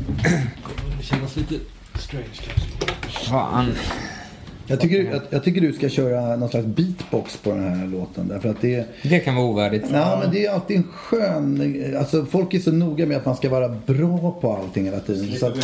Det 0.97 1.03
känns 1.03 1.35
lite 1.35 1.55
strange 1.95 2.25
kanske. 2.47 2.69
Fan. 3.29 3.71
Jag 4.67 4.79
tycker, 4.79 5.03
jag, 5.11 5.21
jag 5.29 5.43
tycker 5.43 5.61
du 5.61 5.73
ska 5.73 5.89
köra 5.89 6.35
någon 6.35 6.49
slags 6.49 6.65
beatbox 6.65 7.37
på 7.37 7.49
den 7.49 7.73
här 7.79 7.87
låten. 7.87 8.27
Därför 8.27 8.49
att 8.49 8.61
det, 8.61 8.85
Det 9.03 9.19
kan 9.19 9.35
vara 9.35 9.45
ovärdigt. 9.45 9.85
ja, 9.91 10.17
men 10.23 10.31
det 10.31 10.45
är 10.45 10.53
alltid 10.53 10.77
en 10.77 10.87
skön... 10.93 11.95
Alltså 11.99 12.25
folk 12.25 12.53
är 12.53 12.59
så 12.59 12.71
noga 12.71 13.05
med 13.05 13.17
att 13.17 13.25
man 13.25 13.35
ska 13.35 13.49
vara 13.49 13.69
bra 13.85 14.37
på 14.41 14.53
allting 14.53 14.85
hela 14.85 14.99
tiden. 14.99 15.39
Så 15.39 15.45
att, 15.47 15.55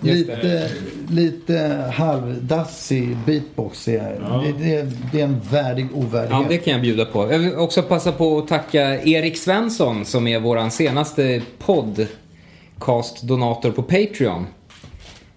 lite, 0.00 0.70
lite 1.10 1.84
halvdassig 1.94 3.16
beatbox 3.26 3.88
är, 3.88 4.42
det, 4.44 4.52
det, 4.64 4.90
det 5.12 5.20
är 5.20 5.24
en 5.24 5.40
värdig 5.50 5.86
ovärdighet. 5.94 6.30
Ja, 6.30 6.44
det 6.48 6.58
kan 6.58 6.72
jag 6.72 6.82
bjuda 6.82 7.04
på. 7.04 7.32
Jag 7.32 7.38
vill 7.38 7.54
också 7.56 7.82
passa 7.82 8.12
på 8.12 8.38
att 8.38 8.48
tacka 8.48 9.02
Erik 9.02 9.36
Svensson 9.36 10.04
som 10.04 10.26
är 10.26 10.40
vår 10.40 10.70
senaste 10.70 11.42
podcast-donator 11.58 13.70
på 13.70 13.82
Patreon. 13.82 14.46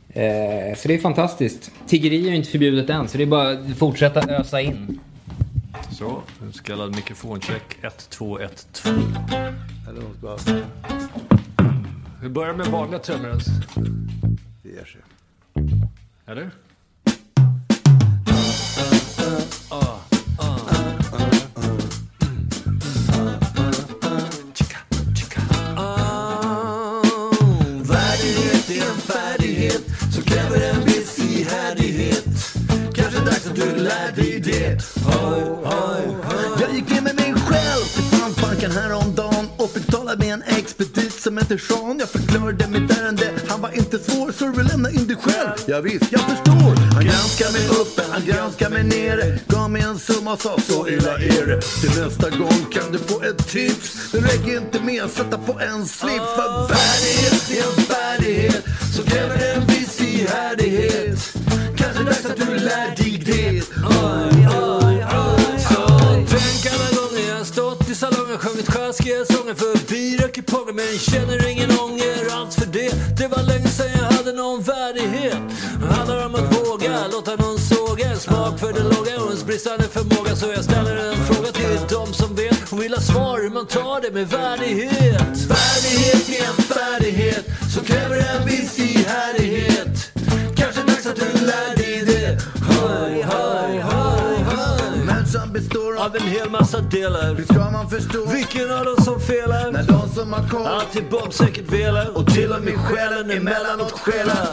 Eh, 0.10 0.76
så 0.78 0.88
det 0.88 0.94
är 0.94 1.00
fantastiskt. 1.00 1.72
Tiggeri 1.88 2.26
är 2.26 2.30
ju 2.30 2.36
inte 2.36 2.50
förbjudet 2.50 2.90
än, 2.90 3.08
så 3.08 3.18
det 3.18 3.24
är 3.24 3.28
bara 3.28 3.50
att 3.50 3.78
fortsätta 3.78 4.36
ösa 4.36 4.62
in. 4.62 5.00
Så, 5.92 6.22
en 6.42 6.54
så 6.54 6.64
kallad 6.64 6.96
mikrofoncheck 6.96 7.78
1, 7.82 8.10
2, 8.10 8.40
1, 8.40 8.68
2. 8.72 8.90
Eller 9.90 10.02
något 10.02 10.22
bara... 10.22 10.38
Vi 12.22 12.30
börjar 12.30 12.54
med 12.54 12.68
vanliga 12.68 13.00
trummor 13.00 13.30
ens. 13.30 13.46
Det 14.64 14.70
ger 14.70 14.86
sig. 14.86 15.02
Eller? 16.26 16.52
Värdighet 19.70 19.99
expedit. 41.52 42.00
Jag 42.00 42.10
förklarade 42.10 42.68
mitt 42.68 42.98
ärende, 42.98 43.32
han 43.48 43.62
var 43.62 43.72
inte 43.78 44.00
svår 44.00 44.32
så 44.32 44.46
du 44.46 44.52
vill 44.52 44.68
lämna 44.68 44.90
in 44.92 45.08
dig 45.08 45.16
själv. 45.16 45.50
Ja, 45.68 45.82
visst, 45.82 46.12
jag 46.12 46.22
förstår. 46.22 46.76
Han 46.94 47.04
granskar 47.04 47.52
mig 47.52 47.68
uppe, 47.82 48.02
han 48.12 48.26
granskar 48.26 48.70
mig 48.70 48.84
nere. 48.84 49.40
Gav 49.48 49.70
mig 49.70 49.82
en 49.82 50.00
summa 50.00 50.34
och 50.34 50.42
sa 50.42 50.60
så 50.60 50.88
illa 50.88 51.14
är 51.18 51.46
det. 51.48 51.62
Till 51.62 52.04
nästa 52.04 52.30
gång 52.30 52.66
kan 52.72 52.92
du 52.92 52.98
få 52.98 53.24
ett 53.24 53.48
tips. 53.48 54.12
Det 54.12 54.20
räcker 54.20 54.58
inte 54.58 54.80
med 54.80 55.04
att 55.04 55.12
sätta 55.12 55.38
på 55.38 55.60
en 55.60 55.86
slips. 55.86 56.30
För 56.36 56.68
värdighet 56.68 57.52
är 57.52 57.64
en 57.70 57.86
färdighet 57.86 58.66
som 58.96 59.06
kräver 59.06 59.56
en 59.56 59.66
viss 59.68 60.02
ihärdighet. 60.02 61.34
Kanske 61.78 62.04
dags 62.04 62.26
att 62.26 62.38
du 62.38 62.56
lär 62.56 62.96
dig 62.96 63.24
det. 63.26 63.64
Oj, 64.04 64.48
oj, 64.82 65.06
oj. 65.26 65.60
Så 65.70 65.88
tänk 66.30 66.74
alla 66.74 66.90
gånger 67.02 67.38
jag 67.38 67.48
stått 67.48 67.90
i 67.90 67.96
salongen 67.96 68.38
sjungit 68.38 68.74
sjaskiga 68.74 69.26
sånger 69.26 69.56
för 69.56 69.79
men 70.80 71.00
känner 71.00 71.48
ingen 71.48 71.72
ånger 71.80 72.34
alls 72.38 72.56
för 72.56 72.66
det. 72.66 72.94
Det 73.18 73.28
var 73.28 73.44
länge 73.44 73.68
sedan 73.68 73.92
jag 73.98 74.12
hade 74.18 74.34
någon 74.34 74.62
värdighet. 74.62 75.42
Det 75.82 75.94
handlar 75.94 76.26
om 76.26 76.36
att 76.36 76.58
våga 76.58 77.08
låta 77.08 77.36
någon 77.36 77.60
såga 77.60 78.06
en 78.06 78.20
smak 78.20 78.60
för 78.60 78.74
det 78.74 78.84
låga 78.84 79.14
och 79.22 79.28
ens 79.28 79.46
bristande 79.46 79.84
förmåga. 79.84 80.36
Så 80.36 80.48
jag 80.48 80.64
ställer 80.64 80.96
en 80.96 81.18
fråga 81.26 81.52
till 81.52 81.80
de 81.90 82.14
som 82.14 82.36
vet 82.36 82.72
och 82.72 82.82
vill 82.84 82.94
ha 82.94 83.02
svar 83.02 83.40
hur 83.42 83.50
man 83.50 83.66
tar 83.66 84.02
det 84.02 84.12
med 84.12 84.28
värdighet. 84.28 85.36
Värdighet 85.56 86.30
är 86.30 86.48
en 86.52 86.62
färdighet 86.76 87.46
som 87.74 87.84
kräver 87.84 88.18
en 88.34 88.46
viss 88.46 88.80
ihärdighet. 88.80 90.12
Kanske 90.56 90.82
dags 90.82 91.06
att 91.06 91.16
du 91.16 91.46
lär 91.46 91.76
dig 91.76 92.04
det. 92.06 92.38
Hoj, 92.70 93.24
hoj, 93.24 93.72
hoj. 93.72 93.79
Människan 95.34 95.54
består 95.54 95.96
av 96.06 96.16
en 96.16 96.28
hel 96.28 96.50
massa 96.50 96.82
delar. 96.82 97.36
Hur 97.36 97.44
ska 97.44 97.72
man 97.72 97.90
förstå 97.90 98.26
vilken 98.26 98.72
av 98.72 98.86
dem 98.86 98.98
som 99.06 99.20
felar? 99.20 99.72
När 99.72 99.84
de 99.84 100.10
som 100.10 100.34
har 100.34 100.48
koll 100.48 100.68
alltid 100.68 101.10
bombsäkert 101.10 101.72
velar 101.72 102.18
och 102.18 102.34
till 102.34 102.52
och 102.52 102.62
med 102.62 102.74
själen 102.78 103.32
emellanåt 103.32 103.92
skälar. 103.92 104.48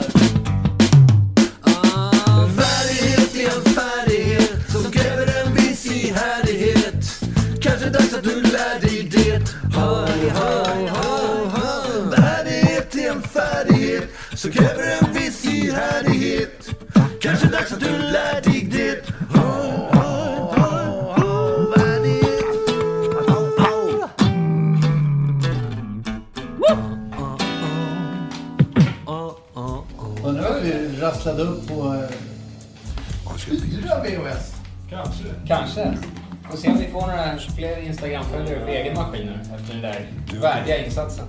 Ah, 1.61 2.47
Värdighet 2.47 3.35
är 3.35 3.57
en 3.57 3.75
färdighet 3.75 4.71
som 4.73 4.93
kräver 4.93 5.27
en 5.47 5.55
viss 5.55 5.87
ihärdighet. 5.87 7.21
Kanske 7.63 7.89
dags 7.91 8.15
att 8.15 8.25
du 8.25 8.43
lär 8.43 8.81
dig 8.81 9.09
det. 9.13 9.55
Hoj, 9.77 10.33
hoj, 10.35 10.89
hoj, 10.89 11.51
hoj. 11.53 12.11
Värdighet 12.17 12.95
är 12.95 13.11
en 13.11 13.23
färdighet 13.23 14.09
som 14.35 14.51
kräver 14.51 14.99
en 15.01 15.15
viss 15.15 15.45
ihärdighet. 15.45 16.69
Kanske 17.21 17.47
dags 17.49 17.73
att 17.73 17.81
du 17.81 17.99
lär 17.99 18.41
dig 18.43 18.69
det. 18.73 19.16
Rasslade 31.27 31.43
upp 31.51 31.69
på, 31.69 31.95
eh, 31.95 33.37
Fyra 33.37 34.03
VHS. 34.03 34.55
Kanske. 34.91 35.25
Kanske. 35.47 35.99
Får 36.51 36.57
se 36.59 36.69
om 36.69 36.79
vi 36.79 36.87
får 36.87 37.01
några 37.01 37.39
fler 37.57 37.83
Instagram-följare 37.87 38.61
för 38.61 38.69
egen 38.69 38.95
maskin 38.95 39.27
nu 39.27 39.41
efter 39.57 39.73
den 39.73 39.83
där 39.83 40.07
värdiga 40.41 40.87
insatsen. 40.87 41.25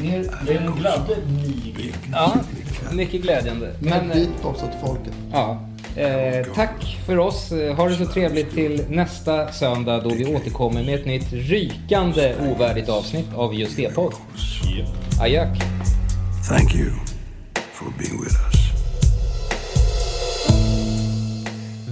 Mer, 0.00 0.26
Den 0.46 0.72
gladde 0.76 1.16
mig. 1.26 1.92
Ja, 2.12 2.34
mycket 2.92 3.22
glädjande. 3.22 3.74
mer 3.80 3.90
Men, 3.90 4.08
beatbox 4.08 4.62
åt 4.62 4.70
folket. 4.88 5.12
ja. 5.32 5.60
Eh, 5.96 6.46
tack 6.54 6.98
för 7.06 7.18
oss. 7.18 7.52
Eh, 7.52 7.74
Ha 7.76 7.88
det 7.88 7.96
så 7.96 8.06
trevligt 8.06 8.54
till 8.54 8.84
nästa 8.88 9.52
söndag 9.52 10.00
då 10.00 10.08
vi 10.08 10.34
återkommer 10.36 10.82
med 10.82 10.94
ett 10.94 11.06
nytt 11.06 11.32
rykande 11.32 12.34
ovärdigt 12.50 12.88
avsnitt 12.88 13.26
av 13.34 13.54
Just 13.54 13.76
det-podd. 13.76 14.12
Ajök. 15.20 15.58
Thank 16.48 16.74
you 16.74 16.90
for 17.72 17.86
being 17.98 18.22
with 18.24 18.34
us. 18.34 18.55